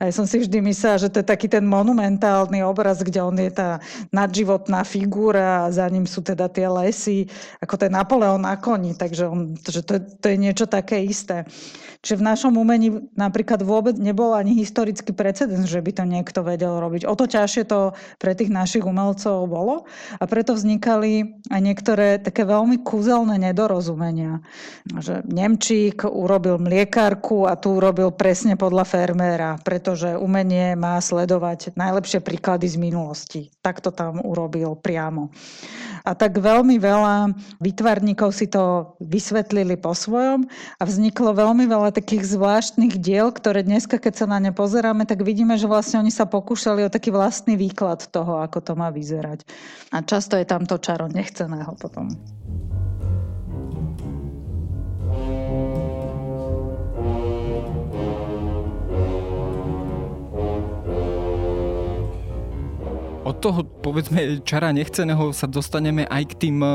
A 0.00 0.08
ja 0.08 0.12
som 0.16 0.24
si 0.24 0.40
vždy 0.40 0.64
myslela, 0.64 1.04
že 1.04 1.12
to 1.12 1.20
je 1.20 1.28
taký 1.28 1.52
ten 1.52 1.68
monumentálny 1.68 2.64
obraz, 2.64 3.04
kde 3.04 3.20
on 3.20 3.36
je 3.36 3.52
tá 3.52 3.84
nadživotná 4.08 4.88
figúra 4.88 5.68
a 5.68 5.72
za 5.72 5.84
ním 5.92 6.08
sú 6.08 6.24
teda 6.24 6.48
tie 6.48 6.64
lesy, 6.64 7.28
ako 7.60 7.76
ten 7.76 7.92
Napoleon 7.92 8.40
na 8.40 8.56
koni, 8.56 8.96
takže 8.96 9.28
on, 9.28 9.52
že 9.68 9.84
to, 9.84 10.00
to 10.00 10.32
je 10.32 10.36
niečo 10.40 10.64
také 10.64 11.04
isté. 11.04 11.44
Čiže 11.98 12.22
v 12.22 12.28
našom 12.30 12.54
umení 12.54 13.10
napríklad 13.18 13.58
vôbec 13.66 13.98
nebol 13.98 14.30
ani 14.30 14.54
historický 14.54 15.10
precedens, 15.10 15.66
že 15.66 15.82
by 15.82 15.90
to 15.98 16.04
niekto 16.06 16.46
vedel 16.46 16.78
robiť. 16.78 17.02
O 17.10 17.18
to 17.18 17.26
ťažšie 17.26 17.66
to 17.66 17.90
pre 18.22 18.38
tých 18.38 18.54
našich 18.54 18.86
umelcov 18.86 19.50
bolo 19.50 19.82
a 20.22 20.24
preto 20.30 20.54
vznikali 20.54 21.17
aj 21.48 21.60
niektoré 21.62 22.20
také 22.20 22.44
veľmi 22.44 22.82
kúzelné 22.82 23.40
nedorozumenia. 23.40 24.44
Že 24.88 25.24
Nemčík 25.24 26.04
urobil 26.04 26.60
mliekárku 26.60 27.48
a 27.48 27.56
tu 27.56 27.78
urobil 27.78 28.12
presne 28.12 28.58
podľa 28.58 28.84
ferméra, 28.84 29.50
pretože 29.62 30.18
umenie 30.18 30.76
má 30.76 31.00
sledovať 31.00 31.74
najlepšie 31.78 32.20
príklady 32.20 32.68
z 32.68 32.76
minulosti. 32.76 33.40
Tak 33.64 33.80
to 33.80 33.90
tam 33.94 34.20
urobil 34.20 34.76
priamo. 34.76 35.32
A 36.06 36.16
tak 36.16 36.40
veľmi 36.40 36.80
veľa 36.80 37.36
výtvarníkov 37.60 38.32
si 38.32 38.48
to 38.48 38.96
vysvetlili 39.02 39.76
po 39.76 39.92
svojom 39.92 40.48
a 40.80 40.82
vzniklo 40.86 41.36
veľmi 41.36 41.68
veľa 41.68 41.92
takých 41.92 42.24
zvláštnych 42.32 42.96
diel, 42.96 43.28
ktoré 43.28 43.60
dneska, 43.60 44.00
keď 44.00 44.24
sa 44.24 44.26
na 44.30 44.38
ne 44.40 44.54
pozeráme, 44.54 45.04
tak 45.04 45.20
vidíme, 45.20 45.58
že 45.60 45.68
vlastne 45.68 46.00
oni 46.00 46.12
sa 46.14 46.24
pokúšali 46.24 46.86
o 46.86 46.92
taký 46.92 47.12
vlastný 47.12 47.58
výklad 47.60 48.08
toho, 48.08 48.40
ako 48.40 48.58
to 48.62 48.72
má 48.78 48.88
vyzerať. 48.88 49.44
A 49.92 50.00
často 50.04 50.36
je 50.36 50.46
tam 50.48 50.64
to 50.64 50.80
čaro 50.80 51.07
nechceného 51.12 51.72
potom. 51.80 52.08
od 63.28 63.36
toho, 63.44 63.60
povedzme, 63.62 64.40
čara 64.40 64.72
nechceného 64.72 65.36
sa 65.36 65.44
dostaneme 65.44 66.08
aj 66.08 66.32
k 66.32 66.48
tým 66.48 66.56
e, 66.64 66.68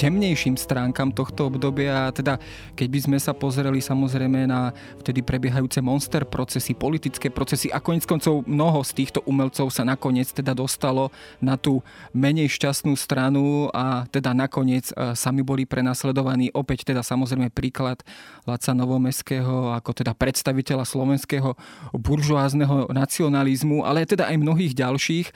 temnejším 0.00 0.56
stránkam 0.56 1.12
tohto 1.12 1.52
obdobia. 1.52 2.08
Teda, 2.16 2.40
keď 2.72 2.88
by 2.88 2.98
sme 3.04 3.18
sa 3.20 3.36
pozreli 3.36 3.84
samozrejme 3.84 4.48
na 4.48 4.72
vtedy 5.04 5.20
prebiehajúce 5.20 5.84
monster 5.84 6.24
procesy, 6.24 6.72
politické 6.72 7.28
procesy 7.28 7.68
a 7.68 7.84
konec 7.84 8.08
koncov 8.08 8.48
mnoho 8.48 8.80
z 8.80 8.96
týchto 8.96 9.20
umelcov 9.28 9.68
sa 9.68 9.84
nakoniec 9.84 10.32
teda 10.32 10.56
dostalo 10.56 11.12
na 11.44 11.60
tú 11.60 11.84
menej 12.16 12.48
šťastnú 12.48 12.96
stranu 12.96 13.68
a 13.76 14.08
teda 14.08 14.32
nakoniec 14.32 14.88
e, 14.96 15.12
sami 15.12 15.44
boli 15.44 15.68
prenasledovaní. 15.68 16.48
Opäť 16.56 16.88
teda 16.88 17.04
samozrejme 17.04 17.52
príklad 17.52 18.00
Laca 18.48 18.72
Novomeského 18.72 19.76
ako 19.76 19.92
teda 19.92 20.16
predstaviteľa 20.16 20.88
slovenského 20.88 21.52
buržoázneho 21.92 22.88
nacionalizmu, 22.88 23.84
ale 23.84 24.08
teda 24.08 24.32
aj 24.32 24.40
mnohých 24.40 24.72
ďalších, 24.72 25.26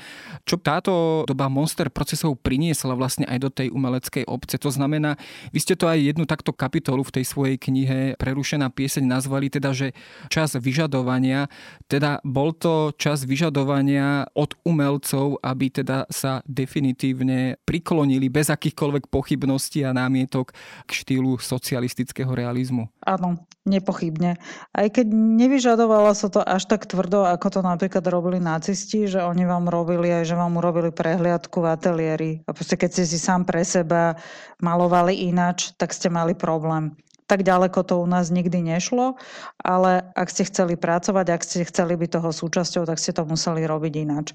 čo 0.49 0.57
táto 0.57 1.29
doba 1.29 1.53
monster 1.53 1.93
procesov 1.93 2.41
priniesla 2.41 2.97
vlastne 2.97 3.29
aj 3.29 3.39
do 3.45 3.51
tej 3.53 3.69
umeleckej 3.69 4.25
obce. 4.25 4.54
To 4.59 4.71
znamená, 4.71 5.17
vy 5.53 5.59
ste 5.61 5.75
to 5.79 5.87
aj 5.87 5.99
jednu 6.01 6.25
takto 6.25 6.51
kapitolu 6.55 7.05
v 7.05 7.15
tej 7.21 7.25
svojej 7.25 7.57
knihe 7.61 8.19
Prerušená 8.19 8.71
pieseň 8.71 9.05
nazvali 9.05 9.53
teda, 9.53 9.75
že 9.77 9.93
čas 10.29 10.57
vyžadovania, 10.59 11.47
teda 11.87 12.25
bol 12.25 12.53
to 12.57 12.93
čas 12.97 13.23
vyžadovania 13.29 14.29
od 14.35 14.57
umelcov, 14.65 15.39
aby 15.43 15.71
teda 15.71 16.09
sa 16.11 16.41
definitívne 16.49 17.61
priklonili 17.63 18.27
bez 18.29 18.51
akýchkoľvek 18.51 19.09
pochybností 19.09 19.85
a 19.87 19.95
námietok 19.95 20.55
k 20.87 20.91
štýlu 20.91 21.39
socialistického 21.39 22.31
realizmu. 22.33 22.89
Áno, 23.05 23.45
nepochybne. 23.65 24.37
Aj 24.77 24.87
keď 24.93 25.07
nevyžadovalo 25.13 26.13
sa 26.13 26.29
to 26.29 26.45
až 26.45 26.69
tak 26.69 26.85
tvrdo, 26.85 27.25
ako 27.25 27.47
to 27.49 27.61
napríklad 27.65 28.05
robili 28.09 28.37
nacisti, 28.41 29.09
že 29.09 29.25
oni 29.25 29.49
vám 29.49 29.73
robili 29.73 30.13
aj, 30.13 30.29
že 30.29 30.37
vám 30.37 30.61
urobili 30.61 30.93
prehliadku 30.93 31.65
v 31.65 31.71
ateliéri. 31.73 32.31
A 32.45 32.53
proste 32.53 32.77
keď 32.77 32.91
ste 32.93 33.05
si 33.09 33.19
sám 33.21 33.49
pre 33.49 33.65
seba 33.65 34.21
malovali 34.61 35.29
inač, 35.29 35.73
tak 35.81 35.97
ste 35.97 36.13
mali 36.13 36.37
problém. 36.37 36.93
Tak 37.25 37.41
ďaleko 37.41 37.81
to 37.89 38.05
u 38.05 38.07
nás 38.07 38.29
nikdy 38.29 38.61
nešlo, 38.61 39.17
ale 39.57 40.05
ak 40.13 40.29
ste 40.29 40.45
chceli 40.45 40.77
pracovať, 40.77 41.27
ak 41.33 41.43
ste 41.43 41.65
chceli 41.65 41.97
byť 41.97 42.21
toho 42.21 42.31
súčasťou, 42.31 42.85
tak 42.85 43.01
ste 43.01 43.17
to 43.17 43.25
museli 43.25 43.65
robiť 43.65 43.93
ináč. 43.97 44.27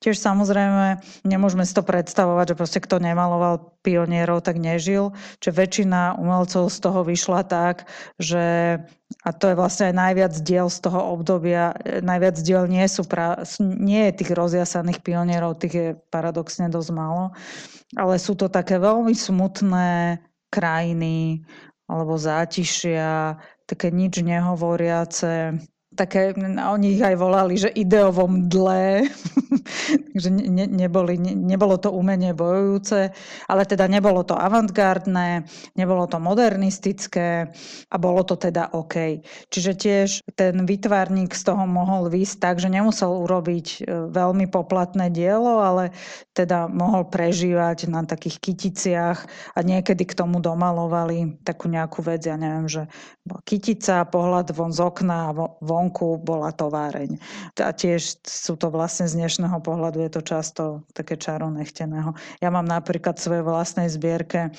Tiež 0.00 0.16
samozrejme 0.16 1.04
nemôžeme 1.28 1.68
si 1.68 1.76
to 1.76 1.84
predstavovať, 1.84 2.56
že 2.56 2.58
proste 2.58 2.80
kto 2.80 3.04
nemaloval 3.04 3.76
pionierov, 3.84 4.40
tak 4.40 4.56
nežil, 4.56 5.12
že 5.44 5.52
väčšina 5.52 6.16
umelcov 6.16 6.72
z 6.72 6.78
toho 6.80 7.00
vyšla 7.04 7.44
tak, 7.44 7.84
že 8.16 8.76
a 9.24 9.30
to 9.32 9.48
je 9.48 9.56
vlastne 9.56 9.88
aj 9.92 9.94
najviac 9.96 10.34
diel 10.44 10.68
z 10.68 10.78
toho 10.84 11.00
obdobia. 11.16 11.72
Najviac 11.84 12.36
diel 12.44 12.68
nie 12.68 12.84
sú 12.88 13.08
pra, 13.08 13.40
nie 13.60 14.08
je 14.08 14.24
tých 14.24 14.36
rozjasaných 14.36 15.00
pionierov, 15.00 15.60
tých 15.60 15.74
je 15.74 15.88
paradoxne 16.12 16.68
dosť 16.68 16.90
málo, 16.92 17.32
ale 17.96 18.20
sú 18.20 18.36
to 18.36 18.52
také 18.52 18.76
veľmi 18.76 19.16
smutné 19.16 20.20
krajiny, 20.52 21.44
alebo 21.88 22.20
zátišia, 22.20 23.40
také 23.64 23.88
nič 23.90 24.20
nehovoriace, 24.20 25.56
také, 25.98 26.30
oni 26.46 26.94
ich 26.94 27.02
aj 27.02 27.18
volali, 27.18 27.58
že 27.58 27.74
ideovom 27.74 28.46
dle, 28.46 29.02
takže 30.14 30.30
ne, 30.30 30.70
neboli, 30.70 31.18
ne, 31.18 31.34
nebolo 31.34 31.74
to 31.74 31.90
umenie 31.90 32.30
bojujúce, 32.30 33.10
ale 33.50 33.62
teda 33.66 33.90
nebolo 33.90 34.22
to 34.22 34.38
avantgardné, 34.38 35.42
nebolo 35.74 36.06
to 36.06 36.22
modernistické 36.22 37.50
a 37.90 37.96
bolo 37.98 38.22
to 38.22 38.38
teda 38.38 38.70
OK. 38.70 39.26
Čiže 39.50 39.72
tiež 39.74 40.08
ten 40.38 40.62
vytvarník 40.62 41.34
z 41.34 41.42
toho 41.42 41.66
mohol 41.66 42.06
výsť 42.06 42.36
tak, 42.38 42.56
že 42.62 42.70
nemusel 42.70 43.10
urobiť 43.10 43.66
e, 43.66 43.78
veľmi 44.14 44.46
poplatné 44.46 45.10
dielo, 45.10 45.58
ale 45.58 45.90
teda 46.38 46.70
mohol 46.70 47.10
prežívať 47.10 47.90
na 47.90 48.06
takých 48.06 48.38
kyticiach 48.38 49.18
a 49.56 49.58
niekedy 49.66 50.06
k 50.06 50.14
tomu 50.14 50.38
domalovali 50.38 51.42
takú 51.42 51.66
nejakú 51.66 52.06
vec, 52.06 52.22
ja 52.22 52.38
neviem, 52.38 52.70
že 52.70 52.86
kytica, 53.42 54.06
pohľad 54.06 54.54
von 54.54 54.70
z 54.70 54.80
okna 54.84 55.32
a 55.32 55.34
von 55.58 55.87
vonku 55.88 56.20
bola 56.20 56.52
továreň. 56.52 57.16
A 57.64 57.72
tiež 57.72 58.20
sú 58.28 58.60
to 58.60 58.68
vlastne 58.68 59.08
z 59.08 59.16
dnešného 59.16 59.56
pohľadu 59.64 60.04
je 60.04 60.10
to 60.12 60.20
často 60.20 60.62
také 60.92 61.16
čaro 61.16 61.48
nechteného. 61.48 62.12
Ja 62.44 62.52
mám 62.52 62.68
napríklad 62.68 63.16
v 63.16 63.24
svojej 63.24 63.44
vlastnej 63.48 63.88
zbierke 63.88 64.52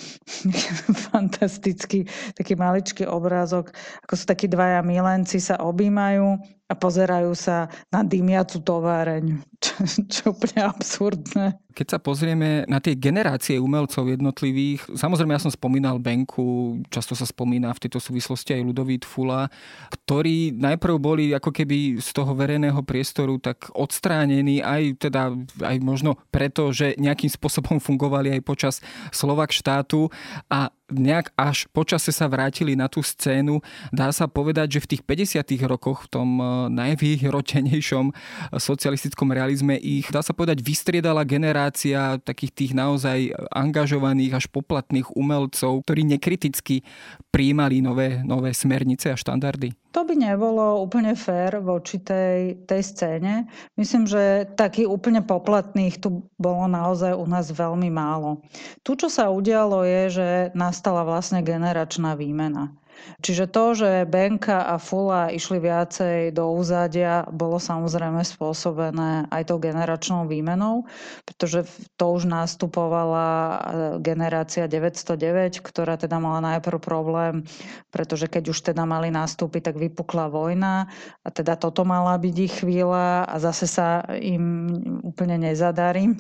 fantastický 1.14 2.10
taký 2.34 2.58
maličký 2.58 3.06
obrázok, 3.06 3.70
ako 4.10 4.14
sú 4.18 4.26
takí 4.26 4.50
dvaja 4.50 4.82
milenci 4.82 5.38
sa 5.38 5.62
objímajú 5.62 6.42
a 6.70 6.74
pozerajú 6.78 7.34
sa 7.34 7.66
na 7.90 8.06
dymiacu 8.06 8.62
továreň, 8.62 9.42
čo, 9.64 9.74
čo 10.06 10.22
úplne 10.38 10.70
absurdné. 10.70 11.58
Keď 11.74 11.88
sa 11.96 12.00
pozrieme 12.02 12.68
na 12.70 12.78
tie 12.78 12.94
generácie 12.94 13.58
umelcov 13.58 14.06
jednotlivých, 14.06 14.86
samozrejme 14.94 15.34
ja 15.34 15.42
som 15.42 15.54
spomínal 15.54 15.98
Benku, 15.98 16.78
často 16.94 17.18
sa 17.18 17.26
spomína 17.26 17.74
v 17.74 17.82
tejto 17.88 17.98
súvislosti 17.98 18.54
aj 18.54 18.66
Ludovít 18.66 19.06
Fula, 19.08 19.50
ktorí 19.90 20.54
najprv 20.54 20.96
boli 21.02 21.26
ako 21.34 21.50
keby 21.50 21.98
z 22.04 22.10
toho 22.14 22.38
verejného 22.38 22.82
priestoru 22.86 23.42
tak 23.42 23.72
odstránení 23.74 24.62
aj 24.62 25.10
teda 25.10 25.34
aj 25.66 25.78
možno 25.82 26.22
preto, 26.30 26.70
že 26.70 26.94
nejakým 27.02 27.32
spôsobom 27.32 27.82
fungovali 27.88 28.38
aj 28.38 28.42
počas 28.46 28.76
Slovak 29.10 29.50
štátu 29.50 30.14
a 30.52 30.70
nejak 30.90 31.32
až 31.38 31.70
počase 31.70 32.10
sa 32.10 32.26
vrátili 32.26 32.74
na 32.74 32.90
tú 32.90 33.06
scénu. 33.06 33.62
Dá 33.94 34.10
sa 34.10 34.26
povedať, 34.26 34.78
že 34.78 34.84
v 34.84 34.90
tých 34.98 35.02
50. 35.06 35.70
rokoch, 35.70 36.10
v 36.10 36.12
tom 36.12 36.30
najvýhrotenejšom 36.68 38.12
socialistickom 38.60 39.32
realizme 39.32 39.80
ich, 39.80 40.12
dá 40.12 40.20
sa 40.20 40.36
povedať, 40.36 40.60
vystriedala 40.60 41.24
generácia 41.24 42.20
takých 42.20 42.51
tých 42.51 42.72
naozaj 42.76 43.32
angažovaných 43.55 44.43
až 44.43 44.45
poplatných 44.51 45.16
umelcov, 45.16 45.88
ktorí 45.88 46.03
nekriticky 46.03 46.84
príjmali 47.32 47.80
nové, 47.80 48.20
nové 48.28 48.51
smernice 48.51 49.14
a 49.14 49.16
štandardy. 49.16 49.72
To 49.89 50.05
by 50.05 50.14
nebolo 50.14 50.86
úplne 50.86 51.18
fér 51.18 51.66
voči 51.66 51.97
tej, 51.97 52.62
tej 52.70 52.82
scéne. 52.86 53.49
Myslím, 53.74 54.05
že 54.05 54.45
takých 54.53 54.86
úplne 54.86 55.26
poplatných 55.26 55.97
tu 55.97 56.30
bolo 56.38 56.70
naozaj 56.70 57.18
u 57.18 57.26
nás 57.26 57.49
veľmi 57.49 57.89
málo. 57.89 58.45
Tu, 58.86 58.93
čo 58.93 59.10
sa 59.10 59.34
udialo, 59.34 59.82
je, 59.82 60.01
že 60.14 60.28
nastala 60.53 61.01
vlastne 61.01 61.41
generačná 61.41 62.14
výmena. 62.14 62.79
Čiže 63.20 63.52
to, 63.52 63.76
že 63.76 63.91
Benka 64.08 64.64
a 64.64 64.80
Fula 64.80 65.28
išli 65.28 65.60
viacej 65.60 66.32
do 66.32 66.56
úzadia, 66.56 67.28
bolo 67.28 67.60
samozrejme 67.60 68.24
spôsobené 68.24 69.28
aj 69.28 69.52
tou 69.52 69.60
generačnou 69.60 70.24
výmenou, 70.24 70.88
pretože 71.28 71.68
to 72.00 72.06
už 72.16 72.32
nastupovala 72.32 73.28
e, 73.28 73.58
generácia 74.00 74.72
909, 74.72 75.60
ktorá 75.60 76.00
teda 76.00 76.16
mala 76.24 76.56
najprv 76.56 76.80
problém, 76.80 77.43
pretože 77.91 78.32
keď 78.32 78.56
už 78.56 78.72
teda 78.72 78.88
mali 78.88 79.12
nastúpiť, 79.12 79.74
tak 79.74 79.76
vypukla 79.76 80.32
vojna 80.32 80.88
a 81.24 81.28
teda 81.28 81.60
toto 81.60 81.84
mala 81.84 82.16
byť 82.16 82.36
ich 82.39 82.56
chvíľa 82.64 83.28
a 83.28 83.36
zase 83.36 83.68
sa 83.68 84.08
im 84.16 84.72
úplne 85.04 85.43
nezadarí. 85.43 86.16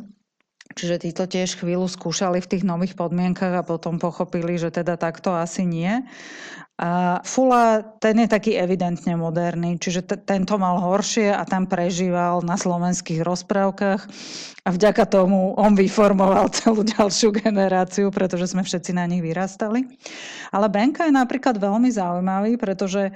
Čiže 0.77 1.01
títo 1.01 1.25
tiež 1.25 1.57
chvíľu 1.57 1.89
skúšali 1.89 2.37
v 2.45 2.49
tých 2.55 2.63
nových 2.63 2.93
podmienkach 2.93 3.57
a 3.57 3.65
potom 3.65 3.97
pochopili, 3.97 4.53
že 4.61 4.69
teda 4.69 5.01
takto 5.01 5.33
asi 5.33 5.65
nie. 5.65 6.05
A 6.79 7.19
Fula, 7.27 7.83
ten 7.99 8.23
je 8.23 8.31
taký 8.31 8.55
evidentne 8.55 9.19
moderný, 9.19 9.75
čiže 9.75 9.99
t- 9.99 10.15
tento 10.15 10.55
mal 10.55 10.79
horšie 10.79 11.27
a 11.27 11.43
tam 11.43 11.67
prežíval 11.67 12.39
na 12.39 12.55
slovenských 12.55 13.19
rozprávkach 13.19 14.07
a 14.63 14.69
vďaka 14.71 15.03
tomu 15.11 15.59
on 15.59 15.75
vyformoval 15.75 16.47
celú 16.55 16.87
ďalšiu 16.87 17.35
generáciu, 17.35 18.07
pretože 18.15 18.55
sme 18.55 18.63
všetci 18.63 18.95
na 18.95 19.03
nich 19.11 19.19
vyrastali. 19.19 19.91
Ale 20.55 20.71
Benka 20.71 21.03
je 21.03 21.19
napríklad 21.19 21.59
veľmi 21.59 21.91
zaujímavý, 21.91 22.55
pretože 22.55 23.11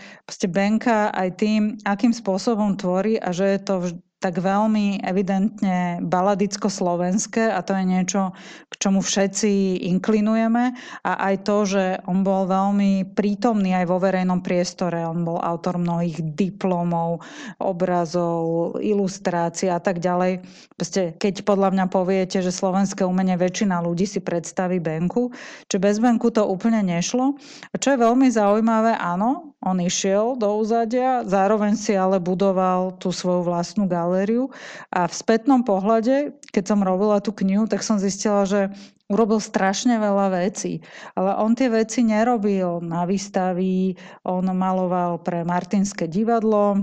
Benka 0.51 1.07
aj 1.15 1.29
tým, 1.39 1.79
akým 1.87 2.11
spôsobom 2.11 2.75
tvorí 2.75 3.15
a 3.15 3.31
že 3.31 3.47
je 3.47 3.59
to 3.63 3.75
tak 4.23 4.39
veľmi 4.39 5.03
evidentne 5.03 5.99
baladicko-slovenské 5.99 7.51
a 7.51 7.59
to 7.59 7.75
je 7.75 7.83
niečo, 7.83 8.31
k 8.71 8.73
čomu 8.79 9.03
všetci 9.03 9.83
inklinujeme 9.91 10.71
a 11.03 11.11
aj 11.27 11.35
to, 11.43 11.57
že 11.67 11.83
on 12.07 12.23
bol 12.23 12.47
veľmi 12.47 13.11
prítomný 13.11 13.75
aj 13.75 13.91
vo 13.91 13.99
verejnom 13.99 14.39
priestore. 14.39 15.03
On 15.03 15.27
bol 15.27 15.43
autor 15.43 15.75
mnohých 15.75 16.23
diplomov, 16.39 17.19
obrazov, 17.59 18.79
ilustrácií 18.79 19.67
a 19.67 19.83
tak 19.83 19.99
ďalej. 19.99 20.39
Proste, 20.79 21.19
keď 21.19 21.43
podľa 21.43 21.75
mňa 21.75 21.85
poviete, 21.91 22.39
že 22.39 22.55
slovenské 22.55 23.03
umenie 23.03 23.35
väčšina 23.35 23.83
ľudí 23.83 24.07
si 24.07 24.23
predstaví 24.23 24.79
Benku, 24.79 25.35
či 25.67 25.75
bez 25.83 25.99
Benku 25.99 26.31
to 26.31 26.47
úplne 26.47 26.79
nešlo. 26.79 27.35
A 27.69 27.75
čo 27.75 27.91
je 27.91 27.99
veľmi 27.99 28.31
zaujímavé, 28.31 28.95
áno, 28.95 29.52
on 29.63 29.79
išiel 29.79 30.35
do 30.35 30.59
úzadia, 30.59 31.23
zároveň 31.23 31.79
si 31.79 31.95
ale 31.95 32.19
budoval 32.19 32.99
tú 32.99 33.15
svoju 33.15 33.47
vlastnú 33.47 33.87
galériu 33.87 34.51
a 34.91 35.07
v 35.07 35.13
spätnom 35.15 35.63
pohľade, 35.63 36.35
keď 36.51 36.63
som 36.75 36.83
robila 36.83 37.23
tú 37.23 37.31
knihu, 37.31 37.63
tak 37.65 37.79
som 37.79 37.95
zistila, 37.95 38.43
že 38.43 38.69
urobil 39.07 39.39
strašne 39.39 39.95
veľa 39.99 40.35
vecí. 40.35 40.83
Ale 41.15 41.35
on 41.39 41.55
tie 41.55 41.71
veci 41.71 42.03
nerobil 42.03 42.83
na 42.83 43.07
výstavy, 43.07 43.95
on 44.27 44.47
maloval 44.51 45.23
pre 45.23 45.47
Martinské 45.47 46.11
divadlo, 46.11 46.79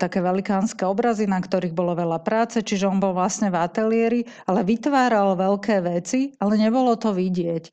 také 0.00 0.24
velikánske 0.24 0.88
obrazy, 0.88 1.28
na 1.28 1.44
ktorých 1.44 1.76
bolo 1.76 1.92
veľa 1.92 2.24
práce, 2.24 2.64
čiže 2.64 2.88
on 2.88 2.96
bol 2.96 3.12
vlastne 3.12 3.52
v 3.52 3.60
ateliéri, 3.60 4.20
ale 4.48 4.64
vytváral 4.64 5.36
veľké 5.36 5.84
veci, 5.84 6.32
ale 6.40 6.56
nebolo 6.56 6.96
to 6.96 7.12
vidieť. 7.12 7.68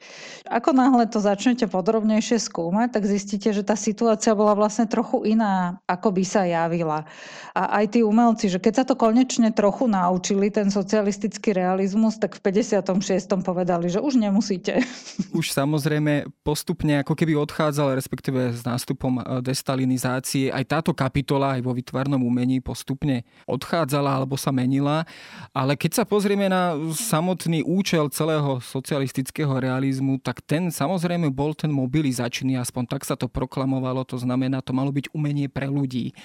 Ako 0.51 0.75
náhle 0.75 1.07
to 1.07 1.23
začnete 1.23 1.71
podrobnejšie 1.71 2.43
skúmať, 2.43 2.99
tak 2.99 3.07
zistíte, 3.07 3.55
že 3.55 3.63
tá 3.63 3.79
situácia 3.79 4.35
bola 4.35 4.51
vlastne 4.51 4.83
trochu 4.91 5.23
iná, 5.23 5.79
ako 5.87 6.11
by 6.11 6.23
sa 6.27 6.43
javila. 6.43 7.07
A 7.55 7.81
aj 7.81 7.95
tí 7.95 7.99
umelci, 8.03 8.51
že 8.51 8.59
keď 8.59 8.83
sa 8.83 8.85
to 8.85 8.99
konečne 8.99 9.49
trochu 9.55 9.87
naučili, 9.87 10.51
ten 10.51 10.67
socialistický 10.67 11.55
realizmus, 11.55 12.19
tak 12.19 12.37
v 12.37 12.51
56. 12.51 12.91
povedali, 13.41 13.87
že 13.87 14.03
už 14.03 14.19
nemusíte. 14.19 14.83
Už 15.33 15.53
samozrejme 15.53 16.29
postupne 16.41 17.01
ako 17.01 17.13
keby 17.13 17.37
odchádzal, 17.37 17.97
respektíve 17.97 18.53
s 18.53 18.61
nástupom 18.65 19.21
e, 19.21 19.21
destalinizácie, 19.45 20.49
aj 20.49 20.65
táto 20.65 20.91
kapitola 20.97 21.57
aj 21.57 21.61
vo 21.61 21.73
vytvarnom 21.77 22.16
výtvarnom 22.17 22.25
umení 22.25 22.57
postupne 22.59 23.21
odchádzala 23.45 24.17
alebo 24.17 24.35
sa 24.35 24.49
menila. 24.49 25.05
Ale 25.53 25.77
keď 25.77 26.01
sa 26.01 26.03
pozrieme 26.03 26.49
na 26.49 26.73
samotný 26.91 27.61
účel 27.61 28.09
celého 28.09 28.57
socialistického 28.59 29.53
realizmu, 29.61 30.17
tak 30.17 30.41
ten 30.41 30.73
samozrejme 30.73 31.29
bol 31.29 31.53
ten 31.53 31.69
mobilizačný, 31.69 32.57
aspoň 32.57 32.83
tak 32.89 33.05
sa 33.05 33.13
to 33.13 33.29
proklamovalo, 33.29 34.01
to 34.03 34.17
znamená, 34.17 34.65
to 34.65 34.73
malo 34.73 34.89
byť 34.89 35.13
umenie 35.13 35.47
pre 35.47 35.69
ľudí. 35.69 36.17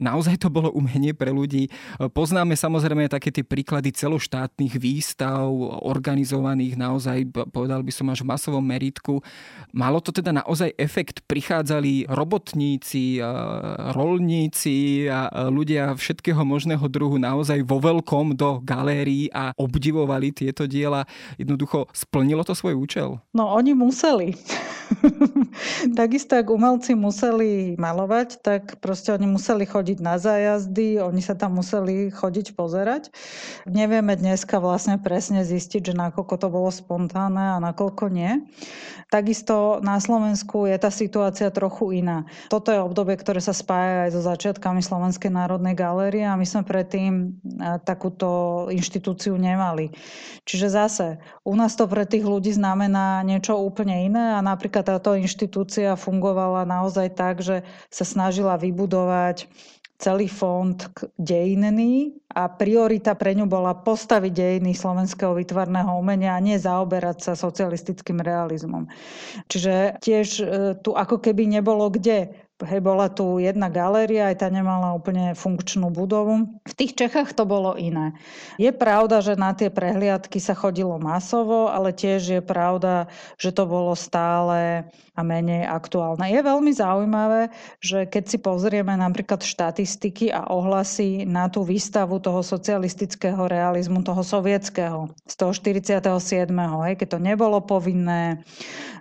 Naozaj 0.00 0.44
to 0.44 0.48
bolo 0.52 0.68
umenie 0.74 1.14
pre 1.14 1.32
ľudí. 1.32 1.72
Poznáme 2.12 2.52
samozrejme 2.58 3.08
také 3.08 3.32
tie 3.32 3.46
príklady 3.46 3.94
celoštátnych 3.94 4.76
výstav, 4.76 5.48
organizovaných 5.84 6.74
naozaj, 6.76 7.18
povedal 7.48 7.80
by 7.80 7.92
som 7.94 8.10
až 8.10 8.24
v 8.24 8.30
masovom 8.34 8.64
meritku. 8.64 9.24
Malo 9.70 10.02
to 10.04 10.10
teda 10.10 10.34
naozaj 10.34 10.74
efekt? 10.76 11.24
Prichádzali 11.24 12.10
robotníci, 12.10 13.22
rolníci 13.94 15.08
a 15.08 15.48
ľudia 15.48 15.94
všetkého 15.94 16.42
možného 16.44 16.84
druhu 16.90 17.16
naozaj 17.16 17.62
vo 17.62 17.80
veľkom 17.80 18.36
do 18.36 18.60
galérií 18.60 19.30
a 19.30 19.54
obdivovali 19.56 20.34
tieto 20.34 20.68
diela. 20.68 21.06
Jednoducho 21.38 21.88
splnilo 21.94 22.42
to 22.44 22.52
svoj 22.52 22.76
účel? 22.76 23.22
No 23.32 23.54
oni 23.54 23.72
museli. 23.72 24.34
Takisto, 25.98 26.36
ak 26.36 26.50
umelci 26.50 26.98
museli 26.98 27.78
malovať, 27.78 28.42
tak 28.42 28.62
proste 28.82 29.14
oni 29.14 29.30
museli 29.30 29.53
chodiť 29.62 30.02
na 30.02 30.18
zájazdy, 30.18 30.98
oni 30.98 31.22
sa 31.22 31.38
tam 31.38 31.62
museli 31.62 32.10
chodiť 32.10 32.58
pozerať. 32.58 33.14
Nevieme 33.70 34.18
dneska 34.18 34.58
vlastne 34.58 34.98
presne 34.98 35.46
zistiť, 35.46 35.94
že 35.94 35.94
nakoľko 35.94 36.34
to 36.34 36.48
bolo 36.50 36.74
spontánne 36.74 37.54
a 37.54 37.62
nakoľko 37.62 38.10
nie. 38.10 38.42
Takisto 39.14 39.78
na 39.78 40.02
Slovensku 40.02 40.66
je 40.66 40.74
tá 40.74 40.90
situácia 40.90 41.46
trochu 41.54 42.02
iná. 42.02 42.26
Toto 42.50 42.74
je 42.74 42.82
obdobie, 42.82 43.14
ktoré 43.14 43.38
sa 43.38 43.54
spája 43.54 44.08
aj 44.08 44.18
so 44.18 44.20
začiatkami 44.26 44.82
Slovenskej 44.82 45.30
národnej 45.30 45.78
galérie 45.78 46.26
a 46.26 46.34
my 46.34 46.42
sme 46.42 46.66
predtým 46.66 47.12
e, 47.14 47.24
takúto 47.86 48.66
inštitúciu 48.74 49.38
nemali. 49.38 49.94
Čiže 50.42 50.66
zase, 50.66 51.06
u 51.46 51.54
nás 51.54 51.78
to 51.78 51.86
pre 51.86 52.08
tých 52.08 52.26
ľudí 52.26 52.50
znamená 52.50 53.22
niečo 53.22 53.54
úplne 53.60 54.08
iné 54.08 54.34
a 54.34 54.42
napríklad 54.42 54.82
táto 54.82 55.14
inštitúcia 55.14 55.94
fungovala 55.94 56.66
naozaj 56.66 57.14
tak, 57.14 57.44
že 57.44 57.62
sa 57.92 58.02
snažila 58.02 58.58
vybudovať 58.58 59.43
celý 59.94 60.26
fond 60.26 60.76
dejinný 61.16 62.18
a 62.34 62.50
priorita 62.50 63.14
pre 63.14 63.32
ňu 63.38 63.46
bola 63.46 63.72
postaviť 63.78 64.32
dejiny 64.34 64.74
slovenského 64.74 65.32
vytvarného 65.38 65.94
umenia 65.94 66.34
a 66.34 66.42
nie 66.42 66.58
zaoberať 66.58 67.22
sa 67.22 67.32
socialistickým 67.38 68.18
realizmom. 68.18 68.90
Čiže 69.46 70.02
tiež 70.02 70.28
e, 70.42 70.44
tu 70.82 70.92
ako 70.98 71.22
keby 71.22 71.46
nebolo 71.46 71.88
kde 71.94 72.43
Hej, 72.64 72.80
bola 72.80 73.12
tu 73.12 73.38
jedna 73.38 73.68
galéria, 73.68 74.32
aj 74.32 74.40
tá 74.40 74.48
nemala 74.48 74.96
úplne 74.96 75.36
funkčnú 75.36 75.92
budovu. 75.92 76.48
V 76.64 76.74
tých 76.74 76.96
Čechách 76.96 77.36
to 77.36 77.44
bolo 77.44 77.76
iné. 77.76 78.16
Je 78.56 78.72
pravda, 78.72 79.20
že 79.20 79.36
na 79.36 79.52
tie 79.52 79.68
prehliadky 79.68 80.40
sa 80.40 80.56
chodilo 80.56 80.96
masovo, 80.96 81.68
ale 81.68 81.92
tiež 81.92 82.40
je 82.40 82.42
pravda, 82.42 83.06
že 83.36 83.52
to 83.52 83.68
bolo 83.68 83.92
stále 83.92 84.88
a 85.14 85.22
menej 85.22 85.62
aktuálne. 85.62 86.26
Je 86.26 86.42
veľmi 86.42 86.74
zaujímavé, 86.74 87.54
že 87.78 88.02
keď 88.02 88.24
si 88.34 88.38
pozrieme 88.42 88.98
napríklad 88.98 89.46
štatistiky 89.46 90.34
a 90.34 90.50
ohlasy 90.50 91.22
na 91.22 91.46
tú 91.46 91.62
výstavu 91.62 92.18
toho 92.18 92.42
socialistického 92.42 93.46
realizmu, 93.46 94.02
toho 94.02 94.26
sovietského, 94.26 95.14
z 95.30 95.34
toho 95.38 95.54
47. 95.54 96.50
Hej, 96.90 96.98
keď 96.98 97.08
to 97.14 97.18
nebolo 97.22 97.62
povinné, 97.62 98.42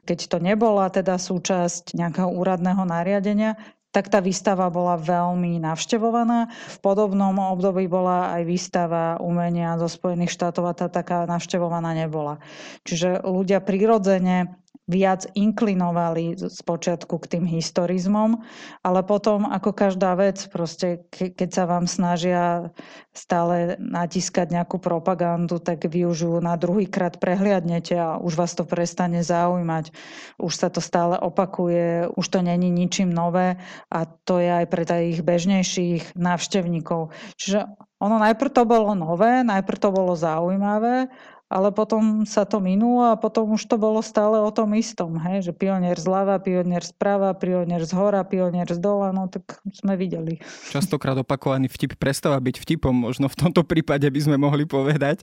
keď 0.05 0.19
to 0.29 0.37
nebola 0.37 0.91
teda 0.93 1.17
súčasť 1.17 1.97
nejakého 1.97 2.29
úradného 2.29 2.85
nariadenia, 2.85 3.52
tak 3.93 4.09
tá 4.09 4.17
výstava 4.25 4.65
bola 4.73 4.97
veľmi 4.97 5.61
navštevovaná. 5.61 6.49
V 6.49 6.77
podobnom 6.81 7.37
období 7.53 7.85
bola 7.85 8.33
aj 8.33 8.41
výstava 8.49 9.21
umenia 9.21 9.77
zo 9.77 9.85
Spojených 9.85 10.33
štátov 10.33 10.65
a 10.65 10.73
tá 10.73 10.89
taká 10.89 11.29
navštevovaná 11.29 11.93
nebola. 11.93 12.41
Čiže 12.89 13.21
ľudia 13.21 13.61
prirodzene 13.61 14.62
viac 14.83 15.23
inklinovali 15.31 16.35
z 16.35 16.59
počiatku 16.67 17.15
k 17.23 17.39
tým 17.39 17.45
historizmom, 17.47 18.43
ale 18.83 18.99
potom 19.07 19.47
ako 19.47 19.71
každá 19.71 20.11
vec, 20.19 20.43
proste 20.51 21.07
ke, 21.07 21.31
keď 21.31 21.49
sa 21.55 21.63
vám 21.63 21.87
snažia 21.87 22.75
stále 23.15 23.79
natiskať 23.79 24.51
nejakú 24.51 24.83
propagandu, 24.83 25.63
tak 25.63 25.87
vy 25.87 26.03
už 26.11 26.43
na 26.43 26.59
druhý 26.59 26.91
krát 26.91 27.15
prehliadnete 27.15 27.95
a 27.95 28.19
už 28.19 28.35
vás 28.35 28.51
to 28.59 28.67
prestane 28.67 29.23
zaujímať. 29.23 29.95
Už 30.35 30.51
sa 30.51 30.67
to 30.67 30.83
stále 30.83 31.15
opakuje, 31.15 32.11
už 32.19 32.25
to 32.27 32.43
není 32.43 32.67
ničím 32.67 33.15
nové 33.15 33.55
a 33.87 34.03
to 34.03 34.43
je 34.43 34.51
aj 34.51 34.65
pre 34.67 34.83
tých 34.83 35.23
bežnejších 35.23 36.19
návštevníkov. 36.19 37.15
Čiže 37.39 37.71
ono 38.03 38.19
najprv 38.19 38.51
to 38.51 38.67
bolo 38.67 38.91
nové, 38.99 39.47
najprv 39.47 39.79
to 39.79 39.89
bolo 39.95 40.11
zaujímavé 40.11 41.07
ale 41.53 41.69
potom 41.69 42.25
sa 42.25 42.49
to 42.49 42.57
minulo 42.57 43.05
a 43.05 43.13
potom 43.13 43.53
už 43.53 43.69
to 43.69 43.77
bolo 43.77 44.01
stále 44.01 44.41
o 44.41 44.49
tom 44.49 44.73
istom, 44.73 45.21
hej, 45.21 45.45
že 45.45 45.53
pionier 45.53 45.93
zľava, 45.93 46.41
pionier 46.41 46.81
zprava, 46.81 47.29
pionier 47.37 47.85
z 47.85 47.93
hora, 47.93 48.25
pionier 48.25 48.65
z 48.65 48.81
dola, 48.81 49.13
no 49.13 49.29
tak 49.29 49.61
sme 49.69 49.93
videli. 49.93 50.41
Častokrát 50.73 51.13
opakovaný 51.21 51.69
vtip 51.69 51.93
prestáva 52.01 52.41
byť 52.41 52.57
vtipom, 52.57 53.05
možno 53.05 53.29
v 53.29 53.37
tomto 53.37 53.61
prípade 53.61 54.09
by 54.09 54.17
sme 54.17 54.41
mohli 54.41 54.65
povedať, 54.65 55.21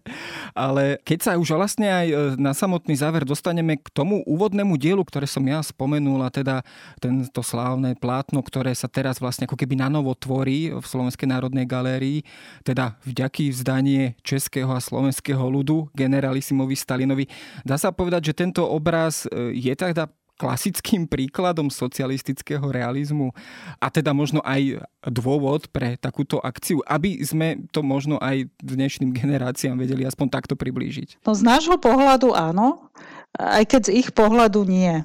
ale 0.54 1.02
keď 1.02 1.18
sa 1.18 1.32
už 1.34 1.58
vlastne 1.58 1.90
aj 1.90 2.06
e, 2.06 2.14
na 2.38 2.54
samotný 2.54 2.94
záver 2.94 3.26
dostaneme 3.26 3.82
k 3.82 3.90
tomu 3.90 4.22
úvodnému 4.22 4.78
dielu, 4.78 5.02
ktoré 5.02 5.26
som 5.26 5.42
ja 5.42 5.58
spomenul, 5.66 6.22
a 6.22 6.30
teda 6.30 6.62
tento 7.02 7.42
slávne 7.42 7.98
plátno, 7.98 8.38
ktoré 8.38 8.70
sa 8.78 8.86
teraz 8.86 9.18
vlastne 9.18 9.50
ako 9.50 9.58
keby 9.58 9.74
na 9.74 9.90
novo 9.90 10.14
tvorí 10.14 10.70
v 10.70 10.84
Slovenskej 10.86 11.26
národnej 11.26 11.66
galérii, 11.66 12.22
teda 12.62 12.94
vďaky 13.02 13.50
vzdanie 13.50 14.14
českého 14.22 14.70
a 14.70 14.78
slovenského 14.78 15.42
ľudu, 15.42 15.90
gener 15.90 16.19
generalisimovi 16.20 16.76
Stalinovi. 16.76 17.24
Dá 17.64 17.80
sa 17.80 17.88
povedať, 17.96 18.30
že 18.30 18.38
tento 18.44 18.68
obraz 18.68 19.24
e, 19.24 19.56
je 19.56 19.72
teda 19.72 20.12
klasickým 20.36 21.04
príkladom 21.04 21.68
socialistického 21.68 22.64
realizmu 22.64 23.28
a 23.76 23.92
teda 23.92 24.16
možno 24.16 24.40
aj 24.40 24.80
dôvod 25.04 25.68
pre 25.68 26.00
takúto 26.00 26.40
akciu, 26.40 26.80
aby 26.88 27.20
sme 27.20 27.68
to 27.68 27.84
možno 27.84 28.16
aj 28.24 28.48
dnešným 28.64 29.12
generáciám 29.12 29.76
vedeli 29.76 30.08
aspoň 30.08 30.32
takto 30.32 30.56
priblížiť. 30.56 31.20
No 31.28 31.36
z 31.36 31.44
nášho 31.44 31.76
pohľadu 31.76 32.32
áno, 32.32 32.88
aj 33.36 33.68
keď 33.68 33.80
z 33.92 33.94
ich 34.00 34.08
pohľadu 34.16 34.64
nie. 34.64 35.04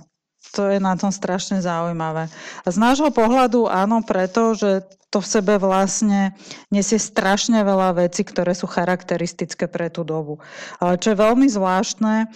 To 0.54 0.70
je 0.70 0.78
na 0.78 0.93
tom 0.96 1.10
strašne 1.10 1.60
zaujímavé. 1.60 2.30
Z 2.64 2.78
nášho 2.78 3.10
pohľadu 3.10 3.66
áno, 3.66 4.06
preto, 4.06 4.54
že 4.54 4.86
to 5.10 5.24
v 5.24 5.32
sebe 5.32 5.56
vlastne 5.56 6.36
nesie 6.70 7.00
strašne 7.00 7.64
veľa 7.64 8.04
vecí, 8.04 8.28
ktoré 8.28 8.52
sú 8.52 8.68
charakteristické 8.68 9.72
pre 9.72 9.88
tú 9.88 10.04
dobu. 10.04 10.43
Ale 10.84 11.00
čo 11.00 11.16
je 11.16 11.24
veľmi 11.24 11.48
zvláštne, 11.48 12.28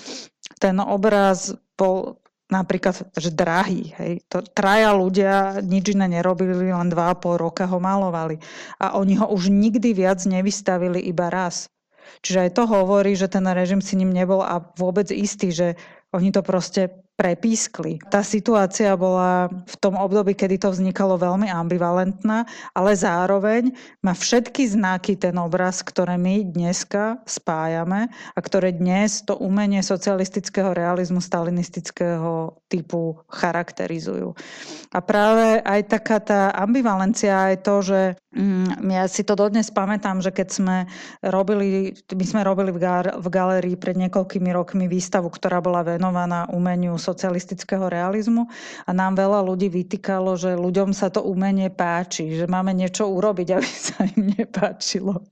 ten 0.63 0.75
obraz 0.79 1.55
bol 1.75 2.23
napríklad, 2.49 3.05
že 3.15 3.29
drahý. 3.29 3.93
Hej. 4.01 4.25
To, 4.31 4.41
traja 4.41 4.95
ľudia 4.95 5.61
nič 5.61 5.93
iné 5.93 6.09
nerobili, 6.09 6.73
len 6.73 6.89
dva 6.89 7.13
a 7.13 7.19
pol 7.19 7.37
roka 7.37 7.69
ho 7.69 7.77
malovali. 7.77 8.41
A 8.81 8.97
oni 8.97 9.21
ho 9.21 9.29
už 9.29 9.53
nikdy 9.53 9.93
viac 9.93 10.23
nevystavili 10.25 10.99
iba 11.03 11.29
raz. 11.29 11.69
Čiže 12.25 12.49
aj 12.49 12.51
to 12.57 12.63
hovorí, 12.65 13.13
že 13.13 13.29
ten 13.29 13.45
režim 13.45 13.79
si 13.79 13.93
ním 13.93 14.09
nebol 14.09 14.41
a 14.41 14.59
vôbec 14.75 15.13
istý, 15.13 15.53
že 15.53 15.77
oni 16.09 16.33
to 16.33 16.41
proste 16.41 16.89
prepískli. 17.19 17.99
Tá 18.07 18.23
situácia 18.23 18.95
bola 18.95 19.51
v 19.51 19.75
tom 19.83 19.99
období, 19.99 20.31
kedy 20.31 20.63
to 20.63 20.71
vznikalo 20.71 21.19
veľmi 21.19 21.51
ambivalentná, 21.51 22.47
ale 22.71 22.95
zároveň 22.95 23.75
má 23.99 24.15
všetky 24.15 24.63
znaky 24.71 25.19
ten 25.19 25.35
obraz, 25.35 25.83
ktoré 25.83 26.15
my 26.15 26.47
dneska 26.47 27.19
spájame 27.27 28.07
a 28.07 28.39
ktoré 28.39 28.71
dnes 28.71 29.19
to 29.27 29.35
umenie 29.35 29.83
socialistického 29.83 30.71
realizmu 30.71 31.19
stalinistického 31.19 32.55
typu 32.71 33.19
charakterizujú. 33.27 34.31
A 34.95 34.99
práve 35.03 35.59
aj 35.67 35.81
taká 35.91 36.23
tá 36.23 36.41
ambivalencia 36.55 37.51
je 37.51 37.59
to, 37.59 37.75
že 37.83 38.01
ja 38.85 39.09
si 39.09 39.25
to 39.25 39.33
dodnes 39.33 39.73
pamätám, 39.73 40.21
že 40.21 40.29
keď 40.29 40.47
sme 40.53 40.77
robili, 41.25 41.97
my 42.13 42.25
sme 42.25 42.41
robili 42.45 42.69
v, 42.69 42.77
gar, 42.77 43.17
v 43.17 43.25
galerii 43.25 43.73
pred 43.73 43.97
niekoľkými 43.97 44.53
rokmi 44.53 44.85
výstavu, 44.85 45.33
ktorá 45.33 45.65
bola 45.65 45.81
venovaná 45.81 46.45
umeniu 46.53 46.93
socialistického 47.01 47.89
realizmu 47.89 48.45
a 48.85 48.93
nám 48.93 49.17
veľa 49.17 49.41
ľudí 49.41 49.73
vytýkalo, 49.73 50.37
že 50.37 50.53
ľuďom 50.53 50.93
sa 50.93 51.09
to 51.09 51.25
umenie 51.25 51.73
páči, 51.73 52.37
že 52.37 52.45
máme 52.45 52.69
niečo 52.77 53.09
urobiť, 53.09 53.47
aby 53.57 53.69
sa 53.69 54.05
im 54.05 54.29
nepáčilo. 54.37 55.25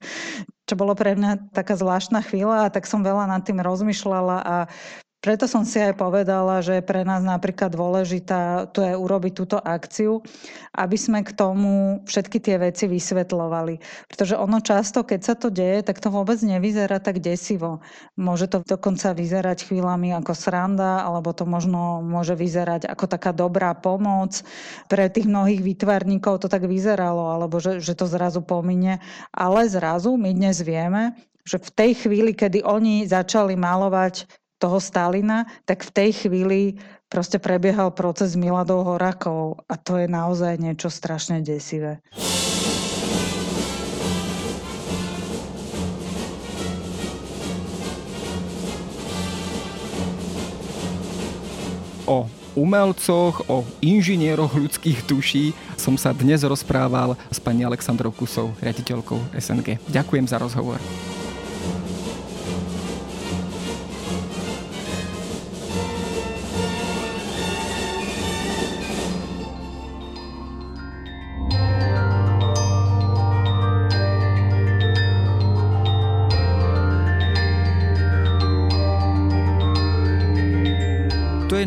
Čo 0.66 0.74
bolo 0.74 0.98
pre 0.98 1.14
mňa 1.14 1.54
taká 1.54 1.78
zvláštna 1.78 2.26
chvíľa 2.26 2.66
a 2.66 2.74
tak 2.74 2.89
som 2.89 3.06
veľa 3.06 3.30
nad 3.30 3.45
tým 3.45 3.62
rozmýšľala 3.62 4.38
a 4.41 4.56
preto 5.18 5.49
som 5.49 5.65
si 5.65 5.82
aj 5.82 5.97
povedala, 5.97 6.61
že 6.61 6.78
je 6.78 6.86
pre 6.86 7.01
nás 7.01 7.26
napríklad 7.26 7.74
dôležitá 7.74 8.70
to 8.70 8.86
je 8.86 8.93
urobiť 8.93 9.34
túto 9.34 9.57
akciu, 9.57 10.22
aby 10.78 10.93
sme 10.93 11.26
k 11.26 11.34
tomu 11.34 12.05
všetky 12.05 12.38
tie 12.38 12.61
veci 12.61 12.86
vysvetľovali. 12.86 14.05
Pretože 14.13 14.38
ono 14.38 14.61
často, 14.61 15.01
keď 15.01 15.20
sa 15.26 15.34
to 15.34 15.49
deje, 15.49 15.82
tak 15.82 15.97
to 15.97 16.13
vôbec 16.13 16.38
nevyzerá 16.45 17.01
tak 17.01 17.18
desivo. 17.18 17.82
Môže 18.13 18.45
to 18.45 18.61
dokonca 18.61 19.18
vyzerať 19.18 19.65
chvíľami 19.65 20.13
ako 20.13 20.38
sranda, 20.38 21.01
alebo 21.01 21.34
to 21.34 21.49
možno 21.49 22.05
môže 22.05 22.38
vyzerať 22.38 22.86
ako 22.86 23.09
taká 23.09 23.34
dobrá 23.34 23.74
pomoc. 23.74 24.45
Pre 24.86 25.09
tých 25.09 25.26
mnohých 25.26 25.65
výtvarníkov 25.65 26.45
to 26.45 26.47
tak 26.47 26.70
vyzeralo, 26.70 27.34
alebo 27.34 27.57
že, 27.57 27.82
že 27.82 27.97
to 27.97 28.05
zrazu 28.05 28.45
pomine. 28.45 29.01
Ale 29.34 29.65
zrazu 29.65 30.13
my 30.13 30.30
dnes 30.30 30.61
vieme, 30.61 31.18
že 31.41 31.57
v 31.57 31.70
tej 31.74 31.91
chvíli, 32.05 32.38
kedy 32.38 32.61
oni 32.61 33.07
začali 33.09 33.57
malovať 33.57 34.47
toho 34.58 34.82
Stalina, 34.82 35.45
tak 35.66 35.86
v 35.86 35.93
tej 35.93 36.10
chvíli 36.26 36.62
proste 37.08 37.39
prebiehal 37.39 37.93
proces 37.93 38.36
Miladov 38.36 38.84
Horakov 38.84 39.64
a 39.70 39.78
to 39.80 40.01
je 40.01 40.10
naozaj 40.10 40.60
niečo 40.60 40.91
strašne 40.91 41.39
desivé. 41.45 42.01
O 52.08 52.24
umelcoch, 52.55 53.45
o 53.51 53.68
inžinieroch 53.84 54.55
ľudských 54.55 55.05
duší 55.05 55.51
som 55.78 55.99
sa 55.99 56.16
dnes 56.16 56.41
rozprával 56.41 57.14
s 57.30 57.38
pani 57.38 57.62
Aleksandrou 57.62 58.10
Kusou, 58.10 58.55
riaditeľkou 58.64 59.38
SNG. 59.38 59.78
Ďakujem 59.91 60.26
za 60.26 60.41
rozhovor. 60.41 60.82